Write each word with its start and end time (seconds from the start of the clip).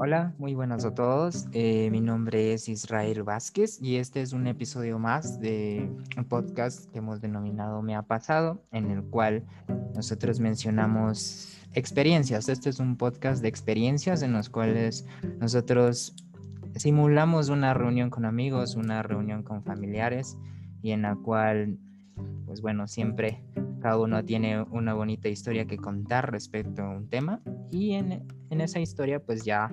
Hola, 0.00 0.32
muy 0.38 0.54
buenas 0.54 0.84
a 0.84 0.94
todos. 0.94 1.48
Eh, 1.52 1.90
mi 1.90 2.00
nombre 2.00 2.52
es 2.52 2.68
Israel 2.68 3.24
Vázquez 3.24 3.82
y 3.82 3.96
este 3.96 4.22
es 4.22 4.32
un 4.32 4.46
episodio 4.46 5.00
más 5.00 5.40
de 5.40 5.90
un 6.16 6.24
podcast 6.24 6.88
que 6.92 6.98
hemos 6.98 7.20
denominado 7.20 7.82
Me 7.82 7.96
ha 7.96 8.02
pasado, 8.02 8.62
en 8.70 8.92
el 8.92 9.02
cual 9.02 9.42
nosotros 9.96 10.38
mencionamos 10.38 11.58
experiencias. 11.72 12.48
Este 12.48 12.70
es 12.70 12.78
un 12.78 12.96
podcast 12.96 13.42
de 13.42 13.48
experiencias 13.48 14.22
en 14.22 14.32
los 14.32 14.48
cuales 14.48 15.04
nosotros 15.40 16.14
simulamos 16.76 17.48
una 17.48 17.74
reunión 17.74 18.08
con 18.08 18.24
amigos, 18.24 18.76
una 18.76 19.02
reunión 19.02 19.42
con 19.42 19.64
familiares 19.64 20.38
y 20.80 20.92
en 20.92 21.02
la 21.02 21.16
cual, 21.16 21.76
pues 22.46 22.60
bueno, 22.60 22.86
siempre 22.86 23.42
cada 23.80 23.98
uno 23.98 24.24
tiene 24.24 24.62
una 24.62 24.94
bonita 24.94 25.28
historia 25.28 25.66
que 25.66 25.76
contar 25.76 26.30
respecto 26.30 26.82
a 26.82 26.90
un 26.90 27.08
tema 27.08 27.40
y 27.70 27.92
en, 27.92 28.26
en 28.50 28.60
esa 28.60 28.80
historia 28.80 29.20
pues 29.20 29.44
ya 29.44 29.70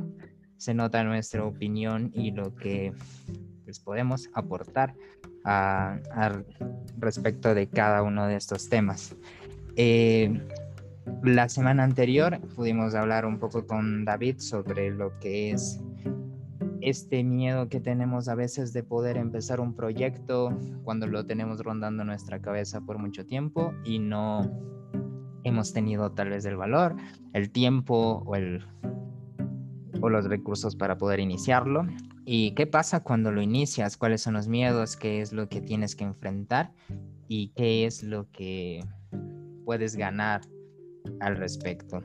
se 0.58 0.74
nota 0.74 1.04
nuestra 1.04 1.46
opinión 1.46 2.12
y 2.14 2.32
lo 2.32 2.56
que 2.56 2.94
pues, 3.66 3.80
podemos 3.80 4.30
aportar 4.34 4.96
a, 5.44 6.00
respecto 6.98 7.54
de 7.54 7.68
cada 7.68 8.02
uno 8.02 8.28
de 8.28 8.36
estos 8.36 8.70
temas. 8.70 9.16
Eh, 9.76 10.42
la 11.24 11.50
semana 11.50 11.84
anterior 11.84 12.40
pudimos 12.56 12.96
hablar 12.96 13.26
un 13.26 13.38
poco 13.38 13.68
con 13.68 14.06
David 14.06 14.40
sobre 14.40 14.90
lo 14.90 15.20
que 15.20 15.52
es 15.52 15.80
este 16.82 17.24
miedo 17.24 17.68
que 17.68 17.80
tenemos 17.80 18.28
a 18.28 18.36
veces 18.36 18.74
de 18.74 18.84
poder 18.84 19.18
empezar 19.18 19.60
un 19.60 19.76
proyecto 19.76 20.58
cuando 20.84 21.08
lo 21.08 21.26
tenemos 21.26 21.60
rondando 21.62 22.04
nuestra 22.04 22.42
cabeza 22.42 22.82
por 22.82 22.98
mucho 22.98 23.26
tiempo 23.26 23.74
y 23.84 24.00
no 24.00 24.42
hemos 25.46 25.72
tenido 25.72 26.12
tal 26.12 26.30
vez 26.30 26.44
el 26.46 26.58
valor, 26.58 26.96
el 27.34 27.52
tiempo 27.52 28.24
o, 28.26 28.36
los 30.10 30.26
recursos 30.26 30.76
para 30.76 30.98
poder 30.98 31.20
iniciarlo. 31.20 31.88
¿Y 32.26 32.52
qué 32.52 32.68
pasa 32.68 33.02
cuando 33.02 33.32
lo 33.32 33.42
inicias? 33.42 33.98
¿Cuáles 33.98 34.22
son 34.22 34.34
los 34.34 34.48
miedos? 34.48 34.98
¿Qué 34.98 35.22
es 35.22 35.32
lo 35.32 35.48
que 35.48 35.62
tienes 35.62 35.96
que 35.96 36.04
enfrentar? 36.04 36.74
¿Y 37.28 37.50
qué 37.50 37.86
es 37.86 38.04
lo 38.04 38.30
que 38.32 38.84
puedes 39.64 39.96
ganar 39.96 40.42
al 41.22 41.38
respecto? 41.38 42.04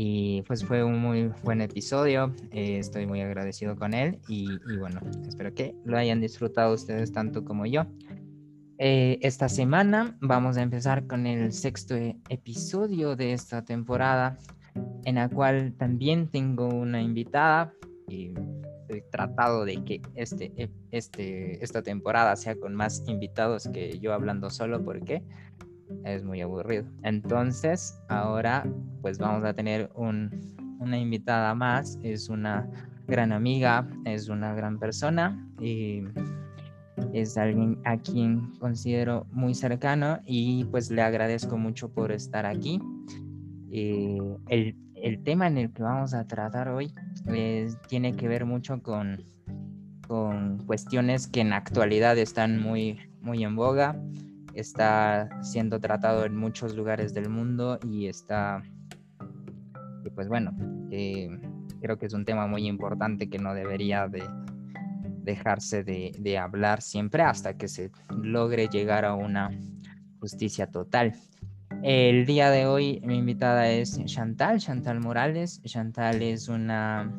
Y 0.00 0.42
pues 0.42 0.64
fue 0.64 0.84
un 0.84 1.00
muy 1.00 1.32
buen 1.42 1.60
episodio, 1.60 2.32
eh, 2.52 2.78
estoy 2.78 3.06
muy 3.06 3.20
agradecido 3.20 3.74
con 3.74 3.94
él 3.94 4.20
y, 4.28 4.46
bueno, 4.78 5.00
espero 5.26 5.52
que 5.54 5.74
lo 5.84 5.98
hayan 5.98 6.20
disfrutado 6.20 6.74
ustedes 6.74 7.10
tanto 7.12 7.44
como 7.44 7.66
yo. 7.66 7.84
Eh, 8.80 9.18
esta 9.22 9.48
semana 9.48 10.16
vamos 10.20 10.56
a 10.56 10.62
empezar 10.62 11.08
con 11.08 11.26
el 11.26 11.52
sexto 11.52 11.96
episodio 12.28 13.16
de 13.16 13.32
esta 13.32 13.64
temporada, 13.64 14.38
en 15.04 15.16
la 15.16 15.28
cual 15.28 15.74
también 15.76 16.28
tengo 16.28 16.68
una 16.68 17.02
invitada 17.02 17.72
y 18.08 18.34
he 18.88 19.00
tratado 19.10 19.64
de 19.64 19.82
que 19.84 20.00
este, 20.14 20.70
este, 20.92 21.62
esta 21.62 21.82
temporada 21.82 22.36
sea 22.36 22.54
con 22.54 22.72
más 22.76 23.02
invitados 23.08 23.68
que 23.68 23.98
yo 23.98 24.14
hablando 24.14 24.48
solo 24.48 24.84
porque 24.84 25.24
es 26.04 26.22
muy 26.22 26.40
aburrido. 26.40 26.84
Entonces, 27.02 28.00
ahora 28.08 28.64
pues 29.02 29.18
vamos 29.18 29.42
a 29.42 29.54
tener 29.54 29.90
una 29.96 30.98
invitada 30.98 31.52
más, 31.56 31.98
es 32.04 32.28
una 32.28 32.70
gran 33.08 33.32
amiga, 33.32 33.88
es 34.04 34.28
una 34.28 34.54
gran 34.54 34.78
persona 34.78 35.44
y 35.60 36.04
es 37.12 37.36
alguien 37.36 37.78
a 37.84 37.96
quien 37.98 38.52
considero 38.58 39.26
muy 39.32 39.54
cercano 39.54 40.20
y 40.24 40.64
pues 40.64 40.90
le 40.90 41.02
agradezco 41.02 41.56
mucho 41.56 41.90
por 41.92 42.12
estar 42.12 42.46
aquí. 42.46 42.80
Eh, 43.70 44.18
el, 44.48 44.76
el, 44.94 45.22
tema 45.22 45.46
en 45.46 45.58
el 45.58 45.72
que 45.72 45.82
vamos 45.82 46.14
a 46.14 46.26
tratar 46.26 46.68
hoy 46.68 46.92
tiene 47.88 48.14
que 48.14 48.28
ver 48.28 48.46
mucho 48.46 48.82
con, 48.82 49.22
con 50.06 50.58
cuestiones 50.66 51.26
que 51.26 51.40
en 51.40 51.50
la 51.50 51.56
actualidad 51.56 52.16
están 52.16 52.60
muy, 52.60 52.98
muy 53.20 53.44
en 53.44 53.56
boga 53.56 53.94
está 54.60 55.28
siendo 55.40 55.78
tratado 55.78 56.24
en 56.24 56.36
muchos 56.36 56.74
lugares 56.74 57.14
del 57.14 57.28
mundo 57.28 57.78
y 57.84 58.08
está, 58.08 58.62
y 60.04 60.10
pues 60.10 60.28
bueno, 60.28 60.52
eh, 60.90 61.28
creo 61.80 61.96
que 61.96 62.06
es 62.06 62.12
un 62.12 62.24
tema 62.24 62.48
muy 62.48 62.66
importante 62.66 63.30
que 63.30 63.38
no 63.38 63.54
debería 63.54 64.08
de 64.08 64.24
dejarse 65.22 65.84
de, 65.84 66.12
de, 66.18 66.38
hablar 66.38 66.82
siempre 66.82 67.22
hasta 67.22 67.56
que 67.56 67.68
se 67.68 67.90
logre 68.22 68.68
llegar 68.68 69.04
a 69.04 69.14
una 69.14 69.50
justicia 70.20 70.66
total. 70.66 71.14
El 71.82 72.26
día 72.26 72.50
de 72.50 72.66
hoy 72.66 73.00
mi 73.04 73.18
invitada 73.18 73.70
es 73.70 74.02
Chantal, 74.04 74.58
Chantal 74.58 75.00
Morales. 75.00 75.62
Chantal 75.62 76.22
es 76.22 76.48
una 76.48 77.12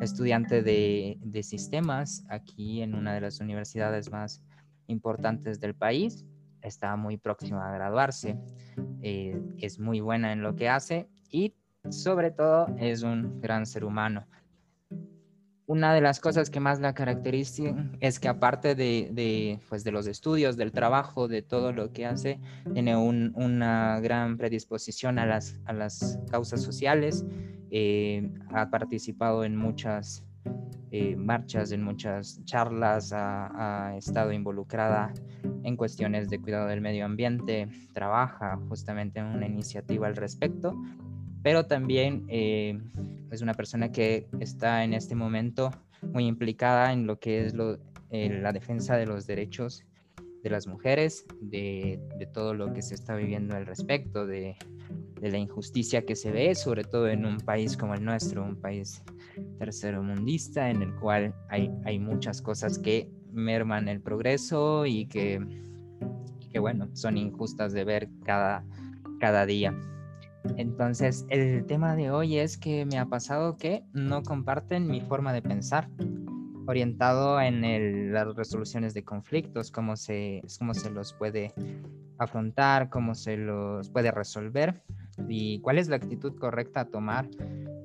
estudiante 0.00 0.62
de, 0.62 1.18
de 1.20 1.42
sistemas 1.42 2.24
aquí 2.28 2.82
en 2.82 2.94
una 2.94 3.14
de 3.14 3.20
las 3.20 3.40
universidades 3.40 4.10
más 4.10 4.42
importantes 4.86 5.60
del 5.60 5.74
país 5.74 6.24
está 6.64 6.96
muy 6.96 7.16
próxima 7.16 7.68
a 7.68 7.74
graduarse, 7.74 8.36
eh, 9.02 9.40
es 9.58 9.78
muy 9.78 10.00
buena 10.00 10.32
en 10.32 10.42
lo 10.42 10.56
que 10.56 10.68
hace 10.68 11.08
y 11.30 11.54
sobre 11.90 12.30
todo 12.30 12.66
es 12.78 13.02
un 13.02 13.40
gran 13.40 13.66
ser 13.66 13.84
humano. 13.84 14.26
Una 15.66 15.94
de 15.94 16.02
las 16.02 16.20
cosas 16.20 16.50
que 16.50 16.60
más 16.60 16.80
la 16.80 16.94
caracteriza 16.94 17.74
es 18.00 18.20
que 18.20 18.28
aparte 18.28 18.74
de, 18.74 19.58
pues 19.68 19.82
de 19.82 19.92
los 19.92 20.06
estudios, 20.06 20.56
del 20.56 20.72
trabajo, 20.72 21.26
de 21.26 21.40
todo 21.40 21.72
lo 21.72 21.92
que 21.92 22.04
hace, 22.04 22.38
tiene 22.74 22.96
una 22.96 23.98
gran 24.00 24.36
predisposición 24.36 25.18
a 25.18 25.24
las, 25.24 25.58
a 25.64 25.72
las 25.72 26.18
causas 26.30 26.62
sociales, 26.62 27.24
eh, 27.70 28.30
ha 28.52 28.68
participado 28.70 29.42
en 29.42 29.56
muchas 29.56 30.22
eh, 30.96 31.16
marchas, 31.16 31.72
en 31.72 31.82
muchas 31.82 32.44
charlas, 32.44 33.12
ha, 33.12 33.96
estado 33.96 34.32
involucrada 34.32 35.12
en 35.64 35.76
cuestiones 35.76 36.28
de 36.28 36.40
cuidado 36.40 36.68
del 36.68 36.80
medio 36.80 37.04
ambiente, 37.04 37.66
trabaja 37.92 38.60
justamente 38.68 39.18
en 39.18 39.26
una 39.26 39.46
iniciativa 39.46 40.06
al 40.06 40.14
respecto, 40.14 40.80
pero 41.44 41.66
también 41.66 42.24
eh, 42.28 42.80
es 43.30 43.42
una 43.42 43.52
persona 43.52 43.92
que 43.92 44.26
está 44.40 44.82
en 44.82 44.94
este 44.94 45.14
momento 45.14 45.70
muy 46.00 46.26
implicada 46.26 46.90
en 46.90 47.06
lo 47.06 47.20
que 47.20 47.44
es 47.44 47.54
eh, 48.10 48.40
la 48.40 48.52
defensa 48.52 48.96
de 48.96 49.04
los 49.04 49.26
derechos 49.26 49.84
de 50.42 50.48
las 50.48 50.66
mujeres, 50.66 51.26
de, 51.42 52.00
todo 52.32 52.54
lo 52.54 52.72
que 52.72 52.80
se 52.80 52.94
está 52.94 53.14
viviendo 53.14 53.56
al 53.56 53.66
respecto, 53.66 54.26
de, 54.26 54.56
la 55.20 55.38
injusticia 55.38 56.04
que 56.04 56.16
se 56.16 56.30
ve, 56.30 56.54
sobre 56.54 56.84
todo 56.84 57.08
en 57.08 57.24
un 57.24 57.38
país 57.38 57.76
como 57.76 57.94
el 57.94 58.04
nuestro, 58.04 58.42
un 58.44 58.56
país 58.56 59.02
terceromundista 59.58 60.68
en 60.70 60.82
el 60.82 60.94
cual 60.96 61.34
hay, 61.48 61.98
muchas 61.98 62.42
cosas 62.42 62.78
que 62.78 63.10
merman 63.32 63.88
el 63.88 64.00
progreso 64.00 64.84
y 64.84 65.06
que, 65.06 65.40
bueno, 66.58 66.88
son 66.94 67.16
injustas 67.16 67.72
de 67.72 67.84
ver 67.84 68.08
cada 68.22 69.46
día. 69.46 69.74
Entonces, 70.56 71.26
el 71.28 71.64
tema 71.66 71.96
de 71.96 72.10
hoy 72.10 72.38
es 72.38 72.58
que 72.58 72.84
me 72.84 72.98
ha 72.98 73.06
pasado 73.06 73.56
que 73.56 73.84
no 73.92 74.22
comparten 74.22 74.86
mi 74.86 75.00
forma 75.00 75.32
de 75.32 75.42
pensar, 75.42 75.88
orientado 76.66 77.40
en 77.40 78.12
las 78.12 78.34
resoluciones 78.34 78.94
de 78.94 79.04
conflictos, 79.04 79.70
cómo 79.70 79.96
se, 79.96 80.42
cómo 80.58 80.74
se 80.74 80.90
los 80.90 81.12
puede 81.12 81.52
afrontar, 82.18 82.90
cómo 82.90 83.14
se 83.14 83.36
los 83.36 83.90
puede 83.90 84.10
resolver 84.10 84.82
y 85.28 85.60
cuál 85.60 85.78
es 85.78 85.88
la 85.88 85.96
actitud 85.96 86.36
correcta 86.38 86.80
a 86.80 86.84
tomar 86.86 87.28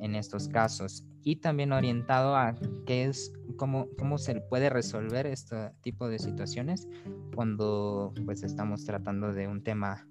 en 0.01 0.15
estos 0.15 0.47
casos. 0.47 1.05
Y 1.23 1.37
también 1.37 1.73
orientado 1.73 2.35
a 2.35 2.55
qué 2.85 3.05
es 3.05 3.33
cómo, 3.57 3.87
cómo 3.97 4.17
se 4.17 4.39
puede 4.41 4.69
resolver 4.69 5.25
este 5.25 5.71
tipo 5.81 6.07
de 6.07 6.19
situaciones 6.19 6.87
cuando 7.35 8.13
pues 8.25 8.43
estamos 8.43 8.85
tratando 8.85 9.33
de 9.33 9.47
un 9.47 9.61
tema 9.61 10.07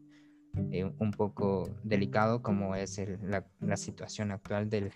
eh, 0.70 0.90
un 0.98 1.10
poco 1.12 1.68
delicado 1.82 2.42
como 2.42 2.74
es 2.74 3.00
la, 3.22 3.76
situación 3.76 4.30
actual 4.32 4.68
de 4.68 4.90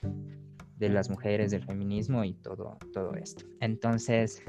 las 0.88 1.10
mujeres, 1.10 1.50
del 1.50 1.64
feminismo 1.64 2.24
y 2.24 2.34
todo, 2.34 2.78
todo 2.92 3.14
esto. 3.14 3.44
Entonces, 3.60 4.42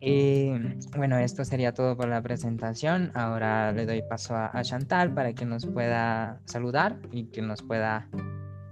y 0.00 0.50
bueno, 0.96 1.18
esto 1.18 1.44
sería 1.44 1.74
todo 1.74 1.94
por 1.94 2.08
la 2.08 2.22
presentación. 2.22 3.10
Ahora 3.14 3.70
le 3.72 3.84
doy 3.84 4.02
paso 4.02 4.34
a, 4.34 4.50
Chantal 4.62 5.12
para 5.12 5.34
que 5.34 5.44
nos 5.44 5.66
pueda 5.66 6.40
saludar 6.46 6.98
y 7.12 7.26
que 7.26 7.42
nos 7.42 7.62
pueda 7.62 8.08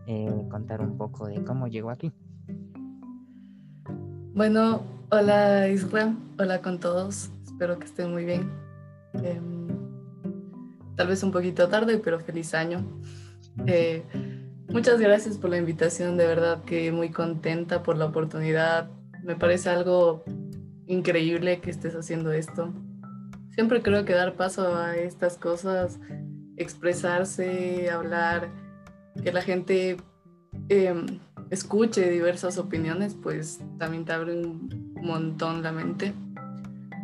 eh, 0.06 0.32
contar 0.50 0.80
un 0.80 0.96
poco 0.96 1.26
de 1.26 1.44
cómo 1.44 1.68
llegó 1.68 1.90
aquí. 1.90 2.10
Bueno, 4.34 4.82
hola 5.10 5.68
Isra, 5.68 6.14
hola 6.38 6.62
con 6.62 6.80
todos. 6.80 7.30
Espero 7.44 7.78
que 7.78 7.84
estén 7.84 8.10
muy 8.10 8.24
bien. 8.24 8.50
Em, 9.22 9.57
tal 10.98 11.06
vez 11.06 11.22
un 11.22 11.30
poquito 11.30 11.68
tarde, 11.68 11.98
pero 11.98 12.18
feliz 12.18 12.54
año. 12.54 12.84
Eh, 13.68 14.02
muchas 14.68 14.98
gracias 14.98 15.38
por 15.38 15.48
la 15.48 15.56
invitación, 15.56 16.16
de 16.16 16.26
verdad 16.26 16.64
que 16.64 16.90
muy 16.90 17.10
contenta 17.10 17.84
por 17.84 17.96
la 17.96 18.06
oportunidad. 18.06 18.90
Me 19.22 19.36
parece 19.36 19.70
algo 19.70 20.24
increíble 20.88 21.60
que 21.60 21.70
estés 21.70 21.94
haciendo 21.94 22.32
esto. 22.32 22.74
Siempre 23.50 23.80
creo 23.80 24.04
que 24.04 24.12
dar 24.12 24.34
paso 24.34 24.74
a 24.74 24.96
estas 24.96 25.38
cosas, 25.38 26.00
expresarse, 26.56 27.90
hablar, 27.90 28.48
que 29.22 29.32
la 29.32 29.42
gente 29.42 29.98
em, 30.68 31.20
escuche 31.50 32.10
diversas 32.10 32.58
opiniones, 32.58 33.14
pues 33.14 33.60
también 33.78 34.04
te 34.04 34.12
abre 34.12 34.34
un 34.34 34.94
montón 35.00 35.62
la 35.62 35.70
mente. 35.70 36.12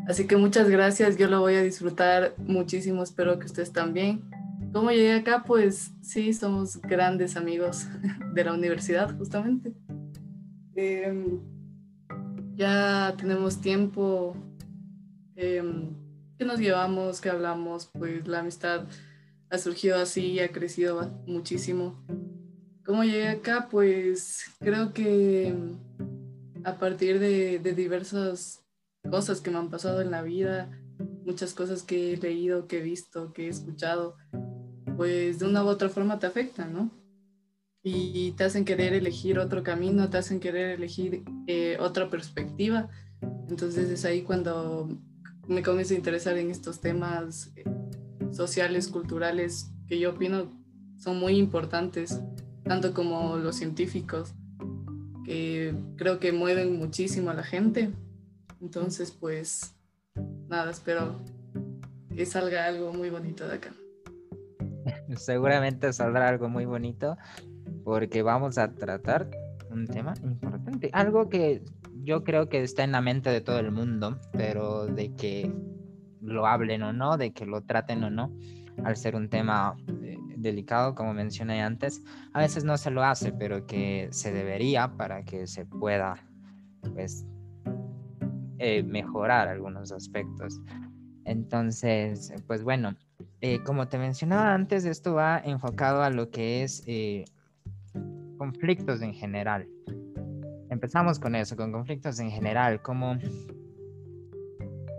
Así 0.07 0.27
que 0.27 0.37
muchas 0.37 0.69
gracias, 0.69 1.17
yo 1.17 1.29
lo 1.29 1.41
voy 1.41 1.55
a 1.55 1.63
disfrutar 1.63 2.35
muchísimo, 2.39 3.03
espero 3.03 3.39
que 3.39 3.47
ustedes 3.47 3.73
también. 3.73 4.23
¿Cómo 4.73 4.91
llegué 4.91 5.15
acá? 5.15 5.45
Pues 5.47 5.93
sí, 6.03 6.35
somos 6.35 6.81
grandes 6.83 7.37
amigos 7.37 7.87
de 8.35 8.45
la 8.45 8.53
universidad, 8.53 9.17
justamente. 9.17 9.73
Em, 10.75 11.41
ya 12.57 13.15
tenemos 13.17 13.61
tiempo 13.61 14.37
em, 15.37 15.95
que 16.37 16.45
nos 16.45 16.59
llevamos, 16.59 17.21
que 17.21 17.31
hablamos, 17.31 17.89
pues 17.99 18.27
la 18.27 18.41
amistad 18.41 18.87
ha 19.49 19.59
surgido 19.59 19.97
así, 19.97 20.39
ha 20.41 20.49
crecido 20.49 21.23
muchísimo. 21.27 22.05
¿Cómo 22.85 23.05
llegué 23.05 23.29
acá? 23.29 23.69
Pues 23.71 24.45
creo 24.59 24.93
que 24.93 25.55
a 26.65 26.75
partir 26.75 27.21
de, 27.21 27.59
de 27.59 27.73
diversas 27.73 28.64
cosas 29.11 29.41
que 29.41 29.51
me 29.51 29.59
han 29.59 29.71
pasado 29.71 30.01
en 30.01 30.11
la 30.11 30.23
vida, 30.23 30.71
muchas 31.25 31.55
cosas 31.55 31.83
que 31.83 32.13
he 32.13 32.17
leído, 32.17 32.67
que 32.67 32.79
he 32.79 32.83
visto, 32.83 33.33
que 33.33 33.47
he 33.47 33.49
escuchado, 33.49 34.17
pues 34.97 35.39
de 35.39 35.47
una 35.47 35.65
u 35.65 35.69
otra 35.69 35.89
forma 35.89 36.19
te 36.19 36.27
afectan, 36.27 36.73
¿no? 36.73 36.91
Y 37.83 38.33
te 38.33 38.45
hacen 38.45 38.65
querer 38.65 38.95
elegir 38.95 39.39
otro 39.39 39.63
camino, 39.63 40.09
te 40.09 40.19
hacen 40.19 40.41
querer 40.41 40.71
elegir 40.71 41.23
eh, 41.47 41.77
otra 41.81 42.09
perspectiva. 42.09 42.89
Entonces 43.49 43.91
es 43.91 44.05
ahí 44.05 44.23
cuando 44.23 44.89
me 45.47 45.63
comienzo 45.63 45.95
a 45.95 45.99
interesar 45.99 46.39
en 46.39 46.51
estos 46.51 46.81
temas 46.81 47.53
eh, 47.57 47.65
sociales, 48.33 48.89
culturales, 48.89 49.71
que 49.87 49.99
yo 49.99 50.11
opino 50.11 50.51
son 50.97 51.19
muy 51.19 51.37
importantes, 51.37 52.21
tanto 52.65 52.95
como 52.95 53.37
los 53.37 53.57
científicos, 53.57 54.33
que 55.25 55.75
creo 55.97 56.19
que 56.19 56.33
mueven 56.33 56.79
muchísimo 56.79 57.31
a 57.31 57.35
la 57.35 57.43
gente. 57.43 57.93
Entonces, 58.61 59.11
pues, 59.13 59.75
nada, 60.49 60.71
espero 60.71 61.21
que 62.15 62.27
salga 62.27 62.67
algo 62.67 62.93
muy 62.93 63.11
bonito 63.11 63.47
de 63.47 63.55
acá. 63.55 63.73
Seguramente 65.17 65.93
saldrá 65.93 66.29
algo 66.29 66.49
muy 66.49 66.65
bonito 66.65 67.17
porque 67.85 68.23
vamos 68.23 68.59
a 68.59 68.75
tratar 68.75 69.31
un 69.71 69.87
tema 69.87 70.15
importante, 70.23 70.91
algo 70.93 71.29
que 71.29 71.63
yo 72.05 72.23
creo 72.23 72.49
que 72.49 72.63
está 72.63 72.85
en 72.85 72.93
la 72.93 73.01
mente 73.01 73.31
de 73.31 73.41
todo 73.41 73.59
el 73.59 73.73
mundo, 73.73 74.19
pero 74.33 74.87
de 74.87 75.15
que 75.15 75.53
lo 76.21 76.47
hablen 76.47 76.83
o 76.83 76.93
no, 76.93 77.17
de 77.17 77.33
que 77.33 77.47
lo 77.47 77.63
traten 77.63 78.05
o 78.05 78.11
no, 78.11 78.33
al 78.85 78.97
ser 78.97 79.17
un 79.17 79.29
tema 79.29 79.77
eh, 80.03 80.17
delicado, 80.37 80.95
como 80.95 81.15
mencioné 81.15 81.63
antes, 81.63 82.03
a 82.33 82.41
veces 82.41 82.65
no 82.65 82.77
se 82.77 82.91
lo 82.91 83.03
hace, 83.03 83.33
pero 83.33 83.67
que 83.67 84.09
se 84.11 84.33
debería 84.33 84.97
para 84.97 85.25
que 85.25 85.47
se 85.47 85.67
pueda, 85.67 86.25
pues, 86.95 87.27
eh, 88.59 88.83
mejorar 88.83 89.49
algunos 89.49 89.93
aspectos. 89.93 90.61
Entonces, 91.25 92.33
pues 92.47 92.63
bueno, 92.63 92.95
eh, 93.41 93.63
como 93.65 93.89
te 93.89 93.99
mencionaba 93.99 94.55
antes, 94.55 94.85
esto 94.85 95.15
va 95.15 95.39
enfocado 95.39 96.03
a 96.03 96.11
lo 96.11 96.31
que 96.31 96.63
es 96.63 96.83
eh, 96.87 97.25
conflictos 98.39 99.03
en 99.03 99.15
general. 99.15 99.69
Empezamos 100.71 101.19
con 101.19 101.35
eso, 101.35 101.57
con 101.57 101.73
conflictos 101.73 102.19
en 102.21 102.31
general, 102.31 102.83
como, 102.83 103.19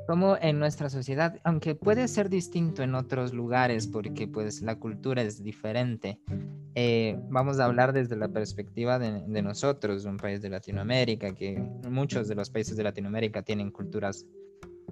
como 0.07 0.37
en 0.37 0.59
nuestra 0.59 0.89
sociedad, 0.89 1.39
aunque 1.43 1.75
puede 1.75 2.07
ser 2.07 2.29
distinto 2.29 2.81
en 2.83 2.95
otros 2.95 3.33
lugares 3.33 3.87
porque 3.87 4.27
pues 4.27 4.61
la 4.61 4.79
cultura 4.79 5.21
es 5.21 5.43
diferente, 5.43 6.19
eh, 6.75 7.17
vamos 7.29 7.59
a 7.59 7.65
hablar 7.65 7.93
desde 7.93 8.15
la 8.15 8.27
perspectiva 8.27 8.99
de, 8.99 9.21
de, 9.25 9.41
nosotros, 9.41 10.05
un 10.05 10.17
país 10.17 10.41
de 10.41 10.49
Latinoamérica, 10.49 11.33
que 11.33 11.57
muchos 11.89 12.27
de 12.27 12.35
los 12.35 12.49
países 12.49 12.77
de 12.77 12.83
Latinoamérica 12.83 13.41
tienen 13.41 13.71
culturas 13.71 14.25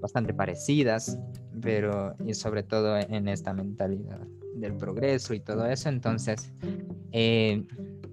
bastante 0.01 0.33
parecidas, 0.33 1.19
pero 1.62 2.15
y 2.25 2.33
sobre 2.33 2.63
todo 2.63 2.97
en 2.97 3.27
esta 3.27 3.53
mentalidad 3.53 4.19
del 4.56 4.75
progreso 4.75 5.33
y 5.33 5.39
todo 5.39 5.65
eso. 5.65 5.89
Entonces, 5.89 6.53
eh, 7.12 7.63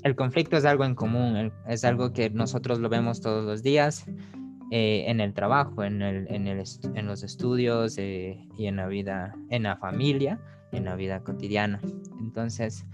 el 0.03 0.17
conflicto 0.17 0.57
es 0.57 0.65
algo 0.65 0.85
en 0.85 0.95
común, 0.95 1.53
es 1.67 1.85
algo 1.85 2.13
que 2.13 2.31
nosotros 2.31 2.79
lo 2.79 2.89
vemos 2.89 3.21
todos 3.21 3.45
los 3.45 3.63
días 3.63 4.05
eh, 4.71 5.05
en 5.09 5.21
el 5.21 5.35
trabajo, 5.35 5.83
en, 5.85 6.01
el, 6.01 6.27
en, 6.33 6.47
el 6.47 6.63
en 6.95 7.07
los 7.07 7.23
estudios 7.23 7.99
eh, 7.99 8.39
y 8.57 8.67
en 8.67 8.77
la 8.77 8.87
vida, 8.87 9.35
en 9.51 9.65
la 9.65 9.77
familia, 9.77 10.41
en 10.73 10.85
la 10.85 10.95
vida 10.97 11.21
cotidiana. 11.25 11.81
Entonces, 12.21 12.87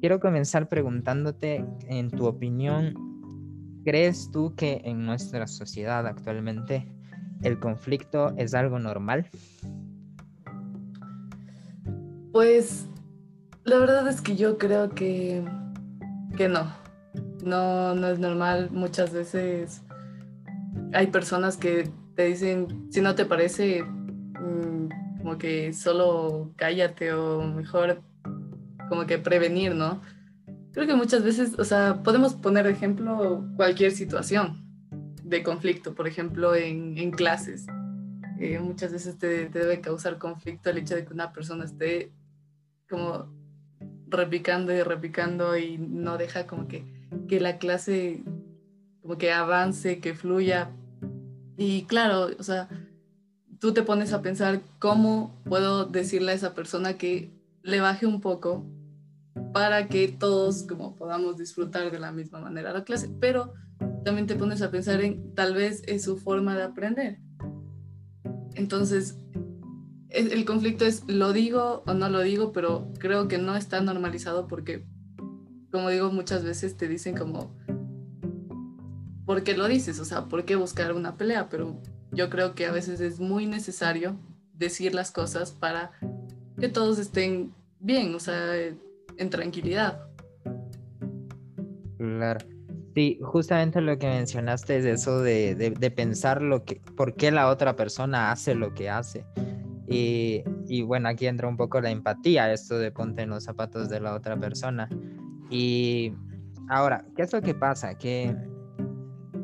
quiero 0.00 0.18
comenzar 0.18 0.68
preguntándote, 0.68 1.64
en 1.88 2.10
tu 2.10 2.26
opinión, 2.26 2.94
¿crees 3.84 4.30
tú 4.30 4.54
que 4.56 4.80
en 4.84 5.04
nuestra 5.04 5.46
sociedad 5.46 6.06
actualmente 6.06 6.90
el 7.42 7.58
conflicto 7.60 8.34
es 8.36 8.54
algo 8.54 8.78
normal? 8.78 9.26
Pues 12.32 12.86
la 13.64 13.78
verdad 13.78 14.08
es 14.08 14.20
que 14.20 14.36
yo 14.36 14.58
creo 14.58 14.90
que, 14.90 15.44
que 16.36 16.48
no. 16.48 16.72
No, 17.44 17.94
no 17.94 18.08
es 18.08 18.18
normal. 18.18 18.70
Muchas 18.70 19.12
veces 19.12 19.82
hay 20.92 21.08
personas 21.08 21.56
que 21.56 21.90
te 22.14 22.24
dicen, 22.24 22.88
si 22.90 23.00
no 23.00 23.14
te 23.14 23.24
parece, 23.24 23.82
mm, 23.82 25.18
como 25.18 25.38
que 25.38 25.72
solo 25.72 26.52
cállate 26.56 27.12
o 27.12 27.42
mejor 27.42 28.02
como 28.90 29.06
que 29.06 29.16
prevenir, 29.16 29.74
¿no? 29.74 30.02
Creo 30.72 30.86
que 30.86 30.94
muchas 30.94 31.24
veces, 31.24 31.58
o 31.58 31.64
sea, 31.64 32.02
podemos 32.02 32.34
poner 32.34 32.66
de 32.66 32.72
ejemplo 32.72 33.44
cualquier 33.56 33.92
situación 33.92 34.62
de 35.24 35.42
conflicto, 35.42 35.94
por 35.94 36.06
ejemplo, 36.06 36.54
en, 36.54 36.98
en 36.98 37.12
clases. 37.12 37.66
Eh, 38.38 38.58
muchas 38.58 38.92
veces 38.92 39.16
te, 39.16 39.46
te, 39.46 39.60
debe 39.60 39.80
causar 39.80 40.18
conflicto 40.18 40.68
el 40.68 40.78
hecho 40.78 40.96
de 40.96 41.04
que 41.04 41.14
una 41.14 41.32
persona 41.32 41.64
esté 41.64 42.10
como 42.88 43.28
repicando 44.08 44.72
y 44.72 44.82
repicando 44.82 45.56
y 45.56 45.78
no 45.78 46.18
deja 46.18 46.46
como 46.46 46.66
que, 46.66 46.84
que 47.28 47.38
la 47.38 47.58
clase 47.58 48.24
como 49.02 49.18
que 49.18 49.32
avance, 49.32 50.00
que 50.00 50.14
fluya. 50.14 50.70
Y 51.56 51.84
claro, 51.84 52.28
o 52.38 52.42
sea, 52.42 52.68
tú 53.60 53.72
te 53.72 53.82
pones 53.82 54.12
a 54.12 54.22
pensar 54.22 54.60
cómo 54.80 55.40
puedo 55.44 55.84
decirle 55.84 56.32
a 56.32 56.34
esa 56.34 56.54
persona 56.54 56.98
que 56.98 57.30
le 57.62 57.80
baje 57.80 58.06
un 58.06 58.20
poco 58.20 58.64
para 59.52 59.88
que 59.88 60.08
todos 60.08 60.64
como 60.64 60.96
podamos 60.96 61.36
disfrutar 61.36 61.90
de 61.90 61.98
la 61.98 62.12
misma 62.12 62.40
manera 62.40 62.72
la 62.72 62.84
clase, 62.84 63.10
pero 63.20 63.54
también 64.04 64.26
te 64.26 64.36
pones 64.36 64.62
a 64.62 64.70
pensar 64.70 65.00
en 65.00 65.34
tal 65.34 65.54
vez 65.54 65.82
es 65.86 66.04
su 66.04 66.16
forma 66.16 66.56
de 66.56 66.62
aprender. 66.62 67.18
Entonces, 68.54 69.18
el 70.10 70.44
conflicto 70.44 70.84
es, 70.84 71.04
lo 71.06 71.32
digo 71.32 71.84
o 71.86 71.94
no 71.94 72.08
lo 72.08 72.20
digo, 72.20 72.52
pero 72.52 72.92
creo 72.98 73.28
que 73.28 73.38
no 73.38 73.56
está 73.56 73.80
normalizado 73.80 74.48
porque, 74.48 74.84
como 75.70 75.88
digo, 75.88 76.10
muchas 76.10 76.42
veces 76.44 76.76
te 76.76 76.88
dicen 76.88 77.16
como, 77.16 77.56
¿por 79.24 79.44
qué 79.44 79.56
lo 79.56 79.68
dices? 79.68 80.00
O 80.00 80.04
sea, 80.04 80.26
¿por 80.26 80.44
qué 80.44 80.56
buscar 80.56 80.92
una 80.92 81.16
pelea? 81.16 81.48
Pero 81.48 81.80
yo 82.10 82.28
creo 82.28 82.54
que 82.56 82.66
a 82.66 82.72
veces 82.72 83.00
es 83.00 83.20
muy 83.20 83.46
necesario 83.46 84.18
decir 84.52 84.94
las 84.94 85.12
cosas 85.12 85.52
para 85.52 85.92
que 86.58 86.68
todos 86.68 86.98
estén 86.98 87.54
bien, 87.78 88.14
o 88.14 88.20
sea, 88.20 88.52
en 89.20 89.30
tranquilidad. 89.30 90.00
Claro. 91.98 92.40
Sí, 92.94 93.20
justamente 93.22 93.80
lo 93.80 93.98
que 93.98 94.08
mencionaste 94.08 94.78
es 94.78 94.84
eso 94.84 95.20
de, 95.20 95.54
de, 95.54 95.90
pensar 95.90 96.42
lo 96.42 96.64
que, 96.64 96.80
por 96.96 97.14
qué 97.14 97.30
la 97.30 97.48
otra 97.48 97.76
persona 97.76 98.32
hace 98.32 98.54
lo 98.54 98.74
que 98.74 98.90
hace. 98.90 99.24
Y, 99.86 100.42
y, 100.66 100.82
bueno, 100.82 101.08
aquí 101.08 101.26
entra 101.26 101.46
un 101.46 101.56
poco 101.56 101.80
la 101.80 101.90
empatía, 101.90 102.52
esto 102.52 102.78
de 102.78 102.90
ponte 102.90 103.22
en 103.22 103.30
los 103.30 103.44
zapatos 103.44 103.88
de 103.88 104.00
la 104.00 104.14
otra 104.14 104.36
persona. 104.36 104.88
Y 105.50 106.12
ahora, 106.68 107.04
¿qué 107.14 107.22
es 107.22 107.32
lo 107.32 107.42
que 107.42 107.54
pasa? 107.54 107.96
Que 107.96 108.34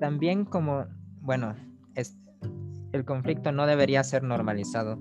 también 0.00 0.44
como, 0.44 0.86
bueno, 1.20 1.54
es, 1.94 2.16
el 2.92 3.04
conflicto 3.04 3.52
no 3.52 3.66
debería 3.66 4.02
ser 4.02 4.22
normalizado. 4.22 4.98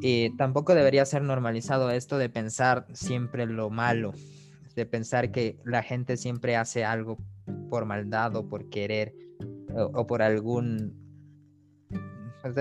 Y 0.00 0.36
tampoco 0.36 0.74
debería 0.74 1.04
ser 1.04 1.22
normalizado 1.22 1.90
esto 1.90 2.18
de 2.18 2.28
pensar 2.28 2.86
siempre 2.92 3.46
lo 3.46 3.70
malo, 3.70 4.12
de 4.74 4.86
pensar 4.86 5.30
que 5.30 5.58
la 5.64 5.82
gente 5.82 6.16
siempre 6.16 6.56
hace 6.56 6.84
algo 6.84 7.18
por 7.68 7.84
maldad 7.84 8.34
o 8.36 8.48
por 8.48 8.70
querer 8.70 9.14
o, 9.74 10.06
por 10.06 10.22
algún 10.22 10.98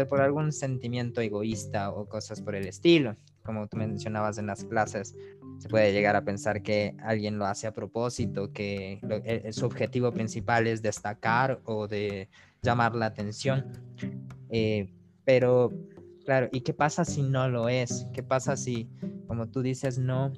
por 0.10 0.20
algún 0.20 0.52
sentimiento 0.52 1.22
egoísta 1.22 1.92
o 1.92 2.06
cosas 2.08 2.42
por 2.42 2.56
el 2.56 2.68
estilo. 2.68 3.16
Como 3.44 3.68
tú 3.68 3.78
mencionabas 3.78 4.38
en 4.38 4.46
las 4.46 4.66
clases, 4.66 5.16
se 5.60 5.70
puede 5.70 5.94
llegar 5.94 6.16
a 6.16 6.24
pensar 6.24 6.62
que 6.62 6.96
alguien 7.02 7.38
lo 7.38 7.46
hace 7.46 7.68
a 7.68 7.74
propósito, 7.74 8.52
que 8.52 9.00
e, 9.26 9.54
su 9.54 9.66
objetivo 9.66 10.12
principal 10.12 10.68
es 10.68 10.82
destacar 10.82 11.62
o 11.64 11.88
de 11.88 12.30
llamar 12.62 12.94
la 12.96 13.08
atención. 13.08 13.66
Eh, 14.50 14.94
pero, 15.24 15.72
claro, 16.30 16.48
¿y 16.52 16.62
qué 16.62 16.76
pasa 16.76 17.06
si 17.06 17.24
no 17.24 17.50
lo 17.50 17.70
es? 17.70 18.06
¿Qué 18.14 18.22
pasa 18.22 18.56
si, 18.56 18.88
como 19.26 19.48
tú 19.48 19.64
dices, 19.64 19.98
no, 19.98 20.32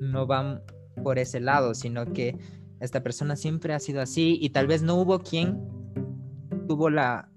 no 0.00 0.26
van 0.26 0.62
por 1.04 1.20
ese 1.20 1.38
lado, 1.38 1.74
sino 1.74 2.12
que 2.12 2.36
esta 2.80 3.00
persona 3.00 3.36
siempre 3.36 3.72
ha 3.72 3.78
sido 3.78 4.00
así 4.00 4.36
y 4.42 4.50
tal 4.50 4.66
vez 4.66 4.82
no 4.82 4.96
hubo 4.96 5.20
quien 5.20 5.60
tuvo 6.66 6.90
la, 6.90 7.30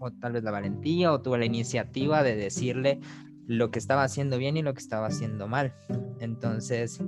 o 0.00 0.10
tal 0.10 0.32
vez 0.32 0.42
la 0.42 0.50
valentía 0.50 1.12
o 1.12 1.22
tuvo 1.22 1.36
la 1.36 1.44
iniciativa 1.44 2.24
de 2.24 2.34
decirle 2.34 2.98
lo 3.46 3.70
que 3.70 3.78
estaba 3.78 4.02
haciendo 4.02 4.36
bien 4.36 4.56
y 4.56 4.62
lo 4.62 4.74
que 4.74 4.80
estaba 4.80 5.06
haciendo 5.06 5.46
mal. 5.46 5.72
Entonces, 6.18 7.00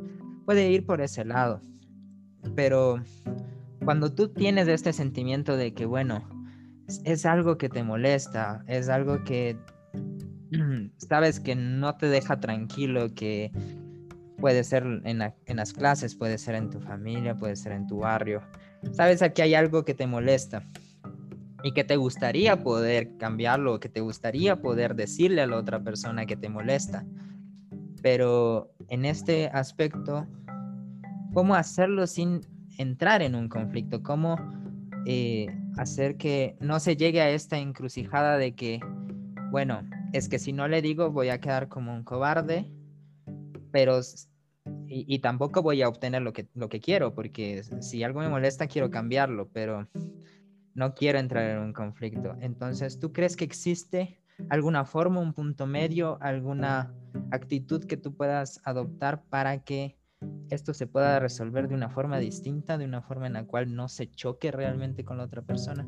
puede 0.45 0.71
ir 0.71 0.87
por 0.87 1.01
ese 1.01 1.25
lado. 1.25 1.61
Pero 2.55 3.03
cuando 3.85 4.13
tú 4.13 4.29
tienes 4.29 4.69
este 4.69 4.93
sentimiento 4.93 5.57
de 5.57 5.75
que, 5.75 5.85
bueno, 5.85 6.42
es 7.05 7.27
algo 7.27 7.57
que 7.57 7.69
te 7.69 7.83
molesta, 7.83 8.63
es 8.67 8.89
algo 8.89 9.25
que 9.25 9.57
sabes 10.97 11.41
que 11.41 11.55
no 11.55 11.97
te 11.97 12.07
deja 12.07 12.41
tranquilo, 12.41 13.15
que 13.15 13.51
puede 14.39 14.65
ser 14.65 14.85
en, 15.05 15.23
en, 15.23 15.57
las 15.57 15.73
clases, 15.73 16.17
puede 16.17 16.39
ser 16.39 16.57
en 16.57 16.69
tu 16.71 16.81
familia, 16.81 17.37
puede 17.37 17.57
ser 17.57 17.73
en 17.73 17.87
tu 17.87 17.99
barrio. 17.99 18.43
Sabes 18.93 19.23
que 19.35 19.43
hay 19.43 19.55
algo 19.55 19.85
que 19.85 19.95
te 19.95 20.07
molesta 20.07 20.69
y 21.63 21.73
que 21.73 21.85
te 21.85 21.97
gustaría 21.97 22.63
poder 22.63 23.17
cambiarlo, 23.19 23.79
que 23.79 23.89
te 23.89 24.01
gustaría 24.01 24.61
poder 24.61 24.97
decirle 24.97 25.43
a 25.43 25.47
la 25.47 25.57
otra 25.57 25.83
persona 25.83 26.27
que 26.27 26.37
te 26.37 26.49
molesta. 26.49 27.07
Pero 28.03 28.73
en 28.89 29.05
este 29.05 29.47
aspecto, 29.47 30.27
¿cómo 31.33 31.55
hacerlo 31.55 32.07
sin 32.09 32.41
entrar 32.79 33.23
en 33.23 33.37
un 33.37 33.49
conflicto? 33.49 34.03
¿Cómo 34.03 34.37
eh, 35.07 35.47
hacer 35.77 36.17
que 36.17 36.57
no 36.61 36.81
se 36.81 36.97
llegue 36.97 37.21
a 37.21 37.31
esta 37.31 37.59
encrucijada 37.59 38.37
de 38.37 38.55
que, 38.55 38.81
bueno, 39.51 39.83
es 40.13 40.29
que 40.29 40.39
si 40.39 40.53
no 40.53 40.69
le 40.69 40.83
digo 40.83 41.11
voy 41.11 41.31
a 41.31 41.41
quedar 41.41 41.69
como 41.69 41.95
un 41.95 42.05
cobarde, 42.05 42.71
pero 43.71 44.01
y, 44.87 45.19
tampoco 45.21 45.63
voy 45.63 45.83
a 45.83 45.89
obtener 45.89 46.23
lo 46.23 46.33
que, 46.33 46.49
lo 46.55 46.69
que 46.69 46.81
quiero, 46.81 47.15
porque 47.15 47.63
si 47.81 48.03
algo 48.03 48.21
me 48.21 48.29
molesta 48.29 48.67
quiero 48.67 48.91
cambiarlo, 48.91 49.49
pero 49.49 49.89
no 50.75 50.95
quiero 50.95 51.19
entrar 51.19 51.51
en 51.51 51.59
un 51.59 51.73
conflicto. 51.73 52.37
Entonces, 52.41 52.99
¿tú 52.99 53.13
crees 53.13 53.35
que 53.35 53.45
existe 53.45 54.21
alguna 54.51 54.85
forma, 54.85 55.21
un 55.21 55.33
punto 55.33 55.67
medio, 55.67 56.19
alguna 56.21 56.95
actitud 57.31 57.85
que 57.85 57.97
tú 57.97 58.15
puedas 58.15 58.61
adoptar 58.65 59.25
para 59.25 59.65
que 59.65 59.97
esto 60.51 60.75
se 60.75 60.87
pueda 60.87 61.19
resolver 61.19 61.69
de 61.69 61.75
una 61.75 61.89
forma 61.89 62.19
distinta, 62.19 62.79
de 62.79 62.85
una 62.85 63.03
forma 63.03 63.27
en 63.27 63.35
la 63.35 63.45
cual 63.45 63.75
no 63.75 63.89
se 63.89 64.11
choque 64.11 64.51
realmente 64.51 65.05
con 65.05 65.19
la 65.19 65.25
otra 65.25 65.43
persona? 65.43 65.87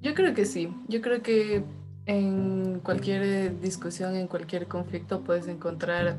Yo 0.00 0.14
creo 0.14 0.34
que 0.34 0.44
sí. 0.44 0.72
Yo 0.88 1.00
creo 1.00 1.22
que 1.22 1.64
en 2.06 2.80
cualquier 2.80 3.60
discusión, 3.60 4.14
en 4.14 4.28
cualquier 4.28 4.68
conflicto, 4.68 5.22
puedes 5.24 5.48
encontrar 5.48 6.16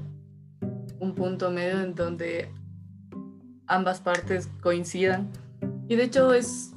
un 1.00 1.16
punto 1.16 1.52
medio 1.52 1.82
en 1.82 1.96
donde 1.96 2.50
ambas 3.68 4.02
partes 4.02 4.50
coincidan. 4.62 5.30
Y 5.88 5.96
de 5.96 6.04
hecho 6.04 6.34
es 6.34 6.74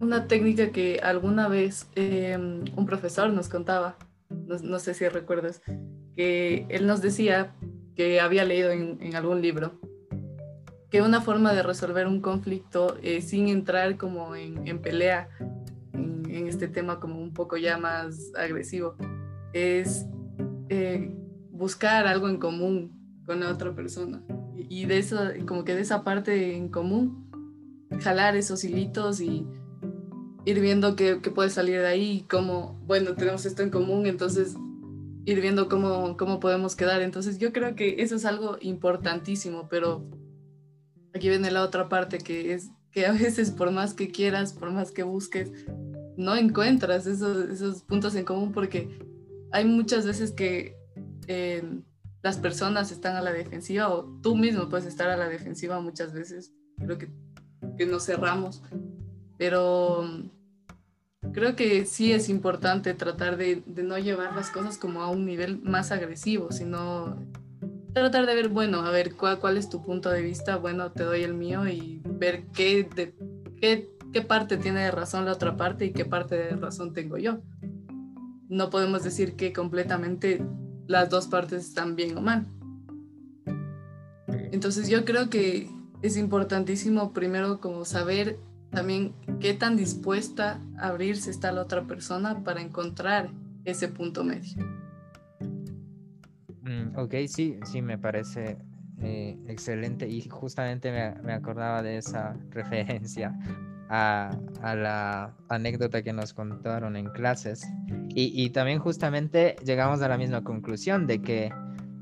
una 0.00 0.26
técnica 0.26 0.72
que 0.72 0.98
alguna 1.02 1.48
vez 1.48 1.86
em, 1.94 2.64
un 2.76 2.86
profesor 2.86 3.30
nos 3.30 3.48
contaba, 3.48 3.96
no, 4.28 4.78
sé 4.78 4.94
si 4.94 5.08
recuerdas, 5.08 5.62
que 6.16 6.66
él 6.68 6.86
nos 6.86 7.02
decía 7.02 7.54
que 7.94 8.20
había 8.20 8.44
leído 8.44 8.70
en, 8.70 9.14
algún 9.14 9.42
libro 9.42 9.72
que 10.90 11.02
una 11.02 11.20
forma 11.20 11.52
de 11.52 11.62
resolver 11.62 12.06
un 12.06 12.20
conflicto 12.20 12.96
eh, 13.02 13.22
sin 13.22 13.48
entrar 13.48 13.96
como 13.96 14.36
en, 14.36 14.78
pelea 14.80 15.28
en, 15.94 16.46
este 16.46 16.68
tema 16.68 17.00
como 17.00 17.20
un 17.20 17.32
poco 17.32 17.56
ya 17.56 17.78
más 17.78 18.32
agresivo 18.36 18.96
es 19.52 20.06
eh, 20.68 21.14
buscar 21.50 22.06
algo 22.06 22.28
en 22.28 22.38
común 22.38 22.92
con 23.24 23.40
la 23.40 23.50
otra 23.50 23.74
persona. 23.74 24.22
Y, 24.56 24.86
de 24.86 24.98
eso 24.98 25.18
como 25.46 25.64
que 25.64 25.74
de 25.74 25.82
esa 25.82 26.04
parte 26.04 26.56
en 26.56 26.68
común 26.68 27.30
jalar 28.00 28.36
esos 28.36 28.64
hilitos 28.64 29.20
y 29.20 29.46
ir 30.44 30.60
viendo 30.60 30.96
qué, 30.96 31.16
puede 31.16 31.50
salir 31.50 31.80
de 31.80 31.86
ahí, 31.86 32.26
cómo, 32.28 32.80
bueno, 32.86 33.14
tenemos 33.14 33.46
esto 33.46 33.62
en 33.62 33.70
común, 33.70 34.06
entonces 34.06 34.56
ir 35.24 35.40
viendo 35.40 35.68
cómo, 35.68 36.16
cómo 36.16 36.40
podemos 36.40 36.76
quedar. 36.76 37.02
Entonces 37.02 37.38
yo 37.38 37.52
creo 37.52 37.74
que 37.74 38.02
eso 38.02 38.16
es 38.16 38.24
algo 38.24 38.56
importantísimo, 38.60 39.68
pero 39.68 40.04
aquí 41.14 41.28
viene 41.28 41.50
la 41.50 41.62
otra 41.62 41.88
parte 41.88 42.18
que 42.18 42.54
es 42.54 42.70
que 42.90 43.06
a 43.06 43.12
veces 43.12 43.50
por 43.50 43.70
más 43.70 43.94
que 43.94 44.10
quieras, 44.10 44.52
por 44.52 44.70
más 44.70 44.90
que 44.90 45.02
busques, 45.02 45.50
no 46.16 46.36
encuentras 46.36 47.06
esos, 47.06 47.48
esos 47.48 47.82
puntos 47.82 48.14
en 48.14 48.24
común 48.24 48.52
porque 48.52 48.98
hay 49.50 49.64
muchas 49.64 50.06
veces 50.06 50.32
que 50.32 50.76
eh, 51.26 51.62
las 52.22 52.38
personas 52.38 52.92
están 52.92 53.16
a 53.16 53.22
la 53.22 53.32
defensiva 53.32 53.88
o 53.88 54.04
tú 54.22 54.36
mismo 54.36 54.68
puedes 54.68 54.86
estar 54.86 55.08
a 55.08 55.16
la 55.16 55.28
defensiva 55.28 55.80
muchas 55.80 56.12
veces. 56.12 56.52
Creo 56.78 56.98
que, 56.98 57.10
que 57.76 57.86
nos 57.86 58.04
cerramos, 58.04 58.62
pero 59.38 60.04
creo 61.32 61.56
que 61.56 61.84
sí 61.86 62.12
es 62.12 62.28
importante 62.28 62.94
tratar 62.94 63.36
de, 63.36 63.62
no 63.66 63.98
llevar 63.98 64.34
las 64.34 64.50
cosas 64.50 64.78
como 64.78 65.02
a 65.02 65.10
un 65.10 65.24
nivel 65.26 65.60
más 65.62 65.90
agresivo, 65.90 66.52
sino 66.52 67.16
tratar 67.92 68.26
de 68.26 68.34
ver, 68.34 68.48
bueno, 68.48 68.80
a 68.80 68.90
ver 68.90 69.14
cuál, 69.14 69.38
cuál 69.38 69.56
es 69.56 69.68
tu 69.68 69.82
punto 69.82 70.10
de 70.10 70.22
vista, 70.22 70.56
bueno, 70.56 70.92
te 70.92 71.04
doy 71.04 71.22
el 71.22 71.34
mío 71.34 71.66
y 71.68 72.00
ver 72.04 72.44
qué, 72.54 72.88
de, 72.94 73.14
qué, 73.60 73.90
qué 74.12 74.22
parte 74.22 74.56
tiene 74.56 74.80
de 74.80 74.90
razón 74.90 75.24
la 75.24 75.32
otra 75.32 75.56
parte 75.56 75.86
y 75.86 75.92
qué 75.92 76.04
parte 76.04 76.36
de 76.36 76.50
razón 76.56 76.92
tengo 76.92 77.18
yo. 77.18 77.40
No 78.48 78.70
podemos 78.70 79.02
decir 79.02 79.34
que 79.34 79.52
completamente 79.52 80.44
las 80.86 81.08
dos 81.08 81.26
partes 81.26 81.64
están 81.66 81.96
bien 81.96 82.16
o 82.16 82.20
mal. 82.20 82.46
Entonces 84.52 84.88
yo 84.88 85.04
creo 85.04 85.30
que 85.30 85.70
es 86.02 86.16
importantísimo 86.16 87.12
primero 87.12 87.60
como 87.60 87.84
saber 87.84 88.38
también 88.72 89.14
qué 89.38 89.54
tan 89.54 89.76
dispuesta 89.76 90.60
a 90.78 90.88
abrirse 90.88 91.30
está 91.30 91.52
la 91.52 91.62
otra 91.62 91.86
persona 91.86 92.42
para 92.42 92.60
encontrar 92.60 93.30
ese 93.64 93.88
punto 93.88 94.24
medio. 94.24 94.56
Mm, 96.62 96.96
ok, 96.96 97.14
sí, 97.28 97.58
sí, 97.64 97.82
me 97.82 97.98
parece 97.98 98.56
eh, 99.02 99.38
excelente 99.46 100.08
y 100.08 100.22
justamente 100.22 100.90
me, 100.90 101.32
acordaba 101.32 101.82
de 101.82 101.98
esa 101.98 102.34
referencia 102.50 103.38
a, 103.90 104.30
la 104.62 105.34
anécdota 105.50 106.02
que 106.02 106.14
nos 106.14 106.32
contaron 106.32 106.96
en 106.96 107.06
clases 107.10 107.66
y, 108.14 108.48
también 108.50 108.78
justamente 108.78 109.56
llegamos 109.64 110.00
a 110.02 110.08
la 110.08 110.16
misma 110.16 110.44
conclusión 110.44 111.06
de 111.06 111.20
que 111.20 111.52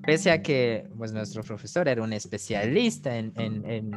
pese 0.04 0.30
a 0.30 0.42
que 0.42 0.88
pues, 0.96 1.12
nuestro 1.12 1.42
profesor 1.42 1.88
era 1.88 2.02
un 2.02 2.12
especialista 2.12 3.16
en, 3.16 3.32
en 3.36 3.92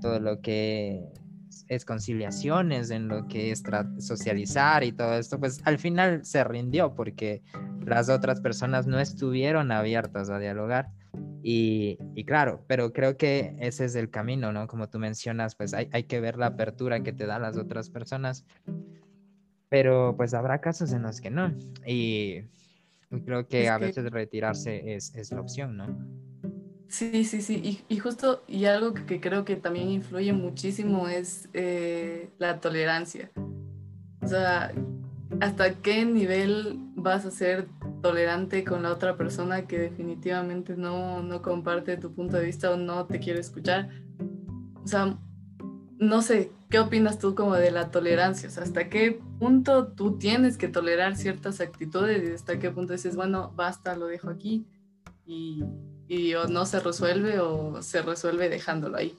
todo 0.00 0.20
lo 0.20 0.40
que 0.40 1.08
es 1.68 1.84
conciliaciones, 1.84 2.90
en 2.90 3.08
lo 3.08 3.26
que 3.28 3.50
es 3.50 3.62
socializar 3.98 4.84
y 4.84 4.92
todo 4.92 5.14
esto, 5.14 5.38
pues 5.38 5.60
al 5.64 5.78
final 5.78 6.24
se 6.24 6.42
rindió 6.44 6.94
porque 6.94 7.42
las 7.84 8.08
otras 8.08 8.40
personas 8.40 8.86
no 8.86 8.98
estuvieron 8.98 9.70
abiertas 9.72 10.30
a 10.30 10.38
dialogar. 10.38 10.88
Y, 11.42 11.96
claro, 12.26 12.64
pero 12.66 12.92
creo 12.92 13.16
que 13.16 13.56
ese 13.60 13.84
es 13.84 13.94
el 13.94 14.10
camino, 14.10 14.52
¿no? 14.52 14.66
Como 14.66 14.88
tú 14.88 14.98
mencionas, 14.98 15.54
pues 15.54 15.72
hay, 15.72 15.88
hay 15.92 16.04
que 16.04 16.20
ver 16.20 16.36
la 16.36 16.46
apertura 16.46 17.02
que 17.02 17.12
te 17.12 17.26
dan 17.26 17.42
las 17.42 17.56
otras 17.56 17.88
personas, 17.90 18.44
pero 19.68 20.14
pues 20.16 20.34
habrá 20.34 20.60
casos 20.60 20.92
en 20.92 21.02
los 21.02 21.20
que 21.20 21.30
no. 21.30 21.54
Y 21.86 22.42
creo 23.24 23.46
que 23.46 23.68
a 23.68 23.78
veces 23.78 24.10
retirarse 24.10 24.94
es, 24.94 25.14
es 25.14 25.32
la 25.32 25.40
opción, 25.40 25.76
¿no? 25.76 26.27
Sí, 26.88 27.24
sí, 27.24 27.42
sí. 27.42 27.84
Y, 27.88 27.98
justo, 27.98 28.42
y 28.48 28.64
algo 28.64 28.94
que 28.94 29.20
creo 29.20 29.44
que 29.44 29.56
también 29.56 29.90
influye 29.90 30.32
muchísimo 30.32 31.06
es 31.08 31.48
eh, 31.52 32.30
la 32.38 32.60
tolerancia. 32.60 33.30
O 34.22 34.26
sea, 34.26 34.72
¿hasta 35.40 35.74
qué 35.82 36.06
nivel 36.06 36.78
vas 36.94 37.26
a 37.26 37.30
ser 37.30 37.68
tolerante 38.00 38.64
con 38.64 38.82
la 38.82 38.92
otra 38.92 39.16
persona 39.16 39.66
que 39.66 39.78
definitivamente 39.78 40.76
no, 40.76 41.22
no 41.22 41.42
comparte 41.42 41.98
tu 41.98 42.14
punto 42.14 42.38
de 42.38 42.46
vista 42.46 42.70
o 42.70 42.76
no 42.76 43.04
te 43.04 43.20
quiere 43.20 43.40
escuchar? 43.40 43.90
O 44.82 44.88
sea, 44.88 45.18
no 45.98 46.22
sé, 46.22 46.52
¿qué 46.70 46.78
opinas 46.78 47.18
tú 47.18 47.34
como 47.34 47.54
de 47.54 47.70
la 47.70 47.90
tolerancia? 47.90 48.48
O 48.48 48.52
sea, 48.52 48.62
¿hasta 48.62 48.88
qué 48.88 49.20
punto 49.38 49.88
tú 49.88 50.16
tienes 50.16 50.56
que 50.56 50.68
tolerar 50.68 51.16
ciertas 51.16 51.60
actitudes 51.60 52.26
y 52.26 52.32
hasta 52.32 52.58
qué 52.58 52.70
punto 52.70 52.94
dices, 52.94 53.14
bueno, 53.14 53.52
basta, 53.54 53.94
lo 53.94 54.06
dejo 54.06 54.30
aquí 54.30 54.66
y 55.26 55.62
y 56.08 56.34
o 56.34 56.46
no 56.46 56.64
se 56.66 56.80
resuelve 56.80 57.38
o 57.40 57.82
se 57.82 58.02
resuelve 58.02 58.48
dejándolo 58.48 58.96
ahí. 58.96 59.14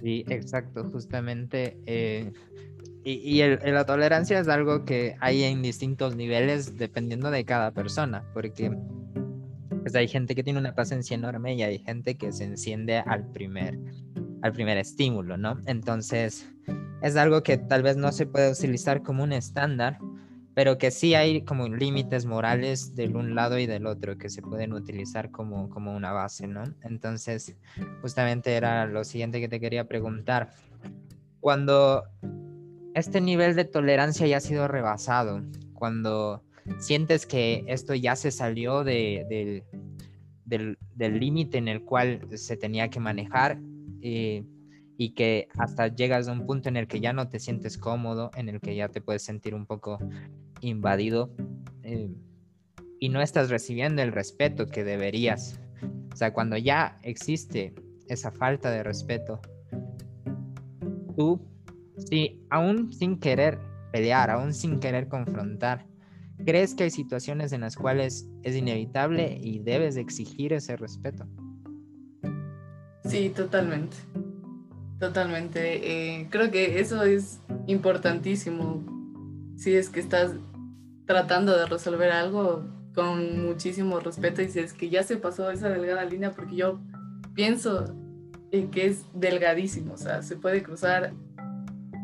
Sí, 0.00 0.24
exacto, 0.28 0.84
justamente. 0.90 1.78
Eh, 1.86 2.32
y, 3.04 3.42
y 3.42 3.42
la 3.42 3.84
tolerancia 3.84 4.38
es 4.38 4.48
algo 4.48 4.84
que 4.84 5.16
hay 5.20 5.42
en 5.44 5.62
distintos 5.62 6.14
niveles 6.14 6.76
dependiendo 6.76 7.30
de 7.30 7.44
cada 7.44 7.72
persona, 7.72 8.24
porque 8.32 8.70
pues, 9.82 9.94
hay 9.96 10.06
gente 10.06 10.34
que 10.34 10.44
tiene 10.44 10.60
una 10.60 10.74
paciencia 10.74 11.14
enorme 11.14 11.54
y 11.54 11.62
hay 11.62 11.78
gente 11.78 12.16
que 12.16 12.32
se 12.32 12.44
enciende 12.44 12.98
al 12.98 13.30
primer, 13.32 13.78
al 14.42 14.52
primer 14.52 14.78
estímulo, 14.78 15.36
¿no? 15.36 15.60
Entonces, 15.66 16.48
es 17.02 17.16
algo 17.16 17.42
que 17.42 17.58
tal 17.58 17.82
vez 17.82 17.96
no 17.96 18.12
se 18.12 18.26
puede 18.26 18.52
utilizar 18.52 19.02
como 19.02 19.24
un 19.24 19.32
estándar, 19.32 19.98
pero 20.54 20.76
que 20.78 20.90
sí 20.90 21.14
hay 21.14 21.42
como 21.42 21.68
límites 21.68 22.26
morales 22.26 22.94
del 22.94 23.16
un 23.16 23.34
lado 23.34 23.58
y 23.58 23.66
del 23.66 23.86
otro 23.86 24.18
que 24.18 24.28
se 24.28 24.42
pueden 24.42 24.72
utilizar 24.72 25.30
como, 25.30 25.70
como 25.70 25.94
una 25.94 26.12
base, 26.12 26.46
¿no? 26.46 26.64
Entonces, 26.82 27.56
justamente 28.02 28.52
era 28.52 28.86
lo 28.86 29.04
siguiente 29.04 29.40
que 29.40 29.48
te 29.48 29.60
quería 29.60 29.88
preguntar. 29.88 30.50
Cuando 31.40 32.04
este 32.94 33.20
nivel 33.20 33.56
de 33.56 33.64
tolerancia 33.64 34.26
ya 34.26 34.36
ha 34.36 34.40
sido 34.40 34.68
rebasado, 34.68 35.42
cuando 35.72 36.42
sientes 36.78 37.26
que 37.26 37.64
esto 37.66 37.94
ya 37.94 38.14
se 38.14 38.30
salió 38.30 38.84
de, 38.84 39.64
del 40.44 41.18
límite 41.18 41.58
en 41.58 41.68
el 41.68 41.82
cual 41.82 42.20
se 42.34 42.56
tenía 42.58 42.90
que 42.90 43.00
manejar, 43.00 43.58
eh, 44.02 44.44
y 44.96 45.14
que 45.14 45.48
hasta 45.58 45.88
llegas 45.88 46.28
a 46.28 46.32
un 46.32 46.46
punto 46.46 46.68
en 46.68 46.76
el 46.76 46.86
que 46.86 47.00
ya 47.00 47.12
no 47.12 47.28
te 47.28 47.38
sientes 47.38 47.78
cómodo, 47.78 48.30
en 48.36 48.48
el 48.48 48.60
que 48.60 48.74
ya 48.76 48.88
te 48.88 49.00
puedes 49.00 49.22
sentir 49.22 49.54
un 49.54 49.66
poco 49.66 49.98
invadido 50.60 51.34
eh, 51.82 52.10
y 53.00 53.08
no 53.08 53.20
estás 53.20 53.50
recibiendo 53.50 54.02
el 54.02 54.12
respeto 54.12 54.66
que 54.66 54.84
deberías. 54.84 55.60
O 56.12 56.16
sea, 56.16 56.32
cuando 56.32 56.56
ya 56.56 56.98
existe 57.02 57.74
esa 58.08 58.30
falta 58.30 58.70
de 58.70 58.82
respeto, 58.82 59.40
tú, 61.16 61.40
si 61.96 62.40
aún 62.50 62.92
sin 62.92 63.18
querer 63.18 63.58
pelear, 63.92 64.30
aún 64.30 64.54
sin 64.54 64.78
querer 64.78 65.08
confrontar, 65.08 65.86
¿crees 66.44 66.74
que 66.74 66.84
hay 66.84 66.90
situaciones 66.90 67.52
en 67.52 67.62
las 67.62 67.76
cuales 67.76 68.28
es 68.42 68.56
inevitable 68.56 69.38
y 69.40 69.60
debes 69.60 69.96
exigir 69.96 70.52
ese 70.52 70.76
respeto? 70.76 71.26
Sí, 73.04 73.30
totalmente. 73.30 73.96
Totalmente. 75.02 76.20
Eh, 76.20 76.28
creo 76.30 76.52
que 76.52 76.78
eso 76.78 77.02
es 77.02 77.40
importantísimo. 77.66 78.84
Si 79.56 79.74
es 79.74 79.88
que 79.88 79.98
estás 79.98 80.30
tratando 81.06 81.58
de 81.58 81.66
resolver 81.66 82.12
algo 82.12 82.62
con 82.94 83.44
muchísimo 83.44 83.98
respeto 83.98 84.42
y 84.42 84.48
si 84.48 84.60
es 84.60 84.72
que 84.72 84.90
ya 84.90 85.02
se 85.02 85.16
pasó 85.16 85.50
esa 85.50 85.70
delgada 85.70 86.04
línea, 86.04 86.30
porque 86.30 86.54
yo 86.54 86.78
pienso 87.34 87.92
que 88.52 88.86
es 88.86 89.04
delgadísimo, 89.12 89.94
o 89.94 89.96
sea, 89.96 90.22
se 90.22 90.36
puede 90.36 90.62
cruzar 90.62 91.12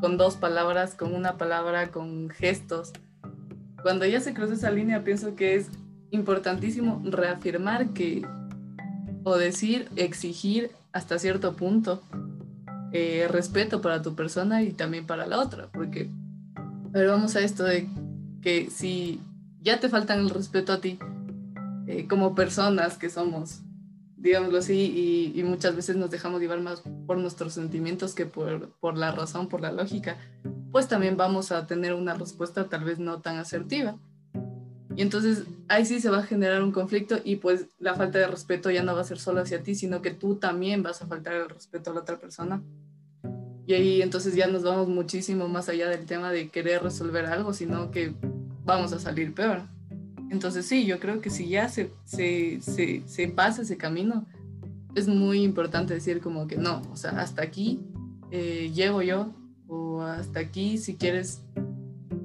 con 0.01 0.17
dos 0.17 0.35
palabras, 0.35 0.97
con 0.97 1.15
una 1.15 1.37
palabra, 1.37 1.93
con 1.93 2.31
gestos. 2.31 2.93
Cuando 3.81 4.07
ya 4.07 4.19
se 4.19 4.35
cruza 4.35 4.55
esa 4.55 4.73
línea, 4.73 5.05
pienso 5.05 5.37
que 5.37 5.55
es 5.55 5.71
importantísimo 6.11 7.01
reafirmar 7.05 7.91
que, 7.91 8.27
o 9.23 9.37
decir, 9.37 9.89
exigir 9.95 10.73
hasta 10.93 11.21
cierto 11.21 11.55
punto 11.55 12.03
eh, 12.93 13.27
respeto 13.31 13.81
para 13.81 14.03
tu 14.03 14.15
persona 14.15 14.63
y 14.63 14.73
también 14.73 15.07
para 15.07 15.27
la 15.27 15.39
otra, 15.41 15.69
porque, 15.73 16.11
ver, 16.91 17.09
vamos 17.09 17.37
a 17.37 17.41
esto 17.41 17.65
de 17.65 17.89
que 18.41 18.71
si 18.71 19.21
ya 19.61 19.81
te 19.81 19.89
faltan 19.89 20.21
el 20.21 20.31
respeto 20.31 20.73
a 20.73 20.81
ti, 20.81 20.99
eh, 21.87 22.07
como 22.09 22.35
personas 22.35 22.97
que 22.99 23.11
somos, 23.11 23.61
digámoslo 24.17 24.59
así, 24.59 25.33
y, 25.35 25.43
muchas 25.43 25.75
veces 25.77 25.97
nos 25.97 26.11
dejamos 26.11 26.41
llevar 26.41 26.61
más 26.61 26.83
por 27.07 27.19
nuestros 27.19 27.55
sentimientos 27.55 28.15
que 28.15 28.27
por, 28.27 28.71
por 28.81 28.97
la 28.97 29.13
razón, 29.13 29.49
por 29.49 29.61
la 29.61 29.73
lógica, 29.73 30.17
pues 30.73 30.89
también 30.89 31.17
vamos 31.17 31.53
a 31.53 31.67
tener 31.67 31.95
una 31.95 32.15
respuesta 32.15 32.69
tal 32.69 32.85
vez 32.85 32.99
no 32.99 33.21
tan 33.21 33.37
asertiva. 33.37 33.99
Y 34.99 35.03
entonces 35.03 35.45
ahí 35.69 35.87
sí 35.87 36.01
se 36.01 36.11
va 36.11 36.19
a 36.19 36.23
generar 36.25 36.61
un 36.61 36.73
conflicto 36.73 37.21
y 37.23 37.37
pues 37.37 37.67
la 37.79 37.95
falta 37.95 38.19
de 38.19 38.27
respeto 38.27 38.69
ya 38.69 38.83
no 38.83 38.97
va 38.97 39.03
a 39.03 39.05
ser 39.05 39.21
solo 39.21 39.41
hacia 39.41 39.63
ti, 39.63 39.77
sino 39.77 40.03
que 40.03 40.11
tú 40.11 40.35
también 40.35 40.83
vas 40.83 41.01
a 41.03 41.07
faltar 41.07 41.35
el 41.35 41.49
respeto 41.49 41.93
a 41.93 41.95
la 41.95 42.01
otra 42.01 42.19
persona. 42.19 42.61
Y 43.65 43.75
ahí 43.75 44.03
entonces 44.03 44.35
ya 44.35 44.49
nos 44.49 44.65
vamos 44.65 44.89
muchísimo 44.89 45.47
más 45.47 45.69
allá 45.69 45.89
del 45.89 46.05
tema 46.05 46.33
de 46.33 46.49
querer 46.49 46.83
resolver 46.83 47.27
algo, 47.27 47.53
sino 47.53 47.93
que 47.93 48.13
vamos 48.65 48.93
a 48.93 48.99
salir 48.99 49.33
peor. 49.35 49.61
Entonces 50.33 50.67
sí, 50.67 50.85
yo 50.85 50.99
creo 50.99 51.21
que 51.21 51.31
si 51.31 51.49
ya 51.49 51.69
se, 51.69 51.93
se, 52.05 52.61
se, 52.61 53.29
pasa 53.29 53.63
ese 53.63 53.77
camino, 53.77 54.27
es 54.97 55.07
muy 55.07 55.45
importante 55.45 55.95
decir 55.95 56.21
como 56.21 56.49
que 56.49 56.57
no, 56.57 56.83
o 56.91 56.97
sea, 56.97 57.13
hasta 57.21 57.43
aquí 57.43 57.79
eh, 58.33 58.73
llego 58.75 59.03
yo, 59.03 59.33
o 59.69 60.03
hasta 60.03 60.41
aquí 60.41 60.77
si 60.77 60.97
quieres 60.97 61.43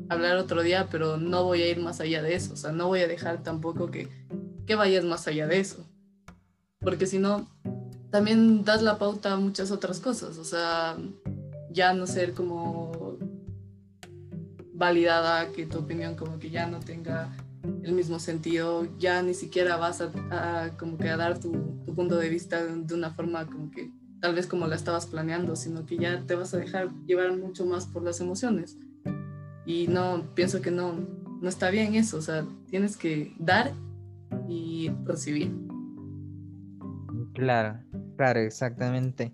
hablar 0.09 0.37
otro 0.37 0.61
día, 0.61 0.87
pero 0.89 1.17
no 1.17 1.43
voy 1.43 1.61
a 1.61 1.69
ir 1.69 1.79
más 1.79 1.99
allá 1.99 2.21
de 2.21 2.35
eso, 2.35 2.53
o 2.53 2.57
sea, 2.57 2.71
no 2.71 2.87
voy 2.87 3.01
a 3.01 3.07
dejar 3.07 3.43
tampoco 3.43 3.91
que, 3.91 4.09
que 4.65 4.75
vayas 4.75 5.05
más 5.05 5.27
allá 5.27 5.47
de 5.47 5.59
eso, 5.59 5.85
porque 6.79 7.05
si 7.05 7.19
no, 7.19 7.47
también 8.11 8.63
das 8.63 8.81
la 8.81 8.97
pauta 8.97 9.33
a 9.33 9.37
muchas 9.37 9.71
otras 9.71 9.99
cosas, 9.99 10.37
o 10.37 10.43
sea, 10.43 10.97
ya 11.71 11.93
no 11.93 12.05
ser 12.05 12.33
como 12.33 13.17
validada, 14.73 15.51
que 15.51 15.65
tu 15.65 15.79
opinión 15.79 16.15
como 16.15 16.39
que 16.39 16.49
ya 16.49 16.67
no 16.67 16.79
tenga 16.79 17.35
el 17.83 17.93
mismo 17.93 18.19
sentido, 18.19 18.87
ya 18.99 19.21
ni 19.21 19.33
siquiera 19.33 19.77
vas 19.77 20.01
a, 20.01 20.71
como 20.77 20.97
que 20.97 21.09
a 21.09 21.17
dar 21.17 21.39
tu, 21.39 21.51
tu, 21.85 21.95
punto 21.95 22.17
de 22.17 22.29
vista 22.29 22.63
de 22.63 22.93
una 22.93 23.11
forma 23.11 23.45
como 23.45 23.71
que 23.71 23.91
tal 24.19 24.35
vez 24.35 24.47
como 24.47 24.67
la 24.67 24.75
estabas 24.75 25.05
planeando, 25.05 25.55
sino 25.55 25.85
que 25.85 25.97
ya 25.97 26.21
te 26.25 26.35
vas 26.35 26.53
a 26.53 26.57
dejar 26.57 26.89
llevar 27.05 27.35
mucho 27.37 27.65
más 27.65 27.85
por 27.85 28.03
las 28.03 28.19
emociones. 28.19 28.77
Y 29.65 29.87
no, 29.87 30.23
pienso 30.35 30.61
que 30.61 30.71
no, 30.71 30.93
no 31.41 31.49
está 31.49 31.69
bien 31.69 31.95
eso, 31.95 32.17
o 32.17 32.21
sea, 32.21 32.45
tienes 32.69 32.97
que 32.97 33.33
dar 33.39 33.71
y 34.47 34.91
recibir. 35.05 35.51
Claro, 37.33 37.79
claro, 38.17 38.39
exactamente. 38.41 39.33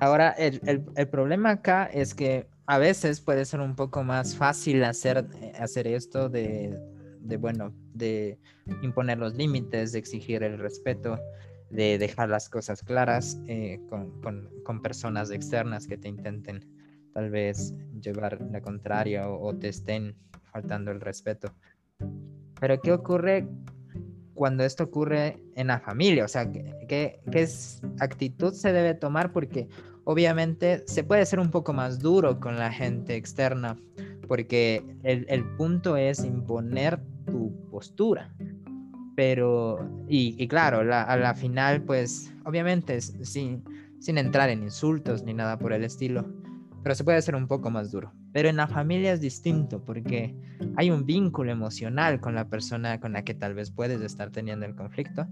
Ahora, 0.00 0.30
el, 0.30 0.60
el, 0.96 1.08
problema 1.08 1.50
acá 1.50 1.84
es 1.86 2.14
que 2.14 2.48
a 2.66 2.78
veces 2.78 3.20
puede 3.20 3.44
ser 3.44 3.60
un 3.60 3.76
poco 3.76 4.02
más 4.02 4.34
fácil 4.34 4.82
hacer, 4.84 5.26
hacer 5.58 5.86
esto 5.86 6.28
de, 6.28 6.78
de, 7.20 7.36
bueno, 7.36 7.74
de 7.92 8.38
imponer 8.82 9.18
los 9.18 9.34
límites, 9.34 9.92
de 9.92 9.98
exigir 9.98 10.42
el 10.42 10.58
respeto, 10.58 11.18
de 11.70 11.98
dejar 11.98 12.30
las 12.30 12.48
cosas 12.48 12.82
claras 12.82 13.38
eh, 13.48 13.80
con, 13.90 14.20
con, 14.22 14.48
con 14.64 14.80
personas 14.80 15.30
externas 15.30 15.86
que 15.86 15.98
te 15.98 16.08
intenten 16.08 16.75
tal 17.16 17.30
vez 17.30 17.72
llevar 18.02 18.38
la 18.52 18.60
contraria 18.60 19.26
o, 19.30 19.56
te 19.56 19.68
estén 19.68 20.14
faltando 20.52 20.90
el 20.90 21.00
respeto. 21.00 21.50
Pero 22.60 22.78
¿qué 22.82 22.92
ocurre 22.92 23.48
cuando 24.34 24.64
esto 24.64 24.84
ocurre 24.84 25.38
en 25.54 25.68
la 25.68 25.80
familia? 25.80 26.26
O 26.26 26.28
sea, 26.28 26.52
¿qué, 26.52 27.22
qué, 27.30 27.48
actitud 28.00 28.52
se 28.52 28.70
debe 28.70 28.92
tomar? 28.92 29.32
Porque 29.32 29.66
obviamente 30.04 30.82
se 30.86 31.04
puede 31.04 31.24
ser 31.24 31.40
un 31.40 31.50
poco 31.50 31.72
más 31.72 32.00
duro 32.00 32.38
con 32.38 32.58
la 32.58 32.70
gente 32.70 33.16
externa, 33.16 33.78
porque 34.28 34.84
el, 35.02 35.24
el 35.30 35.42
punto 35.56 35.96
es 35.96 36.22
imponer 36.22 37.00
tu 37.24 37.50
postura. 37.70 38.30
Pero, 39.16 39.78
y, 40.06 40.34
y 40.36 40.48
claro, 40.48 40.84
la, 40.84 41.00
a 41.00 41.16
la 41.16 41.34
final, 41.34 41.80
pues, 41.80 42.30
obviamente, 42.44 43.00
sin, 43.00 43.64
sin 44.00 44.18
entrar 44.18 44.50
en 44.50 44.62
insultos 44.62 45.22
ni 45.22 45.32
nada 45.32 45.58
por 45.58 45.72
el 45.72 45.82
estilo, 45.82 46.26
pero 46.86 46.94
se 46.94 47.02
puede 47.02 47.18
hacer 47.18 47.34
un 47.34 47.48
poco 47.48 47.68
más 47.68 47.90
duro. 47.90 48.12
Pero 48.32 48.48
en 48.48 48.54
la 48.54 48.68
familia 48.68 49.12
es 49.12 49.20
distinto 49.20 49.84
porque 49.84 50.36
hay 50.76 50.92
un 50.92 51.04
vínculo 51.04 51.50
emocional 51.50 52.20
con 52.20 52.36
la 52.36 52.48
persona 52.48 53.00
con 53.00 53.12
la 53.12 53.24
que 53.24 53.34
tal 53.34 53.54
vez 53.54 53.72
puedes 53.72 54.00
estar 54.02 54.30
teniendo 54.30 54.66
el 54.66 54.76
conflicto 54.76 55.26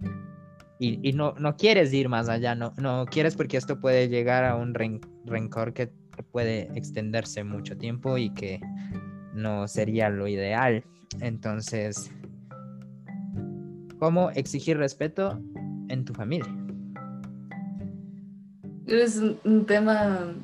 y, 0.81 0.99
y 1.09 1.12
no, 1.12 1.33
no 1.38 1.57
quieres 1.57 1.93
ir 1.93 2.09
más 2.09 2.29
allá, 2.29 2.57
no, 2.57 2.75
no 2.77 3.07
quieres 3.07 3.37
porque 3.37 3.57
esto 3.57 3.79
puede 3.79 4.09
llegar 4.09 4.45
a 4.45 4.57
un 4.57 4.75
rencor 4.75 5.73
que 5.75 5.93
puede 6.33 6.77
extenderse 6.77 7.45
mucho 7.45 7.79
tiempo 7.79 8.19
y 8.19 8.31
que 8.31 8.61
no 9.33 9.69
sería 9.69 10.09
lo 10.09 10.27
ideal. 10.27 10.83
Entonces, 11.21 12.11
¿cómo 14.01 14.31
exigir 14.31 14.77
respeto 14.77 15.40
en 15.88 16.05
tu 16.05 16.14
familia? 16.14 16.53
Es 18.88 19.23
un 19.45 19.64
tema 19.67 20.35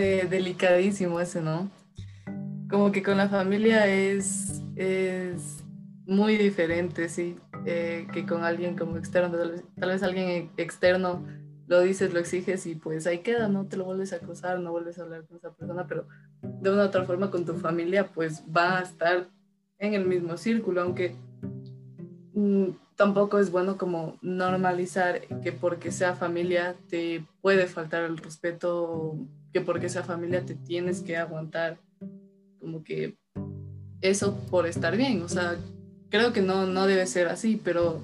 delicadísimo 0.00 1.20
ese, 1.20 1.40
¿no? 1.40 1.70
Como 2.68 2.92
que 2.92 3.02
con 3.02 3.16
la 3.16 3.28
familia 3.28 3.86
es, 3.86 4.62
es 4.76 5.64
muy 6.06 6.36
diferente, 6.36 7.08
sí, 7.08 7.36
eh, 7.66 8.06
que 8.12 8.26
con 8.26 8.44
alguien 8.44 8.76
como 8.76 8.96
externo. 8.96 9.36
Tal 9.78 9.90
vez, 9.90 10.02
alguien 10.02 10.50
externo 10.56 11.24
lo 11.66 11.80
dices, 11.80 12.12
lo 12.12 12.20
exiges 12.20 12.66
y 12.66 12.74
pues 12.74 13.06
ahí 13.06 13.20
queda, 13.20 13.48
no 13.48 13.66
te 13.66 13.76
lo 13.76 13.84
vuelves 13.84 14.12
a 14.12 14.18
cruzar, 14.18 14.60
no 14.60 14.72
vuelves 14.72 14.98
a 14.98 15.02
hablar 15.02 15.24
con 15.26 15.38
esa 15.38 15.52
persona, 15.54 15.86
pero 15.86 16.06
de 16.42 16.70
una 16.70 16.82
u 16.82 16.86
otra 16.86 17.04
forma 17.04 17.30
con 17.30 17.46
tu 17.46 17.54
familia 17.54 18.08
pues 18.12 18.44
va 18.54 18.78
a 18.78 18.82
estar 18.82 19.28
en 19.78 19.94
el 19.94 20.04
mismo 20.04 20.36
círculo, 20.36 20.82
aunque 20.82 21.16
mm, 22.34 22.66
tampoco 22.96 23.38
es 23.38 23.50
bueno 23.50 23.78
como 23.78 24.18
normalizar 24.20 25.22
que 25.42 25.52
porque 25.52 25.90
sea 25.90 26.14
familia 26.14 26.76
te 26.88 27.24
puede 27.40 27.66
faltar 27.66 28.04
el 28.04 28.18
respeto 28.18 29.16
que 29.54 29.60
porque 29.60 29.86
esa 29.86 30.02
familia 30.02 30.44
te 30.44 30.56
tienes 30.56 31.00
que 31.00 31.16
aguantar 31.16 31.78
como 32.58 32.82
que 32.82 33.16
eso 34.00 34.36
por 34.50 34.66
estar 34.66 34.96
bien. 34.96 35.22
O 35.22 35.28
sea, 35.28 35.56
creo 36.10 36.32
que 36.32 36.42
no, 36.42 36.66
no 36.66 36.88
debe 36.88 37.06
ser 37.06 37.28
así, 37.28 37.60
pero 37.62 38.02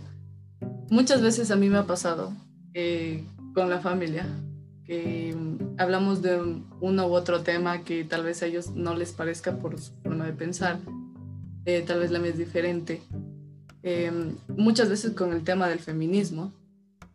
muchas 0.90 1.20
veces 1.20 1.50
a 1.50 1.56
mí 1.56 1.68
me 1.68 1.78
ha 1.78 1.86
pasado 1.88 2.32
eh, 2.72 3.24
con 3.52 3.68
la 3.68 3.80
familia 3.80 4.26
que 4.84 5.36
hablamos 5.76 6.22
de 6.22 6.62
uno 6.80 7.08
u 7.08 7.12
otro 7.12 7.42
tema 7.42 7.82
que 7.82 8.04
tal 8.04 8.22
vez 8.22 8.44
a 8.44 8.46
ellos 8.46 8.70
no 8.76 8.94
les 8.94 9.10
parezca 9.10 9.58
por 9.58 9.80
su 9.80 9.92
forma 10.04 10.26
de 10.26 10.32
pensar, 10.32 10.78
eh, 11.64 11.82
tal 11.84 11.98
vez 11.98 12.12
la 12.12 12.20
mía 12.20 12.30
es 12.30 12.38
diferente. 12.38 13.02
Em, 13.82 14.36
muchas 14.56 14.88
veces 14.88 15.12
con 15.12 15.32
el 15.32 15.42
tema 15.42 15.68
del 15.68 15.80
feminismo, 15.80 16.52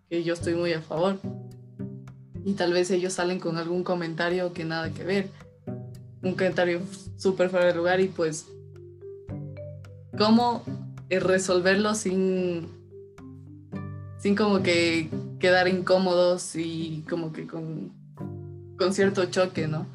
que 0.10 0.24
yo 0.24 0.34
estoy 0.34 0.56
muy 0.56 0.74
a 0.74 0.82
favor, 0.82 1.20
y 2.46 2.54
tal 2.54 2.74
vez 2.74 2.92
ellos 2.92 3.14
salen 3.14 3.40
con 3.40 3.58
algún 3.58 3.84
comentario 3.84 4.54
que 4.54 4.64
nada 4.64 4.92
que 4.92 5.04
ver, 5.04 5.30
un 6.22 6.36
comentario 6.36 6.80
súper 7.18 7.50
fuera 7.50 7.66
de 7.66 7.74
lugar 7.74 8.00
y 8.00 8.08
pues, 8.08 8.46
¿cómo 10.16 10.64
resolverlo 11.10 11.96
sin, 11.96 12.68
sin 14.20 14.36
como 14.36 14.62
que 14.62 15.10
quedar 15.40 15.68
incómodos 15.68 16.56
y 16.56 17.04
como 17.10 17.34
que 17.34 17.48
con, 17.48 17.92
con 18.78 18.94
cierto 18.94 19.26
choque, 19.26 19.68
¿no? 19.68 19.88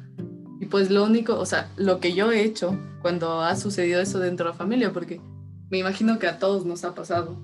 Y 0.59 0.65
pues 0.65 0.91
lo 0.91 1.05
único, 1.05 1.39
o 1.39 1.45
sea, 1.45 1.71
lo 1.77 2.01
que 2.01 2.13
yo 2.13 2.33
he 2.33 2.43
hecho 2.43 2.77
cuando 3.01 3.41
ha 3.41 3.55
sucedido 3.55 4.01
eso 4.01 4.19
dentro 4.19 4.47
de 4.47 4.51
la 4.51 4.57
familia, 4.57 4.91
porque 4.91 5.21
me 5.69 5.77
imagino 5.77 6.19
que 6.19 6.27
a 6.27 6.37
todos 6.37 6.65
nos 6.65 6.83
ha 6.83 6.93
pasado, 6.95 7.37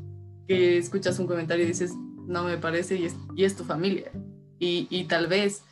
que 0.49 0.77
escuchas 0.77 1.17
un 1.17 1.27
comentario 1.27 1.63
y 1.63 1.69
dices, 1.69 1.93
no 2.27 2.43
me 2.43 2.57
parece 2.57 2.97
y 2.97 3.05
es, 3.05 3.15
y 3.37 3.45
es 3.45 3.55
tu 3.55 3.63
familia. 3.63 4.11
Y, 4.59 4.87
y, 4.89 5.05
tal 5.05 5.27
vez 5.27 5.63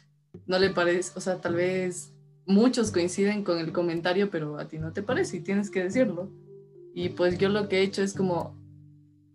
no 0.46 0.60
le 0.60 0.70
parece, 0.70 1.12
o 1.16 1.22
sea, 1.22 1.42
tal 1.42 1.56
vez 1.56 2.14
muchos 2.46 2.92
coinciden 2.92 3.44
con 3.44 3.58
el 3.58 3.72
comentario, 3.72 4.30
pero 4.30 4.60
a 4.60 4.68
ti 4.68 4.78
no 4.78 4.94
te 4.94 5.02
parece 5.02 5.38
y 5.38 5.42
tienes 5.42 5.72
que 5.72 5.84
decirlo. 5.84 6.30
Y 6.94 7.10
pues 7.10 7.38
yo 7.38 7.50
lo 7.50 7.68
que 7.68 7.80
he 7.80 7.82
hecho 7.82 8.02
es 8.02 8.14
como 8.14 8.56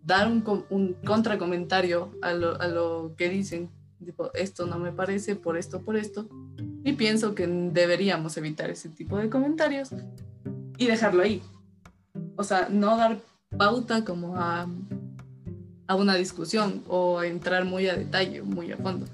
dar 0.03 0.27
un, 0.27 0.43
un 0.69 0.93
contracomentario 1.05 2.11
a 2.21 2.33
lo, 2.33 2.59
a 2.59 2.67
lo 2.67 3.13
que 3.17 3.29
dicen. 3.29 3.69
Tipo, 4.03 4.33
esto 4.33 4.65
no 4.65 4.79
me 4.79 4.91
parece 4.91 5.35
por 5.35 5.57
esto, 5.57 5.81
por 5.81 5.95
esto. 5.95 6.27
Y 6.83 6.93
pienso 6.93 7.35
que 7.35 7.45
deberíamos 7.45 8.35
evitar 8.37 8.69
ese 8.71 8.89
tipo 8.89 9.17
de 9.17 9.29
comentarios 9.29 9.89
y 10.77 10.87
dejarlo 10.87 11.21
ahí. 11.21 11.43
O 12.35 12.43
sea, 12.43 12.67
no 12.69 12.97
dar 12.97 13.19
pauta 13.55 14.03
como 14.03 14.37
a, 14.37 14.67
a 15.87 15.95
una 15.95 16.15
discusión 16.15 16.83
o 16.87 17.21
entrar 17.21 17.65
muy 17.65 17.87
a 17.87 17.95
detalle, 17.95 18.41
muy 18.41 18.71
a 18.71 18.77
fondo, 18.77 19.05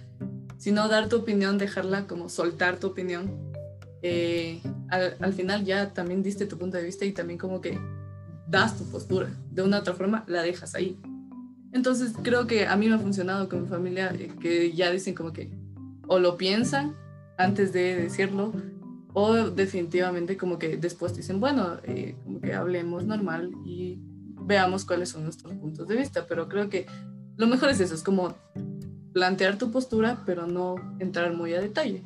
sino 0.58 0.88
dar 0.88 1.10
tu 1.10 1.18
opinión, 1.18 1.58
dejarla 1.58 2.08
como 2.08 2.30
soltar 2.30 2.78
tu 2.78 2.88
opinión. 2.88 3.32
Eh, 4.02 4.62
al, 4.90 5.16
al, 5.20 5.34
final 5.34 5.66
ya 5.66 5.94
también 5.94 6.24
diste 6.24 6.46
tu 6.46 6.58
punto 6.58 6.78
de 6.78 6.84
vista 6.84 7.06
y 7.06 7.12
también 7.12 7.38
como 7.38 7.62
que 7.62 7.80
das 8.48 8.78
tu 8.78 8.86
postura. 8.86 9.30
De 9.52 9.62
una 9.62 9.78
u 9.78 9.80
otra 9.82 9.94
forma 9.94 10.24
la 10.28 10.42
dejas 10.42 10.76
ahí. 10.76 10.98
Entonces 11.74 12.14
creo 12.24 12.48
que 12.48 12.68
a 12.68 12.76
mí 12.76 12.88
me 12.88 12.96
ha 12.96 13.00
funcionado 13.00 13.50
con 13.50 13.64
mi 13.64 13.68
familia 13.68 14.14
eh, 14.18 14.32
que 14.40 14.72
ya 14.74 14.92
dicen 14.92 15.14
como 15.14 15.34
que 15.34 15.52
o 16.08 16.20
lo 16.20 16.38
piensan 16.38 16.96
antes 17.38 17.74
de 17.74 17.96
decirlo 17.96 18.54
o 19.14 19.34
definitivamente 19.50 20.38
como 20.38 20.60
que 20.60 20.78
después 20.78 21.16
dicen, 21.16 21.40
bueno, 21.40 21.78
eh, 21.84 22.16
como 22.24 22.40
que 22.40 22.54
hablemos 22.54 23.06
normal 23.06 23.52
y 23.66 24.00
veamos 24.42 24.86
cuáles 24.86 25.10
son 25.10 25.24
nuestros 25.24 25.54
puntos 25.54 25.88
de 25.88 25.96
vista. 25.96 26.26
Pero 26.28 26.48
creo 26.48 26.70
que 26.70 26.86
lo 27.36 27.48
mejor 27.48 27.70
es 27.70 27.80
eso, 27.80 27.96
es 27.96 28.04
como 28.04 28.36
plantear 29.18 29.58
tu 29.58 29.72
postura, 29.72 30.22
pero 30.28 30.46
no 30.46 30.76
entrar 31.00 31.34
muy 31.34 31.52
a 31.56 31.60
detalle. 31.60 32.04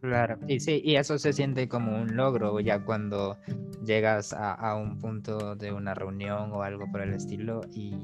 Claro, 0.00 0.38
y 0.48 0.60
sí, 0.60 0.80
y 0.82 0.96
eso 0.96 1.18
se 1.18 1.34
siente 1.34 1.68
como 1.68 1.94
un 2.00 2.16
logro 2.16 2.58
ya 2.60 2.82
cuando 2.86 3.36
llegas 3.84 4.32
a, 4.32 4.74
un 4.76 4.96
punto 4.98 5.56
de 5.56 5.72
una 5.72 5.92
reunión 5.92 6.50
o 6.52 6.62
algo 6.62 6.90
por 6.90 7.02
el 7.02 7.12
estilo 7.12 7.60
y, 7.74 7.94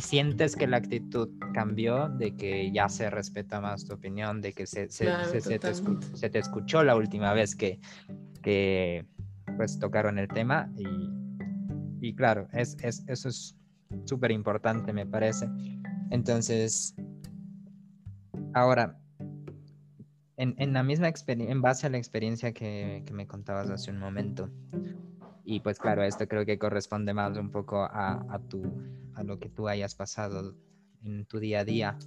sientes 0.00 0.54
que 0.54 0.68
la 0.68 0.76
actitud 0.76 1.28
cambió, 1.52 2.08
de 2.08 2.34
que 2.36 2.70
ya 2.70 2.88
se 2.88 3.10
respeta 3.10 3.60
más 3.60 3.84
tu 3.84 3.94
opinión, 3.94 4.40
de 4.40 4.52
que 4.52 4.64
se, 4.64 4.88
se, 4.90 5.06
te, 5.08 6.38
escuchó, 6.38 6.84
la 6.84 6.94
última 6.94 7.32
vez 7.34 7.56
que, 7.56 7.80
que 8.40 9.04
pues 9.56 9.78
tocaron 9.80 10.20
el 10.20 10.28
tema 10.28 10.70
y, 10.76 10.86
y 12.00 12.14
claro, 12.14 12.46
es, 12.52 12.76
es, 12.80 13.02
eso 13.08 13.28
es 13.28 13.56
súper 14.04 14.30
importante 14.30 14.92
me 14.92 15.04
parece. 15.04 15.48
Entonces, 16.10 16.94
ahora, 18.54 18.98
en, 20.36 20.72
la 20.72 20.82
misma 20.82 21.08
experiencia, 21.08 21.52
en 21.52 21.62
base 21.62 21.86
a 21.86 21.90
la 21.90 21.98
experiencia 21.98 22.52
que, 22.52 23.04
me 23.12 23.26
contabas 23.26 23.70
hace 23.70 23.90
un 23.90 23.98
momento, 23.98 24.48
y 25.44 25.60
pues 25.60 25.78
claro, 25.78 26.02
esto 26.02 26.28
creo 26.28 26.44
que 26.46 26.58
corresponde 26.58 27.14
más 27.14 27.36
un 27.36 27.50
poco 27.50 27.82
a, 27.82 28.24
a, 28.28 28.38
tu, 28.38 28.62
a 29.14 29.22
lo 29.22 29.38
que 29.38 29.48
tú 29.48 29.68
hayas 29.68 29.94
pasado 29.94 30.54
en 31.02 31.24
tu 31.26 31.38
día 31.40 31.60
a 31.60 31.64
día, 31.64 31.98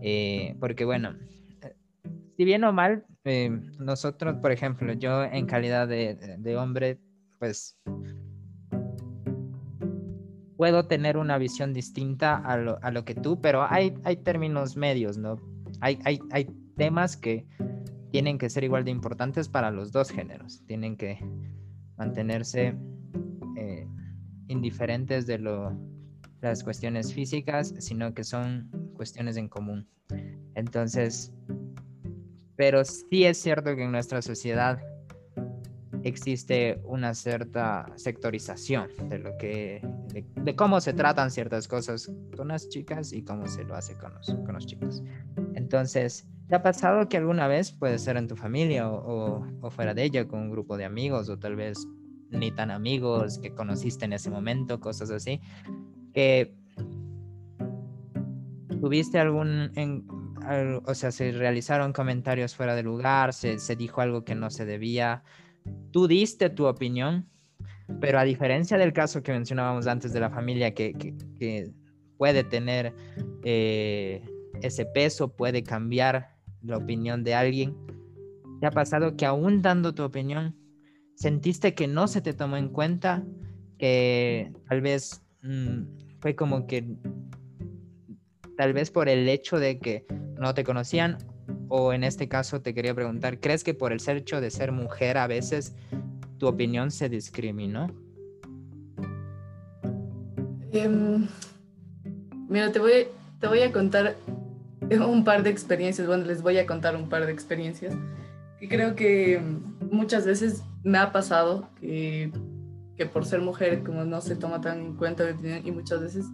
eh, 0.00 0.56
porque 0.60 0.84
bueno, 0.84 1.14
eh, 1.62 1.74
si 2.36 2.44
bien 2.44 2.64
o 2.64 2.72
mal, 2.72 3.04
eh, 3.24 3.50
nosotros, 3.78 4.36
por 4.36 4.52
ejemplo, 4.52 4.92
yo 4.94 5.24
en 5.24 5.46
calidad 5.46 5.86
de, 5.88 6.36
de 6.38 6.56
hombre, 6.56 6.98
pues 7.38 7.76
puedo 10.58 10.86
tener 10.86 11.16
una 11.16 11.38
visión 11.38 11.72
distinta 11.72 12.36
a 12.36 12.90
lo, 12.90 13.04
que 13.04 13.14
tú, 13.14 13.40
pero 13.40 13.64
hay, 13.70 13.92
términos 14.24 14.76
medios, 14.76 15.16
¿no? 15.16 15.36
Hay, 15.80 15.98
temas 16.76 17.16
que 17.16 17.46
tienen 18.10 18.38
que 18.38 18.50
ser 18.50 18.64
igual 18.64 18.84
de 18.84 18.90
importantes 18.90 19.48
para 19.48 19.70
los 19.70 19.92
dos 19.92 20.10
géneros. 20.10 20.64
Tienen 20.66 20.96
que 20.96 21.24
mantenerse 21.96 22.74
eh, 23.56 23.86
indiferentes 24.48 25.28
de 25.28 25.38
las 26.40 26.64
cuestiones 26.64 27.14
físicas, 27.14 27.72
sino 27.78 28.12
que 28.12 28.24
son 28.24 28.68
cuestiones 28.94 29.36
en 29.36 29.48
común. 29.48 29.88
Entonces, 30.56 31.32
pero 32.56 32.84
sí 32.84 33.24
es 33.24 33.38
cierto 33.38 33.76
que 33.76 33.84
en 33.84 33.92
nuestra 33.92 34.22
sociedad 34.22 34.80
existe 36.02 36.80
una 36.82 37.14
cierta 37.14 37.86
sectorización 37.94 38.88
de 39.08 39.18
lo 39.20 39.38
que 39.38 39.82
de, 40.36 40.56
cómo 40.56 40.80
se 40.80 40.92
tratan 40.92 41.30
ciertas 41.30 41.68
cosas 41.68 42.10
con 42.36 42.48
las 42.48 42.68
chicas 42.68 43.12
y 43.12 43.22
cómo 43.22 43.46
se 43.46 43.64
lo 43.64 43.74
hace 43.74 43.96
con 43.96 44.14
los, 44.14 44.26
con 44.44 44.54
los 44.54 44.66
chicos. 44.66 45.02
Entonces, 45.54 46.26
¿Te 46.48 46.54
ha 46.54 46.62
pasado 46.62 47.10
que 47.10 47.18
alguna 47.18 47.46
vez, 47.46 47.72
puede 47.72 47.98
ser 47.98 48.16
en 48.16 48.26
tu 48.26 48.34
familia 48.34 48.88
o, 48.90 49.70
fuera 49.70 49.92
de 49.92 50.04
ella, 50.04 50.26
con 50.26 50.40
un 50.40 50.50
grupo 50.50 50.78
de 50.78 50.86
amigos 50.86 51.28
o 51.28 51.38
tal 51.38 51.56
vez 51.56 51.86
ni 52.30 52.50
tan 52.50 52.70
amigos 52.70 53.38
que 53.38 53.54
conociste 53.54 54.06
en 54.06 54.14
ese 54.14 54.30
momento, 54.30 54.80
cosas 54.80 55.10
así, 55.10 55.42
que 56.14 56.54
tuviste 58.80 59.18
algún, 59.18 59.70
o 60.86 60.94
sea, 60.94 61.12
se 61.12 61.32
realizaron 61.32 61.92
comentarios 61.92 62.54
fuera 62.54 62.74
de 62.74 62.82
lugar, 62.82 63.34
se, 63.34 63.76
dijo 63.76 64.00
algo 64.00 64.24
que 64.24 64.34
no 64.34 64.48
se 64.48 64.64
debía, 64.64 65.24
tú 65.90 66.08
diste 66.08 66.48
tu 66.48 66.66
opinión, 66.66 67.28
pero 68.00 68.18
a 68.18 68.24
diferencia 68.24 68.76
del 68.78 68.92
caso 68.92 69.22
que 69.22 69.32
mencionábamos 69.32 69.86
antes 69.86 70.12
de 70.12 70.20
la 70.20 70.30
familia 70.30 70.74
que, 70.74 70.92
que, 70.92 71.70
puede 72.16 72.42
tener 72.42 72.92
eh, 73.44 74.20
ese 74.60 74.84
peso, 74.86 75.36
puede 75.36 75.62
cambiar 75.62 76.30
la 76.62 76.76
opinión 76.76 77.22
de 77.22 77.34
alguien, 77.34 77.76
¿te 78.60 78.66
ha 78.66 78.72
pasado 78.72 79.16
que 79.16 79.24
aún 79.24 79.62
dando 79.62 79.94
tu 79.94 80.02
opinión, 80.02 80.56
sentiste 81.14 81.74
que 81.74 81.86
no 81.86 82.08
se 82.08 82.20
te 82.20 82.34
tomó 82.34 82.56
en 82.56 82.70
cuenta, 82.70 83.24
que 83.78 84.52
tal 84.68 84.80
vez 84.80 85.22
mm, 85.42 85.82
fue 86.18 86.34
como 86.34 86.66
que, 86.66 86.96
tal 88.56 88.72
vez 88.72 88.90
por 88.90 89.08
el 89.08 89.28
hecho 89.28 89.60
de 89.60 89.78
que 89.78 90.04
no 90.40 90.54
te 90.54 90.64
conocían, 90.64 91.18
o 91.68 91.92
en 91.92 92.02
este 92.02 92.28
caso 92.28 92.60
te 92.60 92.74
quería 92.74 92.94
preguntar, 92.94 93.38
¿crees 93.38 93.62
que 93.62 93.74
por 93.74 93.92
el 93.92 94.00
hecho 94.08 94.40
de 94.40 94.50
ser 94.50 94.72
mujer 94.72 95.18
a 95.18 95.26
veces 95.26 95.74
tu 96.38 96.46
opinión 96.46 96.90
se 96.90 97.08
discriminó? 97.08 97.88
Em, 100.72 101.26
mira, 102.48 102.70
te 102.72 102.78
voy, 102.78 103.08
te 103.40 103.48
voy 103.48 103.60
a 103.60 103.72
contar 103.72 104.16
un 104.90 105.24
par 105.24 105.42
de 105.42 105.50
experiencias, 105.50 106.06
bueno, 106.06 106.24
les 106.24 106.42
voy 106.42 106.58
a 106.58 106.66
contar 106.66 106.96
un 106.96 107.08
par 107.08 107.26
de 107.26 107.32
experiencias 107.32 107.94
que 108.58 108.68
creo 108.68 108.96
que 108.96 109.40
muchas 109.90 110.26
veces 110.26 110.62
me 110.82 110.98
ha 110.98 111.12
pasado 111.12 111.68
que, 111.80 112.32
que 112.96 113.06
por 113.06 113.24
ser 113.24 113.40
mujer 113.40 113.82
como 113.84 114.04
no 114.04 114.20
se 114.20 114.36
toma 114.36 114.60
tan 114.60 114.80
en 114.80 114.96
cuenta 114.96 115.24
mi 115.24 115.32
opinión 115.32 115.66
y 115.66 115.70
muchas 115.70 116.00
veces 116.00 116.26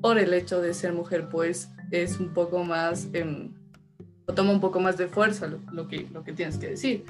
por 0.00 0.18
el 0.18 0.32
hecho 0.32 0.60
de 0.60 0.74
ser 0.74 0.92
mujer 0.92 1.28
pues 1.30 1.70
es 1.90 2.20
un 2.20 2.32
poco 2.32 2.64
más 2.64 3.08
eh, 3.12 3.50
o 4.26 4.32
toma 4.32 4.52
un 4.52 4.60
poco 4.60 4.80
más 4.80 4.96
de 4.96 5.08
fuerza 5.08 5.46
lo, 5.46 5.88
que, 5.88 6.08
lo 6.12 6.24
que 6.24 6.32
tienes 6.32 6.58
que 6.58 6.70
decir. 6.70 7.04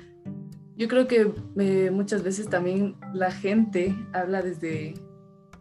Yo 0.77 0.89
creo 0.89 1.07
que 1.07 1.33
eh, 1.59 1.91
muchas 1.91 2.23
veces 2.23 2.49
también 2.49 2.97
la 3.15 3.31
gente 3.31 3.97
habla 4.13 4.43
desde, 4.43 4.95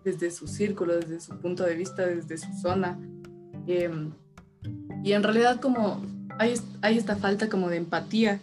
desde 0.04 0.30
su 0.30 0.48
círculo, 0.48 0.96
desde 0.96 1.22
su 1.22 1.40
punto 1.40 1.64
de 1.64 1.76
vista, 1.76 2.06
desde 2.06 2.38
su 2.38 2.52
zona. 2.62 3.00
Eh, 3.68 3.90
y 5.04 5.14
en 5.14 5.24
realidad 5.24 5.62
como 5.62 6.02
hay, 6.38 6.56
hay 6.82 6.98
esta 6.98 7.16
falta 7.16 7.50
como 7.50 7.70
de 7.70 7.78
empatía 7.78 8.42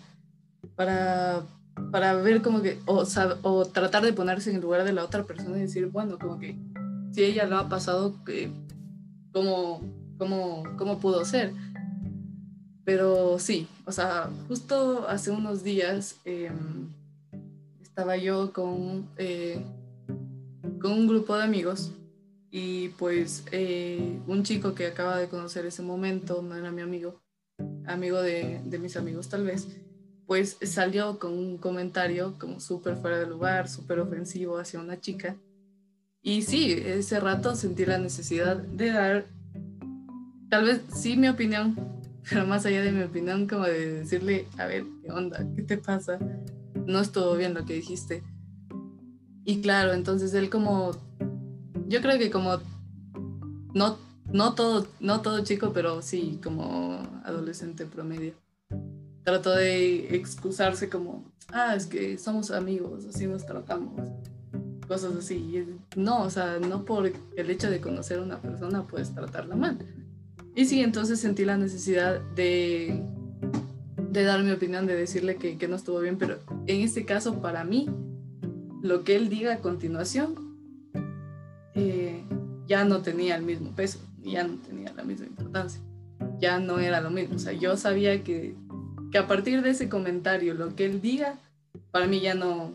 para, 0.75 1.43
para 1.91 2.15
ver 2.15 2.41
como 2.41 2.63
que, 2.63 2.79
o, 2.87 3.05
o 3.43 3.65
tratar 3.67 4.03
de 4.03 4.13
ponerse 4.13 4.51
en 4.51 4.57
el 4.57 4.63
lugar 4.63 4.85
de 4.85 4.93
la 4.93 5.05
otra 5.05 5.25
persona 5.25 5.59
y 5.59 5.63
decir, 5.63 5.89
bueno, 5.89 6.19
como 6.19 6.39
que 6.39 6.57
si 7.13 7.23
ella 7.23 7.47
lo 7.47 7.59
ha 7.59 7.69
pasado, 7.69 8.17
¿cómo, 9.33 9.83
cómo, 10.19 10.63
cómo 10.79 10.99
pudo 10.99 11.25
ser? 11.25 11.53
Pero 12.85 13.39
sí, 13.39 13.69
o 13.87 13.93
sea, 13.93 14.29
justo 14.49 15.07
hace 15.09 15.31
unos 15.31 15.63
días 15.63 16.17
em, 16.25 16.89
estaba 17.81 18.17
yo 18.17 18.53
con, 18.53 19.09
eh, 19.19 19.65
con 20.81 20.93
un 20.93 21.07
grupo 21.07 21.37
de 21.37 21.45
amigos 21.45 21.93
y 22.51 22.89
pues 22.91 23.45
eh, 23.53 24.19
un 24.27 24.43
chico 24.43 24.75
que 24.75 24.87
acaba 24.89 25.19
de 25.19 25.29
conocer 25.29 25.65
ese 25.65 25.83
momento, 25.83 26.43
no 26.43 26.57
era 26.57 26.73
mi 26.73 26.83
amigo, 26.83 27.21
amigo 27.87 28.21
de, 28.21 28.61
de 28.65 28.79
mis 28.79 28.97
amigos 28.97 29.29
tal 29.29 29.45
vez, 29.45 29.69
pues 30.27 30.57
salió 30.63 31.19
con 31.19 31.33
un 31.33 31.59
comentario 31.59 32.37
como 32.39 32.59
súper 32.59 32.97
fuera 32.97 33.19
de 33.19 33.27
lugar, 33.27 33.69
súper 33.69 34.01
ofensivo 34.01 34.59
hacia 34.59 34.81
una 34.81 35.01
chica. 35.01 35.37
Y 36.21 36.43
sí, 36.43 36.73
ese 36.73 37.21
rato 37.21 37.55
sentí 37.55 37.85
la 37.85 37.99
necesidad 37.99 38.57
de 38.57 38.91
dar, 38.91 39.27
tal 40.49 40.65
vez 40.65 40.83
sí 40.95 41.17
mi 41.17 41.29
opinión, 41.29 41.77
pero 42.31 42.47
más 42.47 42.67
allá 42.67 42.83
de 42.83 42.93
mi 42.93 43.03
opinión, 43.03 43.47
como 43.47 43.65
de 43.65 44.01
decirle, 44.01 44.47
a 44.59 44.67
ver, 44.67 44.85
¿qué 45.03 45.11
onda? 45.11 45.47
¿Qué 45.55 45.63
te 45.63 45.79
pasa? 45.79 46.19
No 46.87 47.01
estuvo 47.01 47.35
bien 47.37 47.55
lo 47.55 47.65
que 47.65 47.75
dijiste. 47.75 48.23
Y 49.45 49.61
claro, 49.61 49.93
entonces 49.93 50.35
él 50.35 50.51
como 50.51 50.93
yo 51.93 52.01
creo 52.01 52.19
que 52.19 52.31
como 52.31 52.59
no, 53.75 53.99
no, 54.33 54.55
todo, 54.55 54.87
no 55.01 55.21
todo 55.21 55.45
chico, 55.45 55.73
pero 55.75 56.01
sí 56.01 56.41
como 56.43 57.03
adolescente 57.25 57.85
promedio. 57.85 58.33
Trató 59.25 59.51
de 59.51 60.17
excusarse 60.17 60.89
como, 60.89 61.23
ah, 61.53 61.75
es 61.77 61.87
que 61.87 62.19
somos 62.19 62.51
amigos, 62.51 63.05
así 63.05 63.27
nos 63.27 63.45
tratamos, 63.45 64.09
cosas 64.89 65.15
así. 65.17 65.65
No, 65.95 66.23
o 66.23 66.31
sea, 66.31 66.59
no 66.59 66.85
por 66.85 67.13
el 67.37 67.51
hecho 67.51 67.71
de 67.71 67.81
conocer 67.81 68.19
a 68.19 68.23
una 68.23 68.41
persona 68.41 68.87
puedes 68.87 69.15
tratarla 69.15 69.55
mal. 69.55 69.79
Y 70.55 70.67
sí, 70.67 70.81
entonces 70.83 71.21
sentí 71.21 71.45
la 71.45 71.57
necesidad 71.57 72.21
de, 72.35 73.03
de 74.11 74.23
dar 74.23 74.43
mi 74.43 74.51
opinión, 74.51 74.87
de 74.87 74.95
decirle 74.95 75.37
que, 75.37 75.57
que 75.57 75.69
no 75.69 75.77
estuvo 75.77 76.01
bien, 76.01 76.19
pero 76.19 76.39
en 76.67 76.83
este 76.83 77.05
caso, 77.05 77.41
para 77.41 77.65
mí, 77.65 77.89
lo 78.83 79.05
que 79.05 79.17
él 79.17 79.29
diga 79.29 79.55
a 79.55 79.59
continuación 79.59 80.35
eh, 81.75 82.23
ya 82.67 82.85
no 82.85 83.01
tenía 83.01 83.37
el 83.37 83.43
mismo 83.43 83.75
peso, 83.75 83.99
ya 84.23 84.45
no 84.45 84.57
tenía 84.57 84.93
la 84.93 85.05
misma 85.05 85.27
importancia, 85.27 85.81
ya 86.39 86.59
no 86.59 86.79
era 86.79 87.01
lo 87.01 87.11
mismo. 87.11 87.37
O 87.37 87.39
sea, 87.39 87.53
yo 87.53 87.77
sabía 87.77 88.23
que, 88.23 88.55
que 89.11 89.19
a 89.19 89.27
partir 89.27 89.63
de 89.63 89.71
ese 89.71 89.89
comentario, 89.89 90.55
lo 90.55 90.75
que 90.77 90.85
él 90.85 91.01
diga, 91.01 91.39
para 91.91 92.07
mí 92.07 92.21
ya 92.21 92.35
no, 92.35 92.73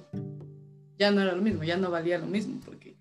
ya 0.98 1.12
no 1.12 1.22
era 1.22 1.36
lo 1.36 1.42
mismo, 1.42 1.64
ya 1.64 1.78
no 1.78 1.92
valía 1.92 2.18
lo 2.18 2.28
mismo, 2.28 2.60
porque 2.66 2.96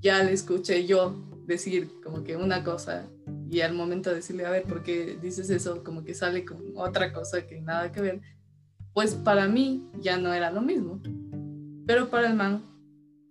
ya 0.00 0.22
le 0.22 0.32
escuché 0.32 0.86
yo 0.86 1.14
decir 1.46 1.90
como 2.02 2.24
que 2.24 2.36
una 2.36 2.64
cosa 2.64 3.06
y 3.54 3.60
al 3.60 3.72
momento 3.72 4.10
de 4.10 4.16
decirle, 4.16 4.44
a 4.46 4.50
ver, 4.50 4.64
¿por 4.64 4.82
qué 4.82 5.16
dices 5.22 5.48
eso? 5.48 5.84
Como 5.84 6.02
que 6.02 6.12
sale 6.12 6.44
con 6.44 6.72
otra 6.74 7.12
cosa 7.12 7.46
que 7.46 7.60
nada 7.60 7.92
que 7.92 8.00
ver, 8.00 8.20
pues 8.92 9.14
para 9.14 9.46
mí 9.46 9.88
ya 10.00 10.18
no 10.18 10.34
era 10.34 10.50
lo 10.50 10.60
mismo. 10.60 11.00
Pero 11.86 12.10
para 12.10 12.26
el 12.26 12.34
man, 12.34 12.64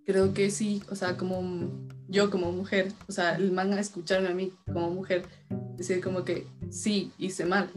creo 0.06 0.34
que 0.34 0.50
sí, 0.50 0.82
o 0.90 0.96
sea, 0.96 1.18
como 1.18 1.90
yo 2.08 2.30
como 2.30 2.54
mujer, 2.54 2.94
o 3.10 3.12
sea, 3.12 3.36
el 3.36 3.52
man 3.52 3.74
a 3.74 3.82
escucharme 3.82 4.30
a 4.30 4.34
mí 4.34 4.54
como 4.72 4.92
mujer, 4.92 5.26
decir 5.76 6.00
como 6.00 6.24
que 6.24 6.48
sí, 6.70 7.12
hice 7.18 7.44
mal. 7.44 7.70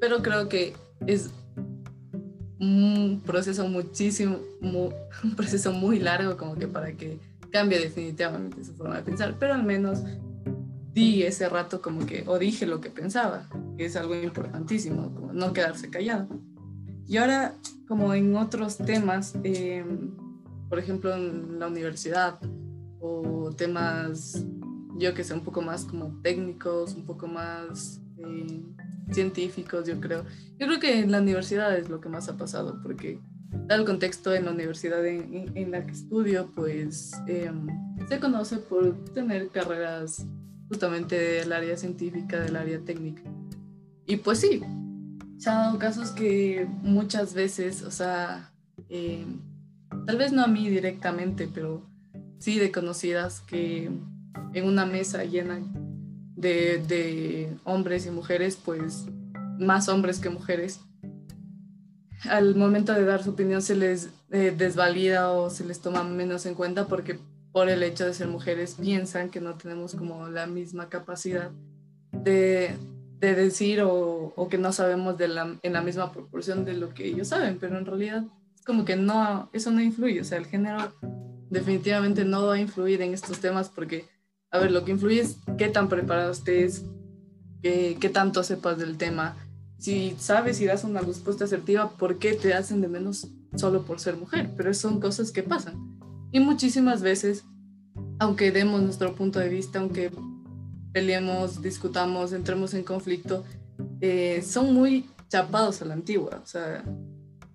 Pero 0.00 0.22
creo 0.22 0.48
que 0.48 0.74
es 1.06 1.30
un 2.58 3.22
proceso 3.24 3.68
muchísimo, 3.68 4.40
un 4.60 5.36
proceso 5.36 5.70
muy 5.70 6.00
largo 6.00 6.36
como 6.36 6.56
que 6.56 6.66
para 6.66 6.92
que 6.92 7.20
cambie 7.52 7.78
definitivamente 7.78 8.64
su 8.64 8.74
forma 8.74 8.96
de 8.96 9.02
pensar, 9.04 9.36
pero 9.38 9.54
al 9.54 9.62
menos 9.62 10.02
di 10.92 11.22
ese 11.22 11.48
rato 11.48 11.80
como 11.80 12.06
que, 12.06 12.24
o 12.26 12.38
dije 12.38 12.66
lo 12.66 12.80
que 12.80 12.90
pensaba, 12.90 13.48
que 13.76 13.84
es 13.86 13.96
algo 13.96 14.14
importantísimo, 14.14 15.14
como 15.14 15.32
no 15.32 15.52
quedarse 15.52 15.90
callado. 15.90 16.28
Y 17.06 17.16
ahora, 17.16 17.54
como 17.88 18.14
en 18.14 18.36
otros 18.36 18.78
temas, 18.78 19.34
em, 19.42 20.10
por 20.68 20.78
ejemplo, 20.78 21.14
en 21.14 21.58
la 21.58 21.68
universidad, 21.68 22.38
o 23.00 23.50
temas, 23.56 24.44
yo 24.98 25.14
que 25.14 25.24
sé, 25.24 25.34
un 25.34 25.42
poco 25.42 25.62
más 25.62 25.84
como 25.84 26.20
técnicos, 26.22 26.94
un 26.94 27.06
poco 27.06 27.26
más 27.26 28.00
eh, 28.18 28.62
científicos, 29.10 29.86
yo 29.86 30.00
creo. 30.00 30.24
Yo 30.58 30.66
creo 30.66 30.80
que 30.80 31.00
en 31.00 31.10
la 31.10 31.20
universidad 31.20 31.76
es 31.76 31.88
lo 31.88 32.00
que 32.00 32.08
más 32.08 32.28
ha 32.28 32.36
pasado, 32.36 32.78
porque 32.82 33.18
dado 33.66 33.80
el 33.80 33.86
contexto 33.86 34.34
en 34.34 34.44
la 34.44 34.52
universidad 34.52 35.04
en, 35.06 35.70
la 35.70 35.84
que 35.84 35.92
estudio, 35.92 36.50
pues 36.54 37.12
em, 37.26 37.66
se 38.08 38.20
conoce 38.20 38.58
por 38.58 39.04
tener 39.12 39.48
carreras 39.48 40.26
justamente 40.70 41.18
del 41.18 41.52
área 41.52 41.76
científica, 41.76 42.38
del 42.38 42.54
área 42.54 42.78
técnica. 42.78 43.22
Y 44.06 44.16
pues 44.18 44.38
sí, 44.38 44.62
se 45.36 45.50
han 45.50 45.56
dado 45.56 45.78
casos 45.78 46.12
que 46.12 46.66
muchas 46.82 47.34
veces, 47.34 47.82
o 47.82 47.90
sea, 47.90 48.52
em, 48.88 49.40
tal 50.06 50.16
vez 50.16 50.32
no 50.32 50.44
a 50.44 50.46
mí 50.46 50.68
directamente, 50.70 51.50
pero 51.52 51.82
sí, 52.38 52.60
de 52.60 52.70
conocidas 52.70 53.40
que 53.40 53.90
en 54.54 54.64
una 54.64 54.86
mesa 54.86 55.24
llena 55.24 55.60
de, 56.36 57.56
hombres 57.64 58.06
y 58.06 58.10
mujeres, 58.10 58.56
pues 58.56 59.06
más 59.58 59.88
hombres 59.88 60.20
que 60.20 60.30
mujeres, 60.30 60.80
al 62.28 62.54
momento 62.54 62.92
de 62.92 63.04
dar 63.04 63.24
su 63.24 63.30
opinión 63.30 63.60
se 63.60 63.74
les 63.74 64.10
eh, 64.30 64.54
desvalida 64.56 65.32
o 65.32 65.50
se 65.50 65.64
les 65.64 65.80
toma 65.80 66.04
menos 66.04 66.46
en 66.46 66.54
cuenta 66.54 66.86
porque 66.86 67.18
por 67.52 67.68
el 67.68 67.82
hecho 67.82 68.06
de 68.06 68.14
ser 68.14 68.28
mujeres 68.28 68.76
piensan 68.80 69.30
que 69.30 69.40
no 69.40 69.56
tenemos 69.56 69.94
como 69.94 70.28
la 70.28 70.46
misma 70.46 70.88
capacidad 70.88 71.50
de, 72.12 72.76
decir 73.20 73.82
o, 73.82 74.48
que 74.50 74.58
no 74.58 74.72
sabemos 74.72 75.18
de 75.18 75.28
la, 75.28 75.56
en 75.62 75.72
la 75.72 75.82
misma 75.82 76.12
proporción 76.12 76.64
de 76.64 76.74
lo 76.74 76.94
que 76.94 77.06
ellos 77.06 77.28
saben, 77.28 77.58
pero 77.58 77.78
en 77.78 77.86
realidad 77.86 78.24
es 78.54 78.64
como 78.64 78.84
que 78.84 78.96
no, 78.96 79.50
eso 79.52 79.70
no 79.70 79.80
influye, 79.80 80.20
o 80.20 80.24
sea, 80.24 80.38
el 80.38 80.46
género 80.46 80.92
definitivamente 81.50 82.24
no 82.24 82.46
va 82.46 82.54
a 82.54 82.60
influir 82.60 83.02
en 83.02 83.12
estos 83.12 83.40
temas 83.40 83.68
porque, 83.68 84.06
a 84.50 84.58
ver, 84.58 84.70
lo 84.70 84.84
que 84.84 84.92
influye 84.92 85.20
es 85.20 85.36
qué 85.58 85.68
tan 85.68 85.88
preparado 85.88 86.30
estés, 86.30 86.84
qué, 87.62 87.96
qué 88.00 88.08
tanto 88.08 88.42
sepas 88.42 88.78
del 88.78 88.96
tema. 88.96 89.36
Si 89.78 90.14
sabes 90.18 90.60
y 90.60 90.66
das 90.66 90.84
una 90.84 91.00
respuesta 91.00 91.44
asertiva, 91.44 91.90
¿por 91.90 92.18
qué 92.18 92.34
te 92.34 92.54
hacen 92.54 92.80
de 92.80 92.88
menos 92.88 93.28
solo 93.56 93.82
por 93.82 93.98
ser 93.98 94.16
mujer? 94.16 94.50
Pero 94.56 94.72
son 94.74 95.00
cosas 95.00 95.32
que 95.32 95.42
pasan. 95.42 95.99
Y 96.32 96.40
muchísimas 96.40 97.02
veces, 97.02 97.44
aunque 98.18 98.52
demos 98.52 98.82
nuestro 98.82 99.14
punto 99.14 99.38
de 99.38 99.48
vista, 99.48 99.80
aunque 99.80 100.10
peleemos, 100.92 101.62
discutamos, 101.62 102.32
entremos 102.32 102.74
en 102.74 102.84
conflicto, 102.84 103.44
eh, 104.00 104.42
son 104.42 104.74
muy 104.74 105.06
chapados 105.28 105.82
a 105.82 105.84
la 105.86 105.94
antigua. 105.94 106.40
O 106.42 106.46
sea, 106.46 106.84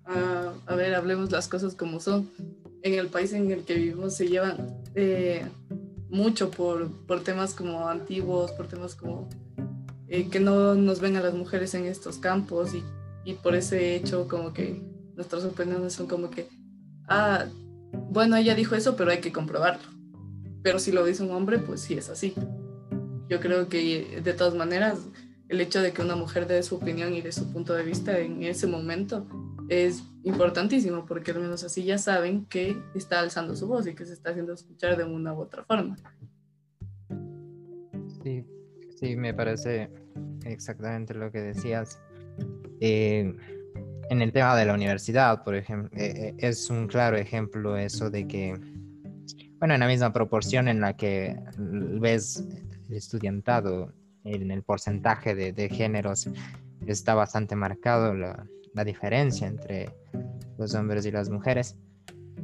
a, 0.04 0.74
ver, 0.74 0.94
hablemos 0.94 1.30
las 1.30 1.48
cosas 1.48 1.74
como 1.74 2.00
son 2.00 2.30
en 2.82 2.94
el 2.94 3.08
país 3.08 3.32
en 3.32 3.50
el 3.50 3.64
que 3.64 3.74
vivimos 3.74 4.14
se 4.14 4.28
llevan 4.28 4.78
eh, 4.94 5.44
mucho 6.08 6.50
por, 6.50 6.90
por, 7.06 7.24
temas 7.24 7.54
como 7.54 7.88
antiguos, 7.88 8.52
por 8.52 8.68
temas 8.68 8.94
como 8.94 9.28
eh, 10.06 10.28
que 10.28 10.38
no 10.38 10.76
nos 10.76 11.00
ven 11.00 11.16
a 11.16 11.20
las 11.20 11.34
mujeres 11.34 11.74
en 11.74 11.86
estos 11.86 12.18
campos 12.18 12.74
y, 12.74 12.84
y, 13.24 13.34
por 13.34 13.56
ese 13.56 13.96
hecho 13.96 14.28
como 14.28 14.52
que 14.52 14.80
nuestras 15.16 15.44
opiniones 15.44 15.94
son 15.94 16.06
como 16.06 16.30
que, 16.30 16.48
ah, 17.08 17.46
bueno, 17.92 18.36
ella 18.36 18.54
dijo 18.54 18.74
eso, 18.74 18.96
pero 18.96 19.10
hay 19.10 19.20
que 19.20 19.32
comprobarlo. 19.32 19.88
Pero 20.62 20.78
si 20.78 20.92
lo 20.92 21.04
dice 21.04 21.22
un 21.22 21.30
hombre, 21.30 21.58
pues 21.58 21.80
sí 21.80 21.94
es 21.94 22.08
así. 22.08 22.34
Yo 23.28 23.40
creo 23.40 23.68
que 23.68 24.20
de 24.22 24.32
todas 24.32 24.54
maneras 24.54 24.98
el 25.48 25.60
hecho 25.60 25.80
de 25.80 25.92
que 25.92 26.02
una 26.02 26.16
mujer 26.16 26.46
dé 26.46 26.62
su 26.62 26.76
opinión 26.76 27.14
y 27.14 27.20
de 27.22 27.32
su 27.32 27.52
punto 27.52 27.74
de 27.74 27.84
vista 27.84 28.18
en 28.18 28.42
ese 28.42 28.66
momento 28.66 29.26
es 29.68 30.02
importantísimo 30.24 31.06
porque 31.06 31.30
al 31.32 31.40
menos 31.40 31.62
así 31.64 31.84
ya 31.84 31.98
saben 31.98 32.46
que 32.46 32.76
está 32.94 33.20
alzando 33.20 33.54
su 33.54 33.68
voz 33.68 33.86
y 33.86 33.94
que 33.94 34.04
se 34.04 34.12
está 34.12 34.30
haciendo 34.30 34.52
escuchar 34.52 34.96
de 34.96 35.04
una 35.04 35.34
u 35.34 35.40
otra 35.40 35.64
forma. 35.64 35.96
Sí, 38.22 38.44
sí, 38.98 39.16
me 39.16 39.34
parece 39.34 39.90
exactamente 40.44 41.14
lo 41.14 41.30
que 41.30 41.40
decías. 41.40 42.00
Eh, 42.80 43.36
en 44.10 44.22
el 44.22 44.32
tema 44.32 44.56
de 44.56 44.64
la 44.64 44.74
universidad, 44.74 45.44
por 45.44 45.54
ejemplo, 45.54 45.90
eh, 45.98 46.34
es 46.38 46.70
un 46.70 46.86
claro 46.86 47.16
ejemplo 47.16 47.76
eso 47.76 48.10
de 48.10 48.26
que, 48.26 48.54
bueno, 49.58 49.74
en 49.74 49.80
la 49.80 49.86
misma 49.86 50.12
proporción 50.12 50.68
en 50.68 50.80
la 50.80 50.96
que 50.96 51.36
ves 51.58 52.44
el 52.88 52.96
estudiantado 52.96 53.92
en 54.24 54.50
el 54.50 54.62
porcentaje 54.62 55.34
de, 55.34 55.52
de 55.52 55.68
géneros 55.68 56.28
está 56.86 57.14
bastante 57.14 57.56
marcado 57.56 58.14
la, 58.14 58.46
la 58.76 58.84
diferencia 58.84 59.46
entre 59.46 59.88
los 60.58 60.74
hombres 60.74 61.06
y 61.06 61.10
las 61.10 61.30
mujeres. 61.30 61.76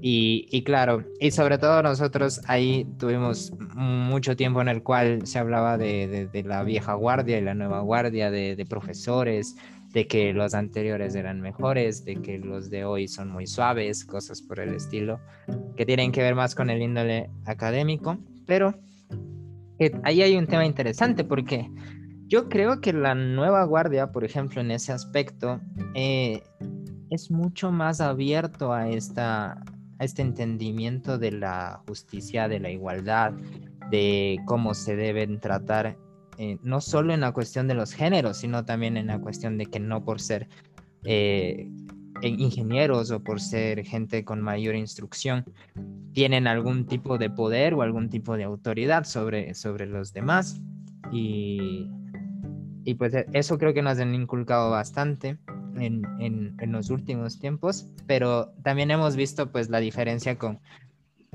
Y, 0.00 0.64
claro, 0.64 1.04
y 1.20 1.30
sobre 1.30 1.58
todo 1.58 1.80
nosotros 1.82 2.40
ahí 2.48 2.84
tuvimos 2.98 3.52
mucho 3.76 4.34
tiempo 4.34 4.60
en 4.60 4.68
el 4.68 4.82
cual 4.82 5.24
se 5.26 5.38
hablaba 5.38 5.78
de, 5.78 6.28
la 6.44 6.64
vieja 6.64 6.94
guardia 6.94 7.38
y 7.38 7.42
la 7.42 7.54
nueva 7.54 7.80
guardia, 7.82 8.30
de, 8.30 8.66
profesores, 8.68 9.54
de 9.92 10.06
que 10.06 10.32
los 10.32 10.54
anteriores 10.54 11.14
eran 11.14 11.40
mejores, 11.40 12.04
de 12.04 12.16
que 12.16 12.38
los 12.38 12.70
de 12.70 12.84
hoy 12.84 13.08
son 13.08 13.30
muy 13.30 13.46
suaves, 13.46 14.04
cosas 14.04 14.40
por 14.40 14.58
el 14.58 14.74
estilo, 14.74 15.20
que 15.76 15.84
tienen 15.84 16.12
que 16.12 16.22
ver 16.22 16.34
más 16.34 16.54
con 16.54 16.70
el 16.70 16.80
índole 16.80 17.30
académico. 17.44 18.18
Pero 18.46 18.74
ahí 20.02 20.22
hay 20.22 20.36
un 20.36 20.46
tema 20.46 20.64
interesante 20.64 21.24
porque 21.24 21.70
yo 22.26 22.48
creo 22.48 22.80
que 22.80 22.94
la 22.94 23.14
nueva 23.14 23.64
guardia, 23.64 24.10
por 24.10 24.24
ejemplo, 24.24 24.62
en 24.62 24.70
ese 24.70 24.92
aspecto, 24.92 25.60
eh, 25.94 26.42
es 27.10 27.30
mucho 27.30 27.70
más 27.70 28.00
abierto 28.00 28.72
a, 28.72 28.88
esta, 28.88 29.52
a 29.98 30.04
este 30.04 30.22
entendimiento 30.22 31.18
de 31.18 31.32
la 31.32 31.82
justicia, 31.86 32.48
de 32.48 32.58
la 32.58 32.70
igualdad, 32.70 33.34
de 33.90 34.38
cómo 34.46 34.72
se 34.72 34.96
deben 34.96 35.38
tratar, 35.40 35.98
eh, 36.38 36.58
no 36.62 36.80
solo 36.80 37.12
en 37.12 37.20
la 37.20 37.32
cuestión 37.32 37.68
de 37.68 37.74
los 37.74 37.92
géneros, 37.92 38.38
sino 38.38 38.64
también 38.64 38.96
en 38.96 39.08
la 39.08 39.18
cuestión 39.20 39.58
de 39.58 39.66
que 39.66 39.80
no 39.80 40.04
por 40.04 40.20
ser 40.20 40.48
eh, 41.04 41.68
ingenieros 42.22 43.10
o 43.10 43.22
por 43.22 43.40
ser 43.40 43.84
gente 43.84 44.24
con 44.24 44.40
mayor 44.40 44.74
instrucción, 44.74 45.44
tienen 46.12 46.46
algún 46.46 46.86
tipo 46.86 47.18
de 47.18 47.30
poder 47.30 47.74
o 47.74 47.82
algún 47.82 48.08
tipo 48.08 48.36
de 48.36 48.44
autoridad 48.44 49.04
sobre, 49.04 49.54
sobre 49.54 49.86
los 49.86 50.12
demás. 50.12 50.60
Y, 51.10 51.90
y 52.84 52.94
pues 52.94 53.14
eso 53.32 53.58
creo 53.58 53.74
que 53.74 53.82
nos 53.82 53.98
han 53.98 54.14
inculcado 54.14 54.70
bastante 54.70 55.38
en, 55.76 56.02
en, 56.18 56.54
en, 56.58 56.72
los 56.72 56.90
últimos 56.90 57.38
tiempos, 57.38 57.86
pero 58.06 58.52
también 58.62 58.90
hemos 58.90 59.16
visto 59.16 59.50
pues 59.50 59.68
la 59.68 59.80
diferencia 59.80 60.38
con, 60.38 60.60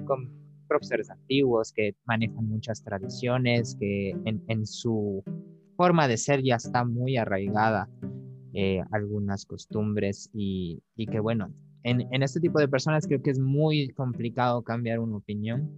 con 0.06 0.37
profesores 0.68 1.10
antiguos 1.10 1.72
que 1.74 1.96
manejan 2.06 2.48
muchas 2.48 2.84
tradiciones, 2.84 3.76
que 3.80 4.16
en, 4.26 4.66
su 4.66 5.24
forma 5.76 6.08
de 6.08 6.18
ser 6.18 6.44
ya 6.44 6.56
está 6.56 6.84
muy 6.84 7.18
arraigada 7.18 7.90
eh, 8.54 8.82
algunas 8.92 9.46
costumbres 9.46 10.30
y, 10.34 10.82
y 10.96 11.06
que 11.06 11.20
bueno, 11.20 11.54
en, 11.84 12.02
en, 12.12 12.24
este 12.24 12.40
tipo 12.40 12.60
de 12.60 12.68
personas 12.68 13.08
creo 13.08 13.22
que 13.22 13.32
es 13.32 13.40
muy 13.40 13.90
complicado 13.90 14.64
cambiar 14.64 15.00
una 15.00 15.18
opinión, 15.18 15.72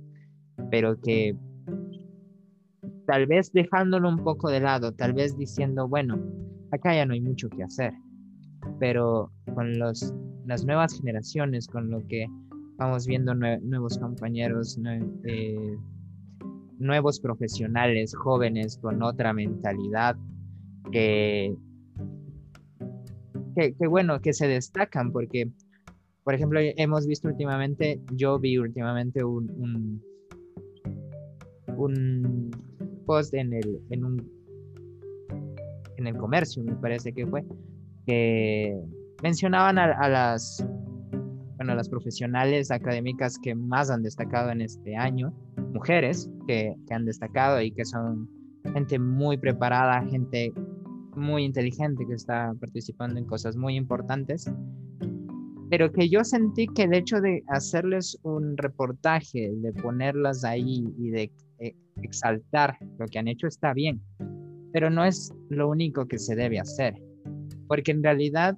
pero 0.71 0.99
que 0.99 1.35
tal 3.05 3.25
vez 3.25 3.51
dejándolo 3.51 4.07
un 4.07 4.23
poco 4.23 4.49
de 4.49 4.59
lado, 4.59 4.93
tal 4.93 5.13
vez 5.13 5.35
diciendo, 5.35 5.87
bueno, 5.87 6.19
acá 6.71 6.93
ya 6.93 7.05
no 7.05 7.13
hay 7.13 7.21
mucho 7.21 7.49
que 7.49 7.63
hacer, 7.63 7.91
pero 8.79 9.31
con 9.55 9.79
los, 9.79 10.13
las 10.45 10.65
nuevas 10.65 10.95
generaciones, 10.97 11.67
con 11.67 11.89
lo 11.89 12.05
que 12.07 12.27
vamos 12.79 13.05
viendo 13.05 13.35
nuevos 13.35 13.99
compañeros, 13.99 14.79
eh, 15.25 15.77
nuevos 16.79 17.19
profesionales 17.19 18.15
jóvenes 18.15 18.77
con 18.77 19.03
otra 19.03 19.33
mentalidad 19.33 20.15
que 20.91 21.53
que, 23.55 23.87
bueno, 23.87 24.21
que 24.21 24.33
se 24.33 24.47
destacan 24.47 25.11
porque, 25.11 25.49
por 26.23 26.33
ejemplo, 26.33 26.59
hemos 26.61 27.05
visto 27.07 27.27
últimamente, 27.27 28.01
yo 28.13 28.39
vi 28.39 28.57
últimamente 28.57 29.23
un, 29.23 30.01
un, 31.75 32.51
post 33.05 33.33
en 33.33 33.53
el, 33.53 33.79
en 33.89 34.05
un, 34.05 34.31
en 35.97 36.07
el 36.07 36.15
comercio, 36.15 36.63
me 36.63 36.75
parece 36.75 37.11
que 37.11 37.25
fue, 37.25 37.43
que 38.05 38.79
mencionaban 39.23 39.77
a, 39.77 40.07
las, 40.07 40.65
bueno, 41.59 41.75
las 41.75 41.89
profesionales 41.89 42.71
académicas 42.71 43.37
que 43.37 43.53
más 43.53 43.91
han 43.91 44.01
destacado 44.01 44.49
en 44.49 44.61
este 44.61 44.95
año, 44.95 45.33
mujeres 45.73 46.31
que, 46.47 46.73
que 46.87 46.93
han 46.93 47.03
destacado 47.03 47.61
y 47.61 47.69
que 47.71 47.83
son 47.83 48.29
gente 48.73 48.97
muy 48.97 49.37
preparada, 49.37 50.01
gente 50.05 50.53
muy 51.17 51.43
inteligente 51.43 52.05
que 52.07 52.13
está 52.13 52.53
participando 52.61 53.19
en 53.19 53.25
cosas 53.25 53.57
muy 53.57 53.75
importantes, 53.75 54.49
pero 55.69 55.91
que 55.91 56.07
yo 56.07 56.23
sentí 56.23 56.65
que 56.67 56.83
el 56.83 56.93
hecho 56.93 57.19
de 57.19 57.43
hacerles 57.49 58.17
un 58.23 58.55
reportaje, 58.55 59.51
de 59.53 59.73
ponerlas 59.73 60.45
ahí 60.45 60.85
y 60.97 61.09
de 61.09 61.29
eh, 61.59 61.75
exaltar 62.01 62.77
lo 62.97 63.05
que 63.07 63.19
han 63.19 63.27
hecho 63.27 63.47
está 63.47 63.73
bien, 63.73 64.01
pero 64.71 64.89
no 64.89 65.03
es 65.03 65.33
lo 65.49 65.67
único 65.67 66.07
que 66.07 66.19
se 66.19 66.37
debe 66.37 66.57
hacer, 66.57 66.95
porque 67.67 67.91
en 67.91 68.01
realidad 68.01 68.57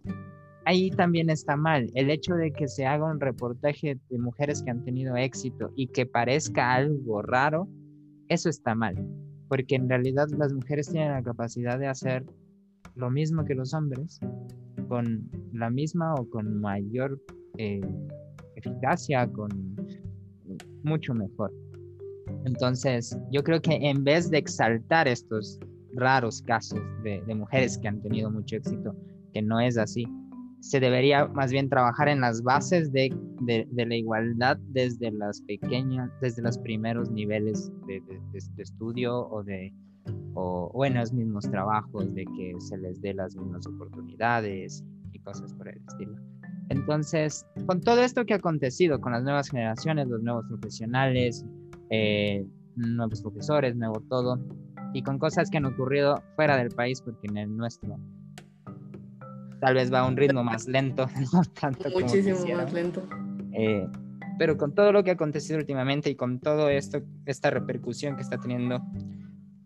ahí 0.65 0.89
también 0.91 1.29
está 1.29 1.55
mal. 1.55 1.89
El 1.95 2.09
hecho 2.09 2.35
de 2.35 2.51
que 2.51 2.67
se 2.67 2.85
haga 2.85 3.05
un 3.05 3.19
reportaje 3.19 3.99
de 4.09 4.17
mujeres 4.17 4.61
que 4.63 4.71
han 4.71 4.83
tenido 4.83 5.15
éxito 5.15 5.71
y 5.75 5.87
que 5.87 6.05
parezca 6.05 6.73
algo 6.73 7.21
raro, 7.21 7.67
eso 8.29 8.49
está 8.49 8.75
mal, 8.75 8.95
porque 9.49 9.75
en 9.75 9.89
realidad 9.89 10.27
las 10.37 10.53
mujeres 10.53 10.89
tienen 10.89 11.11
la 11.11 11.23
capacidad 11.23 11.77
de 11.77 11.87
hacer 11.87 12.25
lo 12.95 13.09
mismo 13.09 13.45
que 13.45 13.55
los 13.55 13.73
hombres, 13.73 14.19
con 14.87 15.29
la 15.53 15.69
misma 15.69 16.13
o 16.15 16.29
con 16.29 16.59
mayor 16.59 17.21
eh, 17.57 17.81
eficacia, 18.55 19.27
con 19.27 19.49
mucho 20.83 21.13
mejor. 21.13 21.51
Entonces, 22.45 23.17
yo 23.31 23.43
creo 23.43 23.61
que 23.61 23.75
en 23.75 24.03
vez 24.03 24.29
de 24.29 24.37
exaltar 24.37 25.07
estos 25.07 25.59
raros 25.93 26.41
casos 26.41 26.79
de, 27.03 27.21
mujeres 27.35 27.77
que 27.77 27.87
han 27.87 28.01
tenido 28.01 28.31
mucho 28.31 28.55
éxito, 28.55 28.95
que 29.33 29.41
no 29.41 29.59
es 29.59 29.77
así, 29.77 30.05
se 30.61 30.79
debería 30.79 31.27
más 31.27 31.51
bien 31.51 31.69
trabajar 31.69 32.07
en 32.07 32.21
las 32.21 32.43
bases 32.43 32.93
de, 32.93 33.09
la 33.41 33.95
igualdad 33.95 34.57
desde 34.69 35.11
las 35.11 35.41
pequeñas, 35.41 36.09
desde 36.21 36.43
los 36.43 36.57
primeros 36.59 37.09
niveles 37.09 37.71
de, 37.87 38.01
estudio 38.57 39.27
o 39.27 39.43
de, 39.43 39.73
o, 40.35 40.85
en 40.85 40.93
los 40.93 41.11
mismos 41.11 41.49
trabajos, 41.49 42.13
de 42.13 42.25
que 42.25 42.53
se 42.59 42.77
les 42.77 43.01
dé 43.01 43.15
las 43.15 43.35
mismas 43.35 43.65
oportunidades 43.65 44.83
y 45.11 45.19
cosas 45.19 45.51
por 45.55 45.67
el 45.67 45.81
estilo. 45.87 46.15
Entonces, 46.69 47.43
con 47.65 47.81
todo 47.81 48.01
esto 48.01 48.23
que 48.25 48.33
ha 48.33 48.37
acontecido, 48.37 49.01
con 49.01 49.13
las 49.13 49.23
nuevas 49.23 49.49
generaciones, 49.49 50.07
los 50.07 50.21
nuevos 50.21 50.45
profesionales, 50.47 51.43
eh, 51.89 52.45
nuevos 52.75 53.19
profesores, 53.21 53.75
nuevo 53.75 53.99
todo, 54.07 54.39
y 54.93 55.01
con 55.01 55.17
cosas 55.17 55.49
que 55.49 55.57
han 55.57 55.65
ocurrido 55.65 56.21
fuera 56.35 56.55
del 56.55 56.69
país, 56.69 57.01
porque 57.01 57.27
en 57.27 57.37
el 57.37 57.57
nuestro 57.57 57.97
tal 59.61 59.75
vez 59.75 59.93
va 59.93 59.99
a 59.99 60.07
un 60.07 60.17
ritmo 60.17 60.43
más 60.43 60.67
lento, 60.67 61.07
no 61.33 61.43
tanto 61.59 61.89
Muchísimo 61.91 62.39
más 62.57 62.73
lento. 62.73 63.07
Eh, 63.53 63.87
pero 64.37 64.57
con 64.57 64.75
todo 64.75 64.91
lo 64.91 65.03
que 65.03 65.11
ha 65.11 65.13
acontecido 65.13 65.59
últimamente 65.59 66.09
y 66.09 66.15
con 66.15 66.39
todo 66.39 66.67
esto, 66.69 67.01
esta 67.25 67.49
repercusión 67.49 68.17
que 68.17 68.23
está 68.23 68.37
teniendo 68.37 68.81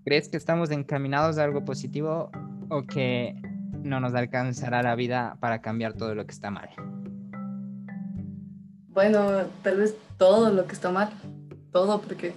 ¿Crees 0.05 0.29
que 0.29 0.37
estamos 0.37 0.69
encaminados 0.69 1.39
a 1.39 1.43
algo 1.43 1.65
positivo 1.65 2.29
o 2.69 2.83
que 2.83 3.41
no 3.81 3.99
nos 3.99 4.13
alcanzará 4.13 4.83
la 4.83 4.93
vida 4.93 5.35
para 5.39 5.61
cambiar 5.61 5.93
todo 5.93 6.13
lo 6.13 6.27
que 6.27 6.31
está 6.31 6.51
mal? 6.51 6.69
Bueno, 8.89 9.47
tal 9.63 9.77
vez 9.77 9.97
todo 10.17 10.51
lo 10.51 10.67
que 10.67 10.73
está 10.73 10.91
mal, 10.91 11.09
todo, 11.71 11.99
porque 12.01 12.33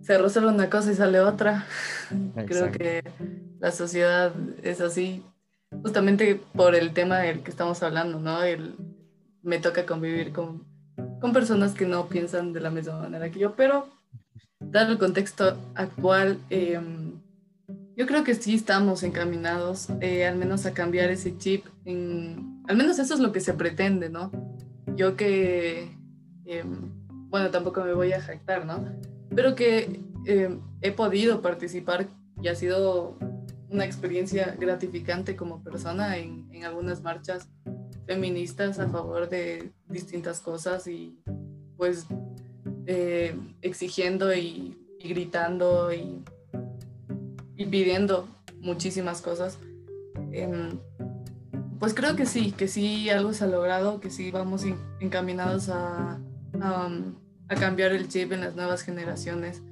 se 0.00 0.16
resuelve 0.16 0.48
una 0.48 0.70
cosa 0.70 0.90
y 0.90 0.94
sale 0.94 1.20
otra. 1.20 1.66
Creo 2.46 2.72
que 2.72 3.04
la 3.60 3.70
sociedad 3.70 4.32
es 4.62 4.80
así, 4.80 5.22
justamente 5.82 6.40
por 6.54 6.74
el 6.74 6.92
tema 6.92 7.18
del 7.18 7.42
que 7.42 7.50
estamos 7.50 7.82
hablando, 7.82 8.18
¿no? 8.18 8.42
El, 8.42 8.76
me 9.42 9.58
toca 9.58 9.86
convivir 9.86 10.32
con, 10.32 10.64
con 11.20 11.32
personas 11.32 11.74
que 11.74 11.86
no 11.86 12.08
piensan 12.08 12.52
de 12.52 12.60
la 12.60 12.70
misma 12.70 13.00
manera 13.00 13.30
que 13.30 13.38
yo, 13.38 13.54
pero 13.54 13.88
dado 14.60 14.92
el 14.92 14.98
contexto 14.98 15.56
actual, 15.74 16.38
em, 16.50 17.20
yo 17.96 18.06
creo 18.06 18.24
que 18.24 18.34
sí 18.34 18.54
estamos 18.54 19.02
encaminados 19.02 19.88
eh, 20.00 20.26
al 20.26 20.36
menos 20.36 20.66
a 20.66 20.74
cambiar 20.74 21.10
ese 21.10 21.36
chip. 21.36 21.66
En, 21.84 22.62
al 22.68 22.76
menos 22.76 22.98
eso 22.98 23.14
es 23.14 23.20
lo 23.20 23.32
que 23.32 23.40
se 23.40 23.54
pretende, 23.54 24.08
¿no? 24.08 24.30
Yo 24.96 25.16
que, 25.16 25.96
em, 26.46 26.92
bueno, 27.28 27.50
tampoco 27.50 27.82
me 27.82 27.92
voy 27.92 28.12
a 28.12 28.20
jactar, 28.20 28.66
¿no? 28.66 28.84
Pero 29.34 29.54
que 29.54 30.00
em, 30.26 30.60
he 30.80 30.92
podido 30.92 31.42
participar 31.42 32.06
y 32.40 32.48
ha 32.48 32.54
sido 32.54 33.18
una 33.70 33.84
experiencia 33.84 34.56
gratificante 34.58 35.36
como 35.36 35.62
persona 35.62 36.16
en, 36.16 36.48
en 36.52 36.64
algunas 36.64 37.02
marchas 37.02 37.48
feministas 38.06 38.78
a 38.78 38.88
favor 38.88 39.28
de 39.28 39.72
distintas 39.88 40.40
cosas 40.40 40.86
y 40.86 41.18
pues 41.76 42.06
eh, 42.86 43.38
exigiendo 43.60 44.34
y, 44.34 44.74
gritando 44.98 45.92
y, 45.92 46.24
pidiendo 47.56 48.26
muchísimas 48.60 49.20
cosas. 49.20 49.58
Em, 50.32 50.78
pues 51.78 51.92
creo 51.92 52.16
que 52.16 52.24
sí, 52.24 52.52
que 52.52 52.66
sí 52.66 53.10
algo 53.10 53.34
se 53.34 53.44
ha 53.44 53.46
logrado, 53.46 54.00
que 54.00 54.10
sí 54.10 54.30
vamos 54.30 54.64
encaminados 55.00 55.68
a, 55.68 56.18
a, 56.60 57.54
cambiar 57.60 57.92
el 57.92 58.08
chip 58.08 58.32
en 58.32 58.40
las 58.40 58.56
nuevas 58.56 58.82
generaciones, 58.82 59.62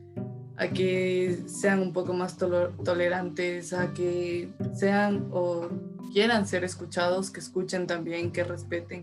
a 0.57 0.69
que 0.69 1.39
sean 1.47 1.81
un 1.81 1.93
poco 1.93 2.13
más 2.15 2.37
tolerantes, 2.39 3.73
a 3.73 3.93
que 3.93 4.49
sean 4.75 5.29
o 5.31 5.69
quieran 6.13 6.47
ser 6.47 6.65
escuchados, 6.65 7.31
que 7.31 7.41
escuchen 7.41 7.87
también, 7.87 8.33
que 8.33 8.45
respeten 8.45 9.03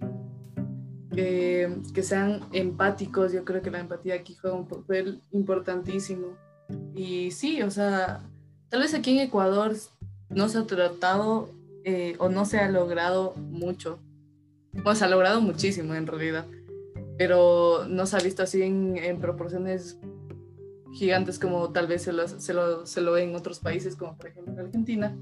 que, 1.14 2.04
sean 2.04 2.42
empáticos. 2.52 3.32
Yo 3.32 3.46
creo 3.46 3.62
que 3.62 3.72
la 3.72 3.80
empatía 3.80 4.16
aquí 4.16 4.36
juega 4.36 4.56
un 4.56 4.68
papel 4.68 5.22
importantísimo. 5.32 6.36
Y 6.94 7.32
sí, 7.32 7.62
o 7.62 7.72
sea, 7.72 8.22
tal 8.70 8.82
vez 8.82 8.94
aquí 8.94 9.12
en 9.12 9.28
Ecuador 9.28 9.76
no 10.30 10.50
se 10.50 10.58
ha 10.58 10.66
tratado 10.66 11.50
eh, 11.84 12.16
o 12.20 12.30
no 12.30 12.46
se 12.46 12.60
ha 12.60 12.70
logrado 12.70 13.34
mucho. 13.36 14.00
Bueno, 14.74 14.96
se 14.96 15.06
ha 15.06 15.10
logrado 15.10 15.40
muchísimo 15.42 15.94
en 15.94 16.08
realidad, 16.08 16.46
pero 17.18 17.86
no 17.88 18.08
se 18.08 18.18
ha 18.18 18.20
visto 18.20 18.42
así 18.42 18.64
en, 18.64 19.20
proporciones 19.20 20.00
gigantes 20.94 21.40
como 21.40 21.72
tal 21.72 21.88
vez 21.88 22.04
se 22.04 22.14
lo, 22.14 22.28
se 22.28 22.54
lo, 22.54 22.86
se 22.86 23.02
lo 23.02 23.14
ve 23.14 23.24
en 23.24 23.36
otros 23.36 23.60
países, 23.60 23.96
como 23.96 24.16
por 24.18 24.28
ejemplo 24.28 24.54
Argentina. 24.58 25.16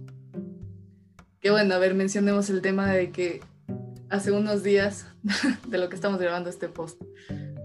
Que 1.40 1.50
bueno, 1.50 1.74
a 1.74 1.80
ver, 1.80 1.96
mencionemos 1.96 2.50
el 2.50 2.62
tema 2.62 2.92
de 2.92 3.12
que 3.12 3.42
hace 4.10 4.32
unos 4.32 4.64
días, 4.64 5.08
de 5.68 5.78
lo 5.78 5.90
que 5.90 5.96
estamos 5.96 6.20
grabando 6.20 6.50
este 6.50 6.68
post, 6.68 7.02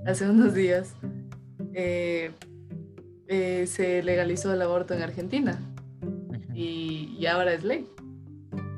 hace 0.07 0.29
unos 0.29 0.55
días 0.55 0.95
eh, 1.75 2.31
eh, 3.29 3.67
se 3.67 4.03
legalizó 4.03 4.53
el 4.55 4.63
aborto 4.63 4.95
en 4.95 5.03
Argentina 5.03 5.61
y, 6.55 7.15
y, 7.19 7.27
ahora 7.27 7.53
es 7.53 7.65
ley. 7.65 7.87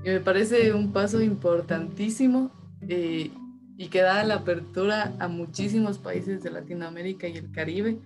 Y 0.04 0.08
me 0.08 0.20
parece 0.20 0.72
un 0.72 0.92
paso 0.92 1.20
importantísimo 1.20 2.50
eh, 2.88 3.30
y 3.76 3.88
que 3.88 4.00
da 4.00 4.24
la 4.24 4.36
apertura 4.36 5.14
a 5.18 5.28
muchísimos 5.28 5.98
países 5.98 6.42
de 6.42 6.50
Latinoamérica 6.50 7.28
y 7.28 7.36
el 7.36 7.52
Caribe 7.52 7.98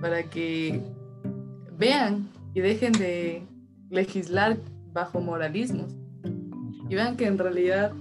para 0.00 0.24
que 0.24 0.82
vean 1.78 2.28
y 2.54 2.60
dejen 2.60 2.92
de 2.92 3.42
legislar 3.90 4.58
bajo 4.92 5.20
moralismos 5.20 5.92
y 6.88 6.94
vean 6.94 7.16
que 7.16 7.26
en 7.26 7.38
realidad 7.38 7.92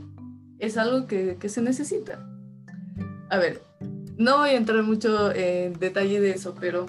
es 0.57 0.77
algo 0.77 1.07
que, 1.07 1.37
que 1.39 1.49
se 1.49 1.61
necesita. 1.61 2.25
A 3.29 3.37
ver, 3.37 3.61
no 4.17 4.39
voy 4.39 4.49
a 4.49 4.57
entrar 4.57 4.83
mucho 4.83 5.31
en 5.33 5.73
detalle 5.73 6.19
de 6.19 6.31
eso, 6.31 6.55
pero 6.59 6.87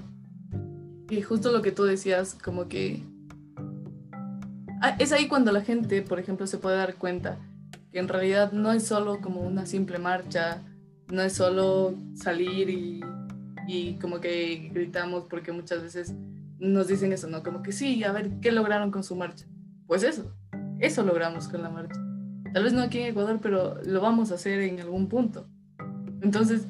y 1.11 1.23
justo 1.23 1.51
lo 1.51 1.61
que 1.61 1.73
tú 1.73 1.85
decías, 1.85 2.37
como 2.43 2.69
que 2.69 3.03
ah, 4.81 4.97
es 4.99 5.13
ahí 5.13 5.29
cuando 5.29 5.53
la 5.53 5.61
gente, 5.61 6.03
por 6.03 6.21
ejemplo, 6.21 6.47
se 6.47 6.59
puede 6.59 6.77
dar 6.77 6.95
cuenta 6.95 7.39
que 7.93 7.99
en 7.99 8.09
realidad 8.09 8.53
no 8.53 8.73
es 8.73 8.87
solo 8.87 9.21
como 9.21 9.41
una 9.41 9.67
simple 9.67 9.99
marcha, 9.99 10.63
no 11.09 11.23
es 11.23 11.33
solo 11.33 11.95
salir 12.15 12.71
y, 12.71 13.01
y 13.73 13.95
como 14.01 14.21
que 14.21 14.68
gritamos 14.73 15.27
porque 15.31 15.53
muchas 15.53 15.81
veces 15.81 16.12
nos 16.59 16.89
dicen 16.89 17.12
eso, 17.12 17.29
¿no? 17.29 17.45
Como 17.45 17.62
que 17.62 17.71
sí, 17.71 18.03
a 18.03 18.11
ver, 18.11 18.31
¿qué 18.41 18.51
lograron 18.51 18.91
con 18.91 19.05
su 19.05 19.14
marcha? 19.14 19.47
Pues 19.87 20.03
eso, 20.03 20.35
eso 20.81 21.05
logramos 21.05 21.47
con 21.47 21.62
la 21.62 21.71
marcha. 21.71 22.01
Tal 22.53 22.64
vez 22.64 22.73
no 22.73 22.83
aquí 22.83 22.99
en 22.99 23.07
Ecuador, 23.07 23.39
pero 23.41 23.81
lo 23.85 24.01
vamos 24.01 24.33
a 24.33 24.35
hacer 24.35 24.61
en 24.61 24.81
algún 24.81 25.09
punto. 25.09 25.47
Entonces, 26.21 26.66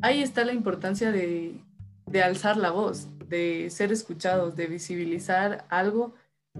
ahí 0.00 0.22
está 0.22 0.44
la 0.44 0.52
importancia 0.52 1.10
de, 1.10 1.60
de 2.06 2.22
alzar 2.22 2.56
la 2.56 2.70
voz, 2.70 3.08
de 3.28 3.68
ser 3.70 3.90
escuchados, 3.90 4.54
de 4.54 4.68
visibilizar 4.68 5.66
algo 5.68 6.14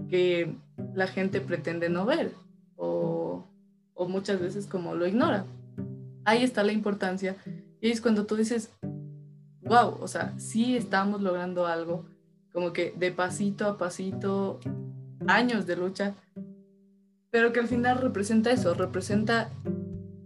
que 0.09 0.55
la 0.93 1.07
gente 1.07 1.39
pretende 1.39 1.89
no 1.89 2.05
ver 2.05 2.33
o, 2.75 3.47
o 3.93 4.07
muchas 4.09 4.41
veces 4.41 4.67
como 4.67 4.93
lo 4.93 5.07
ignora. 5.07 5.45
Ahí 6.25 6.43
está 6.43 6.63
la 6.63 6.73
importancia 6.73 7.37
y 7.79 7.91
es 7.91 8.01
cuando 8.01 8.25
tú 8.25 8.35
dices, 8.35 8.71
wow, 9.69 9.97
o 10.01 10.07
sea, 10.07 10.33
sí 10.37 10.75
estamos 10.75 11.21
logrando 11.21 11.67
algo, 11.67 12.05
como 12.51 12.73
que 12.73 12.93
de 12.97 13.11
pasito 13.11 13.67
a 13.67 13.77
pasito, 13.77 14.59
años 15.27 15.65
de 15.65 15.75
lucha, 15.75 16.15
pero 17.29 17.53
que 17.53 17.59
al 17.59 17.67
final 17.67 17.99
representa 17.99 18.51
eso, 18.51 18.73
representa 18.73 19.49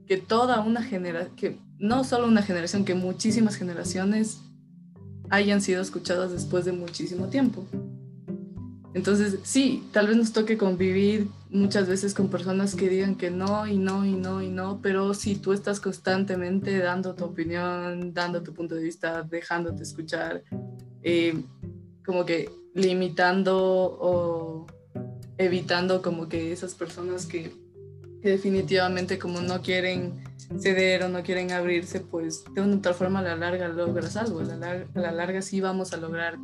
que 0.07 0.17
toda 0.17 0.61
una 0.61 0.81
generación, 0.81 1.35
que 1.35 1.59
no 1.77 2.03
solo 2.03 2.27
una 2.27 2.41
generación, 2.41 2.85
que 2.85 2.95
muchísimas 2.95 3.55
generaciones 3.57 4.41
hayan 5.29 5.61
sido 5.61 5.81
escuchadas 5.81 6.31
después 6.31 6.63
de 6.65 6.71
muchísimo 6.71 7.27
tiempo. 7.27 7.65
Entonces, 8.93 9.39
sí, 9.43 9.87
tal 9.91 10.07
vez 10.07 10.17
nos 10.17 10.33
toque 10.33 10.57
convivir 10.57 11.27
muchas 11.49 11.87
veces 11.87 12.13
con 12.13 12.29
personas 12.29 12.75
que 12.75 12.89
digan 12.89 13.15
que 13.15 13.31
no 13.31 13.65
y 13.65 13.77
no 13.77 14.05
y 14.05 14.13
no 14.13 14.41
y 14.41 14.49
no, 14.49 14.79
pero 14.81 15.13
si 15.13 15.35
tú 15.35 15.53
estás 15.53 15.79
constantemente 15.79 16.77
dando 16.77 17.15
tu 17.15 17.25
opinión, 17.25 18.13
dando 18.13 18.43
tu 18.43 18.53
punto 18.53 18.75
de 18.75 18.83
vista, 18.83 19.23
dejándote 19.23 19.81
escuchar, 19.81 20.43
eh, 21.01 21.43
como 22.05 22.25
que 22.25 22.49
limitando 22.75 23.57
o 23.57 24.67
evitando 25.37 26.01
como 26.01 26.29
que 26.29 26.51
esas 26.51 26.75
personas 26.75 27.25
que, 27.25 27.51
definitivamente 28.21 29.19
como 29.19 29.41
no 29.41 29.61
quieren 29.61 30.23
ceder 30.59 31.03
o 31.03 31.09
no 31.09 31.23
quieren 31.23 31.51
abrirse, 31.51 31.99
pues 31.99 32.43
de 32.53 32.61
una 32.61 32.77
otra 32.77 32.93
forma 32.93 33.19
a 33.19 33.23
la 33.23 33.35
larga 33.35 33.67
logras 33.69 34.15
algo, 34.17 34.39
a 34.39 34.43
la, 34.43 34.55
larga, 34.55 34.87
a 34.93 34.99
la 34.99 35.11
larga 35.11 35.41
sí 35.41 35.61
vamos 35.61 35.93
a 35.93 35.97
lograr 35.97 36.37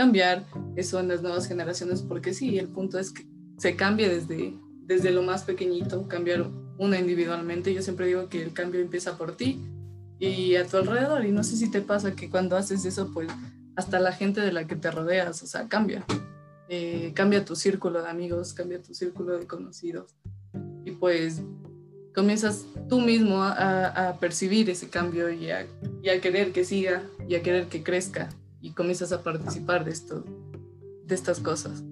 cambiar 0.00 0.46
eso 0.76 0.98
en 0.98 1.08
las 1.08 1.20
nuevas 1.20 1.46
generaciones, 1.46 2.00
porque 2.00 2.32
sí, 2.32 2.58
el 2.58 2.68
punto 2.68 2.98
es 2.98 3.10
que 3.10 3.26
se 3.58 3.76
cambie 3.76 4.08
desde, 4.08 4.54
desde 4.86 5.10
lo 5.10 5.22
más 5.22 5.42
pequeñito, 5.42 6.08
cambiar 6.08 6.46
una 6.78 6.98
individualmente. 6.98 7.74
Yo 7.74 7.82
siempre 7.82 8.06
digo 8.06 8.30
que 8.30 8.40
el 8.40 8.54
cambio 8.54 8.80
empieza 8.80 9.18
por 9.18 9.36
ti 9.36 9.60
y 10.18 10.56
a 10.56 10.66
tu 10.66 10.78
alrededor, 10.78 11.26
y 11.26 11.32
no 11.32 11.44
sé 11.44 11.54
si 11.56 11.70
te 11.70 11.82
pasa 11.82 12.16
que 12.16 12.30
cuando 12.30 12.56
haces 12.56 12.86
eso, 12.86 13.10
pues 13.12 13.28
hasta 13.76 14.00
la 14.00 14.12
gente 14.12 14.40
de 14.40 14.52
la 14.52 14.66
que 14.66 14.74
te 14.74 14.90
rodeas, 14.90 15.42
o 15.42 15.46
sea, 15.46 15.68
cambia. 15.68 16.06
Eh, 16.70 17.12
cambia 17.14 17.44
tu 17.44 17.54
círculo 17.54 18.02
de 18.02 18.08
amigos, 18.08 18.54
cambia 18.54 18.80
tu 18.80 18.94
círculo 18.94 19.36
de 19.36 19.46
conocidos. 19.46 20.14
Y 20.86 20.92
pues 20.92 21.42
comienzas 22.14 22.64
tú 22.88 23.02
mismo 23.02 23.42
a, 23.42 24.16
percibir 24.18 24.70
ese 24.70 24.88
cambio 24.88 25.28
y 25.28 25.50
a, 25.50 25.66
querer 26.22 26.52
que 26.52 26.64
siga 26.64 27.02
y 27.28 27.34
a 27.34 27.42
querer 27.42 27.66
que 27.66 27.82
crezca 27.82 28.30
y 28.60 28.72
comienzas 28.72 29.12
a 29.12 29.22
participar 29.22 29.84
de 29.84 29.90
esto, 29.90 30.24
de 31.04 31.14
estas 31.14 31.40
cosas. 31.40 31.84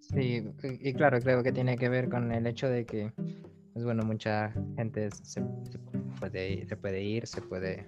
Sí, 0.00 0.44
y 0.62 0.92
claro, 0.92 1.18
creo 1.20 1.42
que 1.42 1.52
tiene 1.52 1.76
que 1.76 1.88
ver 1.88 2.08
con 2.08 2.30
el 2.30 2.46
hecho 2.46 2.68
de 2.68 2.84
que, 2.84 3.12
pues 3.72 3.84
bueno, 3.84 4.04
mucha 4.04 4.52
gente 4.76 5.10
se, 5.10 5.42
puede, 6.20 6.66
se 6.66 6.76
puede 6.76 7.02
ir, 7.02 7.26
se 7.26 7.40
puede 7.40 7.86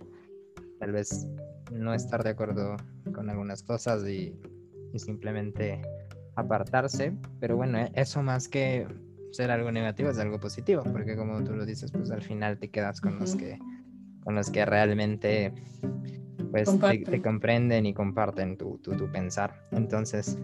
tal 0.81 0.93
vez 0.93 1.27
no 1.71 1.95
estar 1.95 2.25
de 2.25 2.31
acuerdo 2.31 2.77
con 3.15 3.31
algunas 3.31 3.63
cosas 3.63 4.07
y, 4.09 4.35
y 4.93 4.99
simplemente 4.99 5.83
apartarse, 6.37 7.17
pero 7.41 7.57
bueno, 7.57 7.79
eso 7.95 8.23
más 8.23 8.49
que 8.49 8.87
ser 9.33 9.51
algo 9.51 9.71
negativo 9.71 10.11
es 10.11 10.19
algo 10.19 10.41
positivo, 10.41 10.83
porque 10.85 11.17
como 11.17 11.45
tú 11.45 11.55
lo 11.55 11.67
dices, 11.67 11.93
pues 11.93 12.11
al 12.11 12.23
final 12.23 12.59
te 12.59 12.71
quedas 12.71 13.01
con 13.01 13.19
los 13.19 13.37
que 13.37 13.59
con 14.25 14.35
los 14.35 14.51
que 14.51 14.65
realmente 14.65 15.55
pues 16.65 17.05
te, 17.05 17.23
comprenden 17.23 17.87
y 17.87 17.95
comparten 17.95 18.57
tu, 18.57 18.79
tu, 18.79 18.97
tu, 18.97 19.11
pensar. 19.11 19.55
Entonces, 19.73 20.39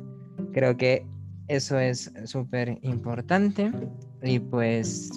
creo 0.52 0.76
que 0.76 1.06
eso 1.48 1.78
es 1.78 2.12
súper 2.24 2.78
importante 2.82 3.72
y 4.22 4.38
pues 4.38 5.10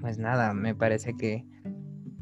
pues 0.00 0.18
nada, 0.18 0.52
me 0.52 0.74
parece 0.74 1.16
que 1.16 1.46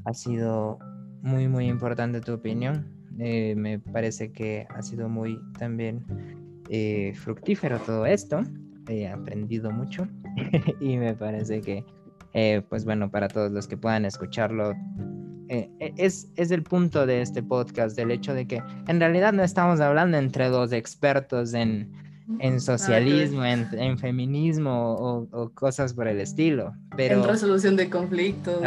ha 0.05 0.13
sido 0.13 0.79
muy 1.23 1.49
muy 1.49 1.67
importante 1.67 2.21
tu 2.21 2.35
opinión. 2.35 2.87
Eh, 3.19 3.55
me 3.57 3.79
parece 3.79 4.33
que 4.33 4.67
ha 4.71 4.83
sido 4.83 5.09
muy 5.09 5.39
también 5.59 6.05
eh, 6.69 7.13
fructífero 7.15 7.79
todo 7.81 8.07
esto. 8.07 8.43
He 8.89 9.09
aprendido 9.09 9.71
mucho 9.71 10.07
y 10.81 10.97
me 10.97 11.15
parece 11.15 11.61
que, 11.61 11.85
eh, 12.33 12.63
pues 12.69 12.85
bueno, 12.85 13.11
para 13.11 13.29
todos 13.29 13.51
los 13.51 13.67
que 13.67 13.77
puedan 13.77 14.05
escucharlo, 14.05 14.75
eh, 15.51 15.69
eh, 15.81 15.93
es, 15.97 16.29
es 16.37 16.53
el 16.53 16.63
punto 16.63 17.07
de 17.07 17.23
este 17.23 17.43
podcast, 17.43 17.97
del 17.97 18.13
hecho 18.13 18.35
de 18.35 18.47
que 18.47 18.63
en 18.87 19.01
realidad 19.01 19.33
no 19.33 19.43
estamos 19.43 19.81
hablando 19.81 20.17
entre 20.17 20.49
dos 20.49 20.71
expertos 20.71 21.55
en, 21.55 21.91
en 22.39 22.61
socialismo, 22.61 23.45
en, 23.45 23.67
en 23.73 23.99
feminismo 23.99 24.95
o, 24.95 25.27
o, 25.33 25.49
cosas 25.51 25.93
por 25.93 26.07
el 26.07 26.21
estilo. 26.21 26.73
Pero, 26.97 27.17
en 27.17 27.29
resolución 27.29 27.75
de 27.75 27.91
conflictos. 27.91 28.63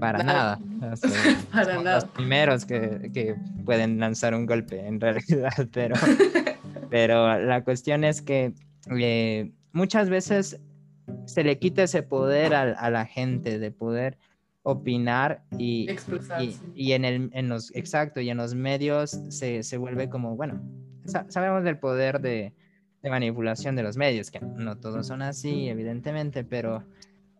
para 0.00 0.22
nada. 0.22 0.58
para 1.52 1.82
nada. 1.82 1.94
Los 1.96 2.04
primeros 2.06 2.64
que, 2.64 3.10
que, 3.12 3.36
pueden 3.66 4.00
lanzar 4.00 4.34
un 4.34 4.46
golpe, 4.46 4.86
en 4.86 5.00
realidad. 5.00 5.52
Pero, 5.72 5.96
pero 6.90 7.38
la 7.38 7.62
cuestión 7.62 8.04
es 8.04 8.22
que 8.22 8.54
muchas 9.72 10.08
veces 10.08 10.58
se 11.26 11.44
le 11.44 11.58
quita 11.58 11.82
ese 11.82 12.02
poder 12.02 12.54
a, 12.54 12.90
la 12.90 13.04
gente 13.06 13.58
de 13.58 13.70
poder 13.70 14.18
opinar 14.62 15.42
y, 15.58 15.88
y, 16.74 16.92
en, 16.92 17.04
el, 17.04 17.30
en 17.32 17.48
los, 17.48 17.74
exacto, 17.74 18.20
y 18.20 18.30
en 18.30 18.36
los 18.36 18.54
medios 18.54 19.10
se, 19.28 19.62
se 19.62 19.76
vuelve 19.76 20.08
como, 20.08 20.36
bueno, 20.36 20.62
sabemos 21.28 21.64
del 21.64 21.78
poder 21.78 22.20
de, 22.20 22.54
de, 23.02 23.10
manipulación 23.10 23.74
de 23.74 23.82
los 23.82 23.96
medios, 23.96 24.30
que 24.30 24.40
no 24.40 24.78
todos 24.78 25.06
son 25.06 25.22
así, 25.22 25.68
evidentemente, 25.68 26.44
pero 26.44 26.84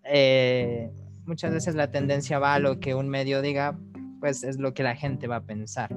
eh, 0.05 0.91
muchas 1.25 1.53
veces 1.53 1.75
la 1.77 1.91
tendencia 1.91 2.39
va 2.39 2.55
a 2.55 2.59
lo 2.59 2.81
que 2.81 2.95
un 2.95 3.09
medio 3.09 3.41
diga, 3.41 3.79
pues 4.21 4.43
es 4.43 4.59
lo 4.59 4.75
que 4.75 4.83
la 4.83 4.97
gente 4.97 5.29
va 5.29 5.37
a 5.37 5.45
pensar, 5.45 5.95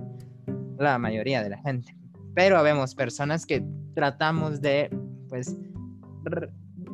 la 0.77 0.99
mayoría 0.99 1.41
de 1.41 1.49
la 1.49 1.57
gente. 1.57 1.95
Pero 2.35 2.61
vemos 2.61 2.93
personas 2.93 3.45
que 3.45 3.65
tratamos 3.95 4.61
de, 4.61 4.95
pues, 5.29 5.57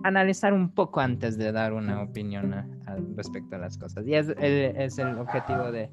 analizar 0.04 0.54
un 0.54 0.74
poco 0.74 1.00
antes 1.02 1.38
de 1.38 1.52
dar 1.52 1.74
una 1.74 2.02
opinión 2.02 2.81
respecto 3.16 3.56
a 3.56 3.60
las 3.60 3.78
cosas. 3.78 4.06
Y 4.08 4.16
es, 4.16 4.30
es 4.40 4.98
el 4.98 5.18
objetivo 5.18 5.72
de, 5.72 5.90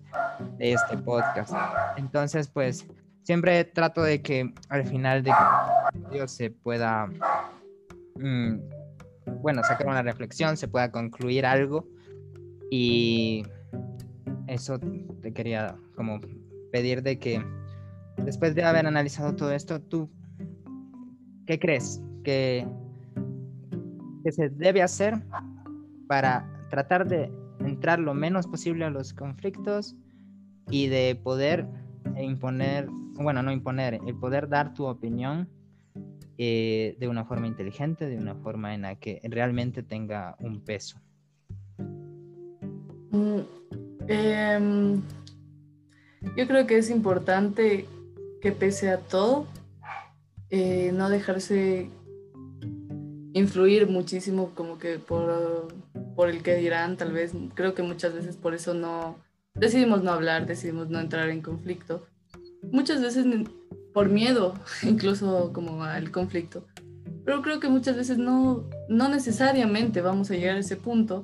de, 0.59 0.73
este 0.73 0.99
podcast. 0.99 1.53
Entonces, 1.97 2.49
pues, 2.49 2.87
siempre 3.23 3.65
trato 3.65 4.03
de 4.03 4.23
que 4.23 4.53
al 4.69 4.85
final 4.85 5.23
de 5.23 5.33
Dios 6.11 6.33
se 6.33 6.51
pueda, 6.51 7.07
mm, 8.17 8.59
bueno, 9.43 9.63
sacar 9.63 9.87
una 9.87 10.03
reflexión, 10.03 10.57
se 10.57 10.69
pueda 10.69 10.91
concluir 10.91 11.45
algo. 11.47 11.87
Y 12.71 13.45
eso 14.47 14.79
te 15.23 15.33
quería 15.33 15.77
como 15.95 16.21
pedir 16.73 17.03
de 17.03 17.19
que 17.19 17.43
después 18.25 18.55
de 18.55 18.65
haber 18.65 18.87
analizado 18.87 19.35
todo 19.35 19.53
esto, 19.53 19.81
¿tú 19.81 20.11
qué 21.47 21.59
crees 21.59 22.03
que, 22.25 22.67
que 24.25 24.33
se 24.33 24.49
debe 24.51 24.83
hacer 24.83 25.23
para 26.09 26.58
tratar 26.69 27.09
de 27.09 27.33
entrar 27.61 27.99
lo 27.99 28.15
menos 28.15 28.47
posible 28.47 28.85
a 28.85 28.91
los 28.91 29.13
conflictos 29.13 29.97
y 30.71 30.89
de 30.89 31.19
poder 31.23 31.67
imponer, 32.21 32.89
bueno, 33.15 33.43
no 33.43 33.53
imponer, 33.53 34.01
el 34.07 34.15
poder 34.15 34.49
dar 34.49 34.75
tu 34.75 34.87
opinión 34.87 35.49
eh, 36.37 36.97
de 37.01 37.09
una 37.09 37.25
forma 37.25 37.47
inteligente, 37.47 38.09
de 38.09 38.17
una 38.17 38.35
forma 38.37 38.75
en 38.75 38.83
la 38.83 38.95
que 38.97 39.21
realmente 39.25 39.83
tenga 39.83 40.37
un 40.41 40.61
peso. 40.61 41.01
Mm, 43.11 43.41
em, 44.07 45.03
yo 46.37 46.47
creo 46.47 46.67
que 46.67 46.79
es 46.79 46.91
importante 46.91 47.87
que 48.41 48.53
pese 48.53 48.91
a 48.91 48.99
todo, 48.99 49.47
eh, 50.51 50.93
no 50.95 51.09
dejarse 51.09 51.91
influir 53.39 53.89
muchísimo 53.89 54.53
como 54.55 54.79
que 54.79 54.99
por, 54.99 55.69
por 56.15 56.29
el 56.29 56.43
que 56.43 56.57
dirán, 56.57 56.97
tal 56.97 57.13
vez, 57.13 57.33
creo 57.55 57.75
que 57.75 57.83
muchas 57.83 58.15
veces 58.15 58.37
por 58.37 58.55
eso 58.55 58.75
no 58.75 59.19
decidimos 59.55 60.03
no 60.03 60.13
hablar, 60.13 60.47
decidimos 60.47 60.89
no 60.89 61.01
entrar 61.01 61.29
en 61.31 61.43
conflicto. 61.43 62.07
Muchas 62.71 63.01
veces 63.01 63.27
por 63.93 64.09
miedo, 64.09 64.55
incluso 64.83 65.53
como 65.53 65.83
al 65.85 66.11
conflicto. 66.11 66.67
Pero 67.25 67.43
creo 67.43 67.61
que 67.61 67.69
muchas 67.69 67.97
veces 67.97 68.19
no, 68.19 68.65
no 68.89 69.09
necesariamente 69.09 70.01
vamos 70.01 70.31
a 70.31 70.35
llegar 70.35 70.57
a 70.57 70.61
ese 70.61 70.77
punto. 70.77 71.23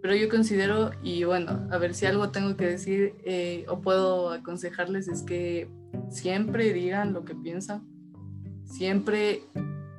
Pero 0.00 0.14
yo 0.14 0.28
considero, 0.28 0.90
y 1.02 1.24
bueno, 1.24 1.66
a 1.70 1.78
ver 1.78 1.94
si 1.94 2.04
algo 2.06 2.30
tengo 2.30 2.56
que 2.56 2.66
decir 2.66 3.14
eh, 3.24 3.64
o 3.68 3.80
puedo 3.80 4.30
aconsejarles 4.30 5.08
es 5.08 5.22
que 5.22 5.70
siempre 6.10 6.72
digan 6.72 7.12
lo 7.14 7.24
que 7.24 7.34
piensan, 7.34 7.86
siempre 8.64 9.44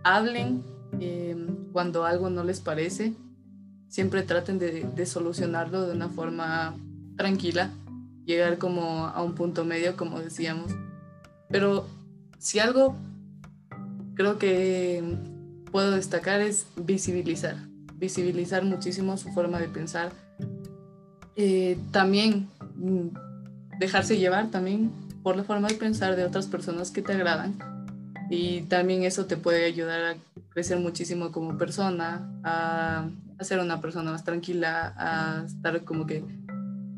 hablen 0.03 0.63
em, 0.99 1.71
cuando 1.71 2.05
algo 2.05 2.29
no 2.29 2.43
les 2.43 2.59
parece, 2.59 3.13
siempre 3.87 4.23
traten 4.23 4.59
de, 4.59 4.83
de 4.83 5.05
solucionarlo 5.05 5.85
de 5.87 5.93
una 5.93 6.09
forma 6.09 6.75
tranquila, 7.17 7.71
llegar 8.25 8.57
como 8.57 9.07
a 9.07 9.21
un 9.21 9.35
punto 9.35 9.65
medio, 9.65 9.95
como 9.95 10.19
decíamos 10.19 10.71
pero 11.49 11.87
si 12.37 12.59
algo 12.59 12.95
creo 14.15 14.37
que 14.37 15.03
puedo 15.71 15.91
destacar 15.91 16.41
es 16.41 16.67
visibilizar, 16.75 17.55
visibilizar 17.95 18.63
muchísimo 18.63 19.17
su 19.17 19.29
forma 19.31 19.59
de 19.59 19.67
pensar. 19.67 20.11
Eh, 21.35 21.77
también 21.91 22.47
mm, 22.75 23.07
dejarse 23.79 24.17
llevar 24.17 24.51
también 24.51 24.91
por 25.21 25.35
la 25.35 25.43
forma 25.43 25.67
de 25.67 25.75
pensar 25.75 26.15
de 26.15 26.23
otras 26.23 26.47
personas 26.47 26.91
que 26.91 27.01
te 27.01 27.11
agradan 27.11 27.57
y 28.29 28.61
también 28.63 29.03
eso 29.03 29.25
te 29.25 29.35
puede 29.35 29.65
ayudar 29.65 30.01
a 30.01 30.15
crecer 30.55 30.79
muchísimo 30.79 31.33
como 31.33 31.57
persona, 31.57 32.31
a, 32.41 33.09
ser 33.41 33.59
una 33.59 33.81
persona 33.81 34.11
más 34.11 34.23
tranquila, 34.23 34.93
a 34.95 35.43
estar 35.45 35.83
como 35.83 36.07
que 36.07 36.23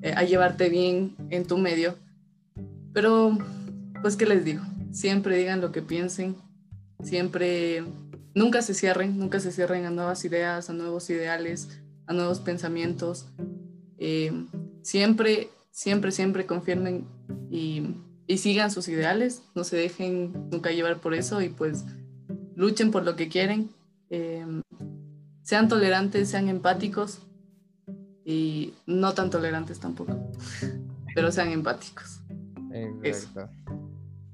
eh, 0.04 0.14
a 0.16 0.22
llevarte 0.22 0.70
bien 0.70 1.16
en 1.32 1.44
tu 1.48 1.58
medio. 1.58 1.96
Pero 2.94 3.36
pues, 4.04 4.16
¿qué 4.16 4.28
les 4.28 4.46
digo? 4.46 4.62
Siempre 4.92 5.38
digan 5.38 5.60
lo 5.60 5.72
que 5.72 5.82
piensen, 5.82 6.36
siempre, 7.02 7.84
nunca 8.36 8.62
se 8.62 8.76
cierren, 8.76 9.18
nunca 9.18 9.40
se 9.40 9.52
cierren 9.52 9.86
a 9.86 9.90
nuevas 9.90 10.24
ideas, 10.24 10.70
a 10.70 10.74
nuevos 10.74 11.10
ideales, 11.10 11.82
a 12.06 12.14
nuevos 12.14 12.40
pensamientos. 12.40 13.26
Eh, 13.98 14.32
siempre, 14.84 15.50
siempre, 15.72 16.12
siempre 16.12 16.46
confirmen 16.46 17.08
y, 17.50 17.96
sigan 18.38 18.70
sus 18.70 18.88
ideales, 18.88 19.42
no 19.56 19.64
se 19.64 19.78
dejen 19.78 20.50
nunca 20.52 20.70
llevar 20.70 21.02
por 21.02 21.16
eso 21.16 21.42
y 21.42 21.50
pues 21.50 21.86
luchen 22.58 22.92
por 22.92 23.06
lo 23.06 23.16
que 23.16 23.30
quieren. 23.30 23.70
Eh, 24.10 24.46
sean 25.44 25.70
tolerantes, 25.70 26.30
sean 26.30 26.50
empáticos 26.50 27.22
y 28.26 28.74
no 28.86 29.14
tan 29.14 29.30
tolerantes 29.30 29.80
tampoco, 29.80 30.32
pero 31.16 31.32
sean 31.32 31.50
empáticos. 31.50 32.22
Exacto. 33.02 33.50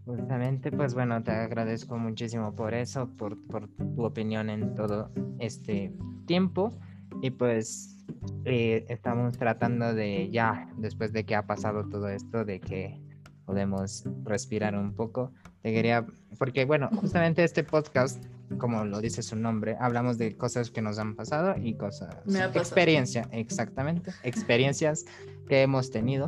Justamente, 0.05 0.71
pues 0.71 0.93
bueno, 0.95 1.23
te 1.23 1.31
agradezco 1.31 1.97
muchísimo 1.97 2.55
por 2.55 2.73
eso, 2.73 3.07
por, 3.15 3.37
por 3.47 3.67
tu 3.67 4.03
opinión 4.03 4.49
en 4.49 4.73
todo 4.73 5.11
este 5.39 5.93
tiempo. 6.25 6.73
Y 7.21 7.29
pues 7.29 8.03
eh, 8.45 8.85
estamos 8.89 9.37
tratando 9.37 9.93
de 9.93 10.29
ya, 10.29 10.69
después 10.77 11.13
de 11.13 11.25
que 11.25 11.35
ha 11.35 11.45
pasado 11.45 11.87
todo 11.87 12.09
esto, 12.09 12.43
de 12.43 12.59
que 12.59 12.99
podemos 13.45 14.03
respirar 14.23 14.75
un 14.75 14.93
poco. 14.93 15.31
Te 15.63 15.71
quería, 15.71 16.05
porque 16.37 16.65
bueno, 16.65 16.89
justamente 16.93 17.41
este 17.41 17.63
podcast, 17.63 18.21
como 18.57 18.83
lo 18.83 18.99
dice 18.99 19.23
su 19.23 19.37
nombre, 19.37 19.77
hablamos 19.79 20.17
de 20.17 20.35
cosas 20.35 20.69
que 20.69 20.81
nos 20.81 20.99
han 20.99 21.15
pasado 21.15 21.55
y 21.57 21.75
cosas, 21.75 22.17
experiencia, 22.53 23.29
exactamente, 23.31 24.11
experiencias 24.23 25.05
que 25.47 25.61
hemos 25.61 25.89
tenido. 25.89 26.27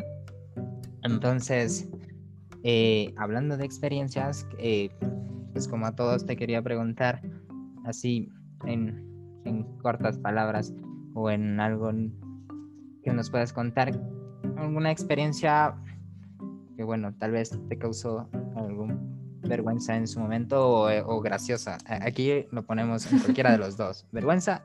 Entonces, 1.03 1.89
eh, 2.63 3.13
hablando 3.17 3.57
de 3.57 3.65
experiencias, 3.65 4.47
eh, 4.57 4.89
pues 5.51 5.67
como 5.67 5.85
a 5.85 5.95
todos 5.95 6.25
te 6.25 6.37
quería 6.37 6.61
preguntar, 6.61 7.21
así 7.83 8.29
en, 8.65 9.03
cortas 9.81 10.17
palabras 10.17 10.73
o 11.13 11.29
en 11.29 11.59
algo 11.59 11.91
que 13.03 13.11
nos 13.11 13.29
puedas 13.29 13.51
contar, 13.51 13.91
alguna 14.55 14.91
experiencia 14.91 15.75
que 16.77 16.83
bueno, 16.83 17.13
tal 17.15 17.31
vez 17.31 17.51
te 17.67 17.77
causó 17.77 18.29
vergüenza 19.47 19.95
en 19.95 20.07
su 20.07 20.19
momento 20.19 20.67
o, 20.67 20.89
eh, 20.89 21.03
o, 21.05 21.21
graciosa. 21.21 21.77
Aquí 21.87 22.45
lo 22.51 22.63
ponemos 22.63 23.11
en 23.11 23.19
cualquiera 23.19 23.51
de 23.51 23.57
los 23.57 23.77
dos, 23.77 24.05
vergüenza 24.11 24.63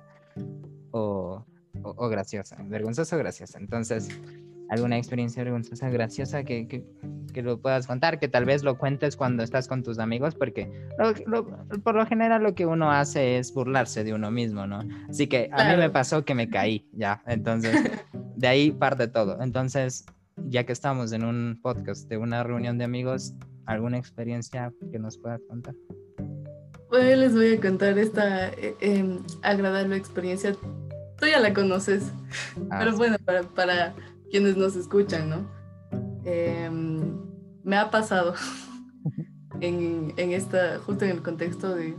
o, 0.91 1.45
o, 1.83 1.95
o 1.97 2.09
graciosa, 2.09 2.57
vergonzosa 2.63 3.17
o 3.17 3.19
graciosa. 3.19 3.59
Entonces, 3.59 4.09
alguna 4.71 4.97
experiencia 4.97 5.43
vergonzosa, 5.43 5.91
graciosa 5.91 6.45
que, 6.45 6.69
que, 6.69 6.85
que, 7.35 7.43
lo 7.43 7.61
puedas 7.61 7.89
contar, 7.89 8.21
que 8.21 8.29
tal 8.29 8.45
vez 8.45 8.63
lo 8.63 8.79
cuentes 8.79 9.17
cuando 9.17 9.43
estás 9.43 9.67
con 9.67 9.83
tus 9.83 9.99
amigos, 9.99 10.37
porque 10.37 10.71
por 11.83 11.97
lo 11.97 12.07
general 12.07 12.43
lo 12.43 12.55
que 12.55 12.67
uno 12.67 12.91
hace 12.91 13.39
es 13.39 13.53
burlarse 13.53 14.05
de 14.05 14.15
uno 14.15 14.31
mismo, 14.31 14.67
¿no? 14.69 14.81
Así 15.09 15.27
que 15.27 15.51
a 15.53 15.71
mí 15.71 15.77
me 15.77 15.91
pasó 15.91 16.25
que 16.25 16.37
me 16.37 16.49
caí, 16.49 16.89
ya, 16.93 17.21
entonces 17.27 17.77
de 18.37 18.49
ahí 18.49 18.71
parte 18.71 19.09
todo. 19.09 19.43
Entonces, 19.43 20.07
ya 20.37 20.65
que 20.65 20.73
estamos 20.73 21.13
en 21.13 21.25
un 21.25 21.59
podcast 21.61 22.09
de 22.09 22.17
una 22.17 22.45
reunión 22.45 22.79
de 22.79 22.85
amigos, 22.85 23.35
¿alguna 23.71 23.99
experiencia 23.99 24.73
que 24.91 24.99
nos 24.99 25.17
puedas 25.17 25.41
contar? 25.49 25.75
Pues 26.89 27.17
les 27.17 27.35
voy 27.35 27.55
a 27.55 27.61
contar 27.61 27.99
esta 27.99 28.49
eh, 28.49 28.75
em, 28.81 29.21
agradable 29.43 29.97
experiencia. 29.97 30.55
Tú 31.19 31.27
ya 31.27 31.39
la 31.39 31.55
conoces, 31.55 32.11
ah, 32.71 32.79
pero 32.81 32.97
bueno, 32.97 33.17
para, 33.25 33.43
para 33.43 33.95
quienes 34.31 34.57
nos 34.57 34.75
escuchan, 34.75 35.31
¿no? 35.31 35.49
Em, 36.25 37.17
me 37.63 37.77
ha 37.77 37.91
pasado 37.91 38.35
en, 39.61 40.15
en, 40.17 40.33
esta, 40.33 40.79
justo 40.81 41.05
en 41.05 41.13
el 41.13 41.23
contexto 41.23 41.75
de, 41.75 41.97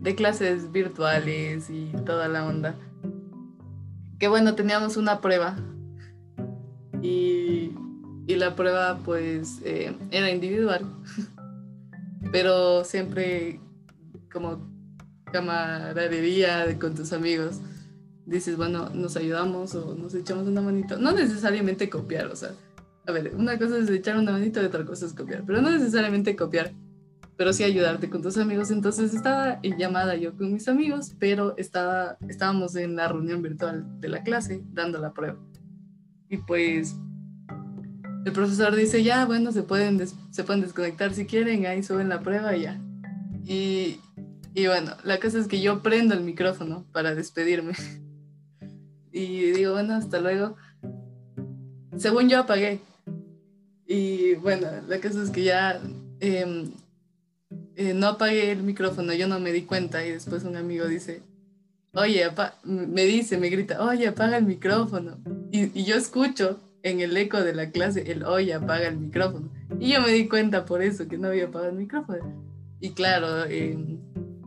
de 0.00 0.14
clases 0.14 0.70
virtuales 0.70 1.70
y 1.70 1.92
toda 2.04 2.28
la 2.28 2.44
onda, 2.44 2.74
que 4.18 4.28
bueno, 4.28 4.54
teníamos 4.54 4.98
una 4.98 5.22
prueba 5.22 5.56
y, 7.00 7.72
y 8.26 8.36
la 8.36 8.56
prueba 8.56 8.98
pues 9.04 9.60
eh, 9.64 9.94
era 10.10 10.30
individual, 10.30 10.86
pero 12.32 12.84
siempre 12.84 13.60
como 14.32 14.72
camaradería 15.32 16.78
con 16.78 16.94
tus 16.94 17.12
amigos 17.12 17.60
dices, 18.26 18.56
bueno, 18.56 18.90
nos 18.90 19.16
ayudamos 19.16 19.74
o 19.74 19.94
nos 19.94 20.14
echamos 20.14 20.46
una 20.46 20.60
manito. 20.60 20.98
No 20.98 21.12
necesariamente 21.12 21.90
copiar, 21.90 22.26
o 22.26 22.36
sea, 22.36 22.50
a 23.06 23.12
ver, 23.12 23.34
una 23.36 23.58
cosa 23.58 23.78
es 23.78 23.90
echar 23.90 24.16
una 24.16 24.32
manito 24.32 24.62
y 24.62 24.66
otra 24.66 24.84
cosa 24.84 25.06
es 25.06 25.12
copiar, 25.12 25.44
pero 25.46 25.60
no 25.60 25.70
necesariamente 25.70 26.34
copiar, 26.34 26.72
pero 27.36 27.52
sí 27.52 27.64
ayudarte 27.64 28.08
con 28.08 28.22
tus 28.22 28.38
amigos. 28.38 28.70
Entonces 28.70 29.12
estaba 29.12 29.58
en 29.62 29.76
llamada 29.76 30.16
yo 30.16 30.36
con 30.36 30.52
mis 30.52 30.68
amigos, 30.68 31.14
pero 31.18 31.54
estaba, 31.58 32.16
estábamos 32.28 32.76
en 32.76 32.96
la 32.96 33.08
reunión 33.08 33.42
virtual 33.42 34.00
de 34.00 34.08
la 34.08 34.22
clase 34.22 34.62
dando 34.72 34.98
la 34.98 35.12
prueba. 35.12 35.38
Y 36.30 36.38
pues 36.38 36.96
el 38.24 38.32
profesor 38.32 38.74
dice, 38.74 39.02
ya, 39.02 39.26
bueno, 39.26 39.52
se 39.52 39.62
pueden, 39.62 40.00
se 40.30 40.44
pueden 40.44 40.62
desconectar 40.62 41.12
si 41.12 41.26
quieren, 41.26 41.66
ahí 41.66 41.82
suben 41.82 42.08
la 42.08 42.20
prueba 42.20 42.56
y 42.56 42.62
ya. 42.62 42.80
Y, 43.44 44.00
y 44.54 44.66
bueno, 44.66 44.92
la 45.02 45.20
cosa 45.20 45.38
es 45.38 45.46
que 45.46 45.60
yo 45.60 45.82
prendo 45.82 46.14
el 46.14 46.22
micrófono 46.22 46.86
para 46.92 47.14
despedirme. 47.14 47.74
Y 49.16 49.52
digo, 49.52 49.74
bueno, 49.74 49.94
hasta 49.94 50.18
luego. 50.18 50.56
Según 51.96 52.28
yo 52.28 52.40
apagué. 52.40 52.80
Y 53.86 54.34
bueno, 54.34 54.66
la 54.88 55.00
cosa 55.00 55.22
es 55.22 55.30
que 55.30 55.44
ya 55.44 55.80
em, 56.18 56.72
eh, 57.76 57.94
no 57.94 58.08
apagué 58.08 58.50
el 58.50 58.64
micrófono, 58.64 59.12
yo 59.12 59.28
no 59.28 59.38
me 59.38 59.52
di 59.52 59.62
cuenta 59.62 60.04
y 60.04 60.10
después 60.10 60.42
un 60.42 60.56
amigo 60.56 60.86
dice, 60.88 61.22
oye, 61.92 62.28
me 62.64 63.04
dice, 63.04 63.38
me 63.38 63.50
grita, 63.50 63.84
oye, 63.84 64.08
apaga 64.08 64.36
el 64.36 64.46
micrófono. 64.46 65.18
Y, 65.52 65.78
y, 65.78 65.84
yo 65.84 65.94
escucho 65.94 66.58
en 66.84 67.00
el 67.00 67.16
eco 67.16 67.42
de 67.42 67.54
la 67.54 67.70
clase 67.70 68.12
el 68.12 68.24
hoy 68.24 68.52
apaga 68.52 68.88
el 68.88 68.98
micrófono. 68.98 69.50
Y 69.80 69.92
yo 69.92 70.02
me 70.02 70.12
di 70.12 70.28
cuenta 70.28 70.66
por 70.66 70.82
eso 70.82 71.08
que 71.08 71.16
no 71.16 71.28
había 71.28 71.46
apagado 71.46 71.70
el 71.70 71.78
micrófono. 71.78 72.44
Y 72.78 72.90
claro, 72.90 73.46
em, 73.46 73.98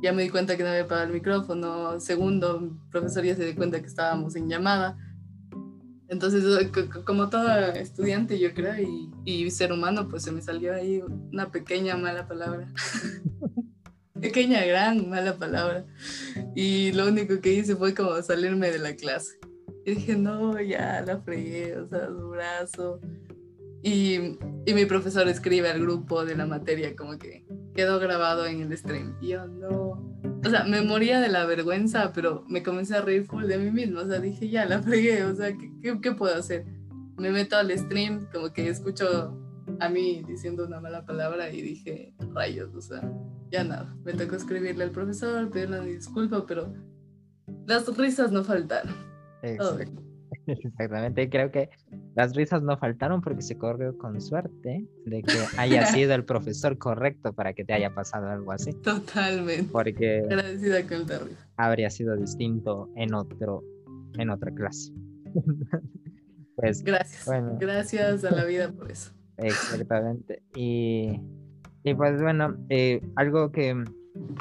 ya 0.04 0.14
me 0.14 0.22
di 0.22 0.30
cuenta 0.30 0.56
que 0.56 0.62
no 0.62 0.70
había 0.70 0.84
apagado 0.84 1.08
el 1.08 1.14
micrófono. 1.14 2.00
Segundo, 2.00 2.60
el 2.60 2.90
profesor 2.92 3.24
ya 3.24 3.36
se 3.36 3.44
dio 3.44 3.56
cuenta 3.56 3.82
que 3.82 3.88
estábamos 3.88 4.36
en 4.36 4.48
llamada. 4.48 4.98
Entonces, 6.10 6.70
como 7.06 7.30
toda 7.30 7.72
estudiante, 7.72 8.40
yo 8.40 8.54
creo, 8.54 8.76
y, 8.82 9.12
y, 9.26 9.50
ser 9.50 9.74
humano, 9.74 10.08
pues 10.08 10.24
se 10.24 10.32
me 10.32 10.42
salió 10.44 10.76
ahí 10.76 11.02
una 11.02 11.52
pequeña 11.52 11.98
mala 11.98 12.28
palabra. 12.28 12.68
pequeña, 14.22 14.64
gran 14.64 15.10
mala 15.10 15.38
palabra. 15.38 15.86
Y 16.56 16.92
lo 16.92 17.08
único 17.08 17.42
que 17.42 17.54
hice 17.54 17.76
fue 17.76 17.96
como 17.96 18.22
salirme 18.22 18.70
de 18.70 18.78
la 18.78 18.96
clase. 18.96 19.40
Y 19.88 19.96
dije, 19.96 20.18
no, 20.18 20.60
ya 20.60 21.02
la 21.02 21.22
fregué, 21.22 21.78
o 21.78 21.88
sea, 21.88 22.08
su 22.08 22.30
brazo. 22.30 23.00
Y, 23.82 24.38
y 24.66 24.74
mi 24.74 24.86
profesor 24.86 25.28
escribe 25.30 25.70
al 25.70 25.80
grupo 25.80 26.26
de 26.26 26.36
la 26.36 26.46
materia 26.46 26.94
como 26.94 27.18
que 27.18 27.46
quedó 27.74 27.98
grabado 27.98 28.46
en 28.46 28.62
el 28.62 28.78
stream. 28.78 29.16
Y 29.22 29.30
yo, 29.30 29.48
no 29.48 30.08
o 30.46 30.50
sea, 30.50 30.64
me 30.66 30.82
moría 30.82 31.20
de 31.20 31.30
la 31.30 31.46
vergüenza, 31.46 32.12
pero 32.14 32.44
me 32.48 32.64
comencé 32.64 32.96
a 32.96 33.02
reír 33.02 33.26
full 33.26 33.46
de 33.46 33.58
mí 33.58 33.72
mismo, 33.72 34.02
o 34.02 34.08
sea, 34.08 34.20
dije, 34.20 34.50
ya, 34.50 34.66
la 34.66 34.82
fregué, 34.82 35.24
o 35.24 35.36
sea, 35.36 35.56
¿qué, 35.58 36.00
qué, 36.02 36.12
puedo 36.12 36.36
hacer? 36.36 36.66
Me 37.18 37.32
meto 37.32 37.58
al 37.58 37.76
stream, 37.78 38.28
como 38.32 38.54
que 38.54 38.70
escucho 38.70 39.38
a 39.80 39.90
mí 39.90 40.24
diciendo 40.28 40.66
una 40.66 40.80
mala 40.80 41.06
palabra 41.06 41.50
y 41.50 41.62
dije, 41.62 42.14
rayos, 42.34 42.74
o 42.76 42.82
sea, 42.82 43.02
ya 43.52 43.64
nada, 43.64 43.96
me 44.04 44.14
tocó 44.14 44.36
escribirle 44.36 44.84
al 44.84 44.92
profesor, 44.92 45.50
pedirle 45.50 45.80
una 45.80 45.88
disculpa, 45.88 46.46
pero 46.46 46.74
las 47.66 47.98
risas 47.98 48.32
no 48.32 48.44
faltaron. 48.44 48.94
Exactamente, 50.48 51.30
creo 51.30 51.52
que 51.52 51.70
las 52.16 52.36
risas 52.36 52.62
no 52.62 52.78
faltaron 52.78 53.22
porque 53.22 53.42
se 53.42 53.58
corrió 53.58 53.98
con 53.98 54.20
suerte 54.22 54.86
de 55.06 55.22
que 55.22 55.34
haya 55.58 55.86
sido 55.86 56.14
el 56.14 56.26
profesor 56.26 56.78
correcto 56.78 57.34
para 57.34 57.54
que 57.54 57.64
te 57.64 57.74
haya 57.74 57.94
pasado 57.94 58.30
algo 58.30 58.52
así. 58.52 58.74
Totalmente. 58.74 59.70
Porque 59.72 60.20
agradecida 60.20 60.86
con 60.88 61.06
habría 61.58 61.90
sido 61.90 62.16
distinto 62.16 62.90
en 62.96 63.14
otro 63.14 63.64
en 64.18 64.30
otra 64.30 64.52
clase. 64.52 64.94
pues 66.56 66.84
gracias. 66.84 67.28
Gracias 67.60 68.24
a 68.24 68.32
la 68.32 68.46
vida 68.46 68.72
por 68.72 68.92
eso. 68.92 69.12
Exactamente. 69.38 70.42
Y, 70.56 71.22
y 71.84 71.94
pues 71.94 72.22
bueno, 72.22 72.58
eh, 72.70 73.02
algo 73.16 73.52
que 73.52 73.84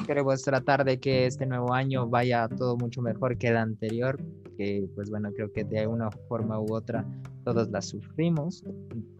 queremos 0.05 0.41
tratar 0.41 0.83
de 0.83 0.99
que 0.99 1.25
este 1.25 1.45
nuevo 1.45 1.73
año 1.73 2.07
vaya 2.07 2.47
todo 2.49 2.77
mucho 2.77 3.01
mejor 3.01 3.37
que 3.37 3.49
el 3.49 3.57
anterior, 3.57 4.19
que 4.57 4.87
pues 4.95 5.09
bueno, 5.09 5.31
creo 5.33 5.51
que 5.51 5.63
de 5.63 5.87
una 5.87 6.09
forma 6.27 6.59
u 6.59 6.73
otra 6.73 7.05
todos 7.43 7.69
la 7.69 7.81
sufrimos, 7.81 8.63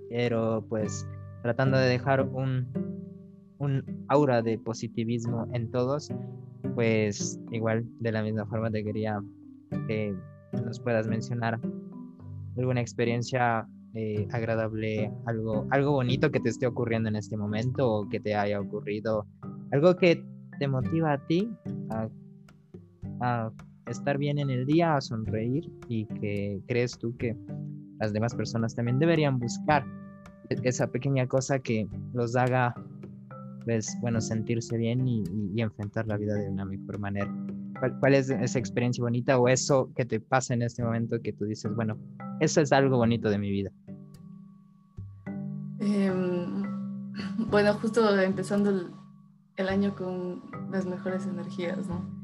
pero 0.09 0.65
pues 0.67 1.07
tratando 1.43 1.77
de 1.77 1.87
dejar 1.87 2.21
un, 2.21 2.67
un 3.59 4.05
aura 4.09 4.41
de 4.41 4.57
positivismo 4.57 5.47
en 5.53 5.71
todos, 5.71 6.09
pues 6.75 7.39
igual 7.51 7.85
de 7.99 8.11
la 8.11 8.23
misma 8.23 8.45
forma 8.45 8.69
te 8.69 8.83
quería 8.83 9.21
que 9.87 10.15
nos 10.65 10.79
puedas 10.79 11.07
mencionar 11.07 11.59
alguna 12.57 12.81
experiencia 12.81 13.67
eh, 13.93 14.27
agradable, 14.31 15.11
algo, 15.25 15.67
algo 15.71 15.91
bonito 15.91 16.31
que 16.31 16.39
te 16.39 16.49
esté 16.49 16.67
ocurriendo 16.67 17.09
en 17.09 17.15
este 17.15 17.37
momento 17.37 17.89
o 17.89 18.09
que 18.09 18.19
te 18.19 18.35
haya 18.35 18.59
ocurrido, 18.59 19.25
algo 19.71 19.95
que 19.95 20.23
te 20.59 20.67
motiva 20.67 21.13
a 21.13 21.27
ti 21.27 21.49
a, 21.89 22.09
a 23.21 23.51
estar 23.87 24.17
bien 24.17 24.39
en 24.39 24.49
el 24.49 24.65
día, 24.65 24.95
a 24.95 25.01
sonreír 25.01 25.71
y 25.87 26.05
que 26.05 26.61
crees 26.67 26.97
tú 26.97 27.15
que 27.17 27.35
las 27.99 28.13
demás 28.13 28.35
personas 28.35 28.75
también 28.75 28.99
deberían 28.99 29.39
buscar 29.39 29.85
e-, 30.49 30.57
esa 30.63 30.87
pequeña 30.87 31.27
cosa 31.27 31.59
que 31.59 31.87
los 32.13 32.35
haga, 32.35 32.73
pues, 33.65 33.97
bueno, 34.01 34.21
sentirse 34.21 34.77
bien 34.77 35.07
y, 35.07 35.23
enfrentar 35.61 36.05
la 36.07 36.17
vida 36.17 36.35
de 36.35 36.49
una 36.49 36.65
mejor 36.65 36.99
manera. 36.99 37.33
¿Cuál, 37.99 38.13
es 38.13 38.29
esa 38.29 38.59
experiencia 38.59 39.03
bonita 39.03 39.37
o 39.39 39.47
eso 39.47 39.91
que 39.95 40.05
te 40.05 40.19
pasa 40.19 40.53
en 40.53 40.61
este 40.61 40.83
momento 40.83 41.19
que 41.21 41.33
tú 41.33 41.45
dices, 41.45 41.73
bueno, 41.75 41.97
eso 42.39 42.61
es 42.61 42.71
algo 42.71 42.97
bonito 42.97 43.29
de 43.29 43.37
mi 43.37 43.49
vida? 43.51 43.71
Em, 45.79 46.63
bueno, 47.49 47.73
justo 47.73 48.19
empezando 48.19 48.69
el, 48.69 48.91
el 49.57 49.69
año 49.69 49.95
con 49.95 50.43
las 50.71 50.85
mejores 50.85 51.25
energías, 51.25 51.87
¿no? 51.87 52.16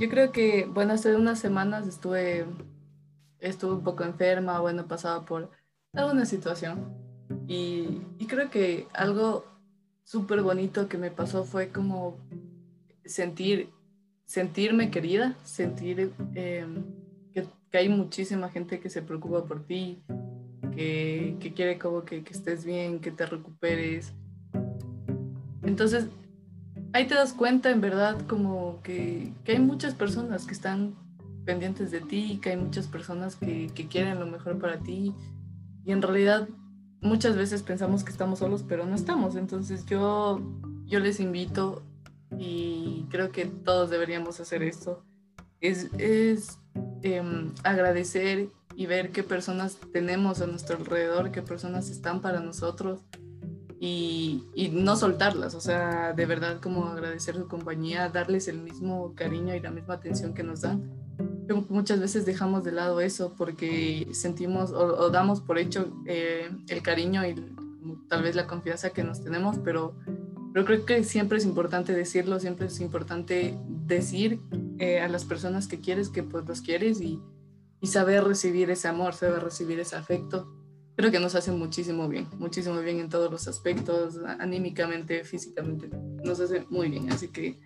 Yo 0.00 0.08
creo 0.08 0.32
que, 0.32 0.64
bueno, 0.64 0.94
hace 0.94 1.14
unas 1.14 1.38
semanas 1.38 1.86
estuve, 1.86 2.46
estuve 3.38 3.74
un 3.74 3.84
poco 3.84 4.02
enferma, 4.02 4.58
bueno, 4.58 4.88
pasaba 4.88 5.26
por 5.26 5.50
alguna 5.92 6.24
situación. 6.24 6.96
Y, 7.46 8.00
y 8.18 8.26
creo 8.26 8.48
que 8.48 8.86
algo 8.94 9.44
súper 10.02 10.40
bonito 10.40 10.88
que 10.88 10.96
me 10.96 11.10
pasó 11.10 11.44
fue 11.44 11.68
como 11.68 12.16
sentir, 13.04 13.68
sentirme 14.24 14.90
querida, 14.90 15.36
sentir 15.44 16.14
em, 16.34 16.82
que, 17.34 17.46
que, 17.70 17.78
hay 17.78 17.90
muchísima 17.90 18.48
gente 18.48 18.80
que 18.80 18.88
se 18.88 19.02
preocupa 19.02 19.44
por 19.44 19.66
ti, 19.66 20.02
que, 20.74 21.36
que 21.40 21.52
quiere 21.52 21.78
como 21.78 22.06
que, 22.06 22.24
que 22.24 22.32
estés 22.32 22.64
bien, 22.64 23.00
que 23.00 23.10
te 23.10 23.26
recuperes. 23.26 24.14
Entonces, 25.62 26.06
ahí 26.92 27.06
te 27.06 27.14
das 27.14 27.32
cuenta 27.32 27.70
en 27.70 27.80
verdad 27.80 28.20
como 28.26 28.80
que, 28.82 29.32
que, 29.44 29.52
hay 29.52 29.58
muchas 29.58 29.94
personas 29.94 30.46
que 30.46 30.52
están 30.52 30.94
pendientes 31.44 31.90
de 31.90 32.00
ti, 32.00 32.38
que 32.42 32.50
hay 32.50 32.56
muchas 32.56 32.86
personas 32.86 33.36
que, 33.36 33.70
quieren 33.90 34.18
lo 34.18 34.26
mejor 34.26 34.58
para 34.58 34.78
ti 34.78 35.14
y 35.84 35.92
en 35.92 36.02
realidad 36.02 36.48
muchas 37.00 37.36
veces 37.36 37.62
pensamos 37.62 38.04
que 38.04 38.12
estamos 38.12 38.40
solos 38.40 38.64
pero 38.66 38.86
no 38.86 38.94
estamos. 38.94 39.36
Entonces 39.36 39.86
yo, 39.86 40.40
yo 40.86 41.00
les 41.00 41.20
invito 41.20 41.82
y 42.38 43.06
creo 43.10 43.32
que 43.32 43.46
todos 43.46 43.90
deberíamos 43.90 44.40
hacer 44.40 44.62
esto. 44.62 45.04
Es, 45.60 45.90
es 45.98 46.58
eh, 47.02 47.22
agradecer 47.64 48.48
y 48.76 48.86
ver 48.86 49.10
qué 49.10 49.22
personas 49.22 49.78
tenemos 49.92 50.40
a 50.40 50.46
nuestro 50.46 50.76
alrededor, 50.76 51.32
qué 51.32 51.42
personas 51.42 51.90
están 51.90 52.20
para 52.20 52.40
nosotros 52.40 53.00
y, 53.82 54.70
no 54.72 54.94
soltarlas, 54.94 55.54
o 55.54 55.60
sea, 55.60 56.12
de 56.12 56.26
verdad 56.26 56.60
como 56.60 56.84
agradecer 56.84 57.34
su 57.34 57.48
compañía, 57.48 58.10
darles 58.10 58.46
el 58.46 58.58
mismo 58.58 59.14
cariño 59.14 59.54
y 59.54 59.60
la 59.60 59.70
misma 59.70 59.94
atención 59.94 60.34
que 60.34 60.42
nos 60.42 60.60
dan. 60.60 60.82
muchas 61.70 61.98
veces 61.98 62.26
dejamos 62.26 62.62
de 62.62 62.72
lado 62.72 63.00
eso 63.00 63.34
porque 63.38 64.06
sentimos 64.12 64.70
o, 64.70 65.08
damos 65.08 65.40
por 65.40 65.58
hecho 65.58 65.90
eh, 66.06 66.50
el 66.68 66.82
cariño 66.82 67.26
y 67.26 67.34
tal 68.06 68.22
vez 68.22 68.36
la 68.36 68.46
confianza 68.46 68.90
que 68.90 69.02
nos 69.02 69.24
tenemos, 69.24 69.56
pero, 69.64 69.94
pero 70.52 70.66
creo 70.66 70.84
que 70.84 71.02
siempre 71.02 71.38
es 71.38 71.46
importante 71.46 71.94
decirlo, 71.94 72.38
siempre 72.38 72.66
es 72.66 72.80
importante 72.80 73.56
decir 73.86 74.42
eh, 74.78 75.00
a 75.00 75.08
las 75.08 75.24
personas 75.24 75.66
que 75.66 75.80
quieres 75.80 76.10
que 76.10 76.22
pues 76.22 76.46
los 76.46 76.60
quieres 76.60 77.00
y, 77.00 77.18
y 77.80 77.86
saber 77.86 78.24
recibir 78.24 78.70
ese 78.70 78.88
amor, 78.88 79.14
saber 79.14 79.42
recibir 79.42 79.80
ese 79.80 79.96
afecto 79.96 80.59
creo 81.00 81.10
que 81.10 81.18
nos 81.18 81.34
hace 81.34 81.50
muchísimo 81.50 82.08
bien, 82.08 82.26
muchísimo 82.38 82.78
bien 82.80 83.00
en 83.00 83.08
todos 83.08 83.30
los 83.32 83.48
aspectos, 83.48 84.18
anímicamente, 84.38 85.24
físicamente, 85.24 85.88
nos 86.22 86.40
hace 86.40 86.66
muy 86.68 86.90
bien. 86.90 87.10
Así 87.10 87.28
que 87.28 87.58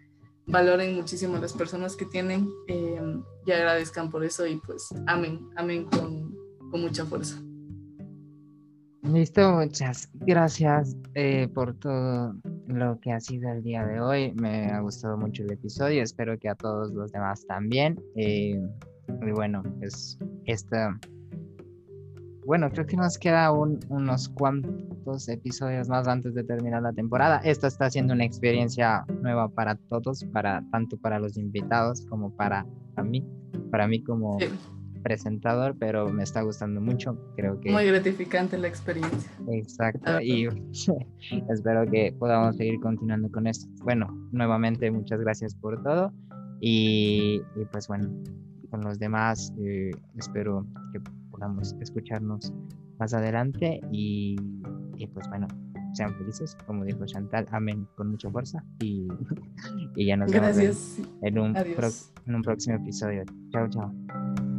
valoren 0.47 0.95
muchísimo 0.95 1.35
a 1.35 1.41
las 1.41 1.53
personas 1.53 1.97
que 1.97 2.05
tienen 2.05 2.49
eh, 2.69 3.01
y 3.45 3.51
agradezcan 3.51 4.09
por 4.09 4.25
eso 4.25 4.47
y 4.47 4.61
pues 4.65 4.89
amen, 5.09 5.49
amen 5.57 5.85
con, 5.87 6.33
con 6.71 6.81
mucha 6.81 7.05
fuerza. 7.05 7.43
Listo, 9.03 9.51
muchas 9.51 10.09
gracias 10.15 10.97
eh, 11.15 11.49
por 11.53 11.75
todo 11.75 12.37
lo 12.69 13.01
que 13.01 13.11
ha 13.11 13.21
sido 13.21 13.51
el 13.51 13.65
día 13.65 13.85
de 13.85 14.01
hoy. 14.01 14.33
Me 14.35 14.67
ha 14.71 14.79
gustado 14.79 15.17
mucho 15.17 15.43
el 15.43 15.51
episodio, 15.51 16.05
espero 16.05 16.39
que 16.39 16.49
a 16.49 16.55
todos 16.55 16.93
los 16.93 17.11
demás 17.11 17.45
también. 17.49 18.01
Eh, 18.15 18.63
y 19.09 19.31
bueno, 19.33 19.65
pues 19.81 20.19
esta 20.47 20.97
bueno, 22.47 22.71
creo 22.71 22.87
que 22.87 22.97
nos 22.97 23.19
queda 23.19 23.51
unos 23.53 24.29
cuantos 24.29 25.29
episodios 25.29 25.89
más 25.89 26.07
antes 26.09 26.35
de 26.35 26.45
terminar 26.45 26.83
la 26.83 26.93
temporada. 26.93 27.41
Esta 27.45 27.67
está 27.67 27.91
siendo 27.91 28.13
una 28.13 28.25
experiencia 28.25 29.05
nueva 29.23 29.49
para 29.49 29.77
todos, 29.77 30.25
para 30.33 30.63
tanto 30.71 30.97
para 30.97 31.19
los 31.19 31.37
invitados 31.37 32.05
como 32.07 32.35
para, 32.37 32.67
mí, 33.03 33.25
para 33.71 33.89
mí 33.89 34.03
como 34.03 34.39
presentador, 35.03 35.77
pero 35.79 36.11
me 36.11 36.23
está 36.23 36.43
gustando 36.43 36.81
mucho. 36.81 37.17
Creo 37.37 37.61
que 37.61 37.71
muy 37.71 37.87
gratificante 37.87 38.59
la 38.59 38.69
experiencia. 38.69 39.31
Exacto, 39.51 40.21
y 40.21 40.49
espero 41.51 41.91
que 41.91 42.15
podamos 42.19 42.57
seguir 42.57 42.81
continuando 42.81 43.31
con 43.31 43.47
esto. 43.47 43.69
Bueno, 43.85 44.09
nuevamente 44.33 44.91
muchas 44.91 45.21
gracias 45.21 45.55
por 45.55 45.83
todo 45.83 46.13
y, 46.61 47.41
pues 47.73 47.89
bueno, 47.89 48.11
con 48.71 48.81
los 48.81 48.99
demás 48.99 49.53
eh, 49.59 49.93
espero 50.17 50.67
que 50.93 51.01
podamos 51.35 51.75
escucharnos 51.81 52.53
más 52.99 53.13
adelante 53.13 53.81
y, 53.91 54.37
pues 55.13 55.29
bueno, 55.29 55.49
sean 55.93 56.17
felices, 56.17 56.57
como 56.67 56.85
dijo 56.85 57.05
Chantal, 57.07 57.47
amén 57.51 57.87
con 57.97 58.11
mucha 58.11 58.31
fuerza 58.31 58.65
y, 58.81 59.09
y 59.97 60.07
ya 60.07 60.17
nos 60.17 60.31
vemos 60.31 60.99
en, 61.23 61.39
un 61.39 61.57
en 61.57 62.35
un 62.35 62.43
próximo 62.43 62.77
episodio. 62.77 63.25
Chao, 63.51 63.69
chao. 63.69 64.54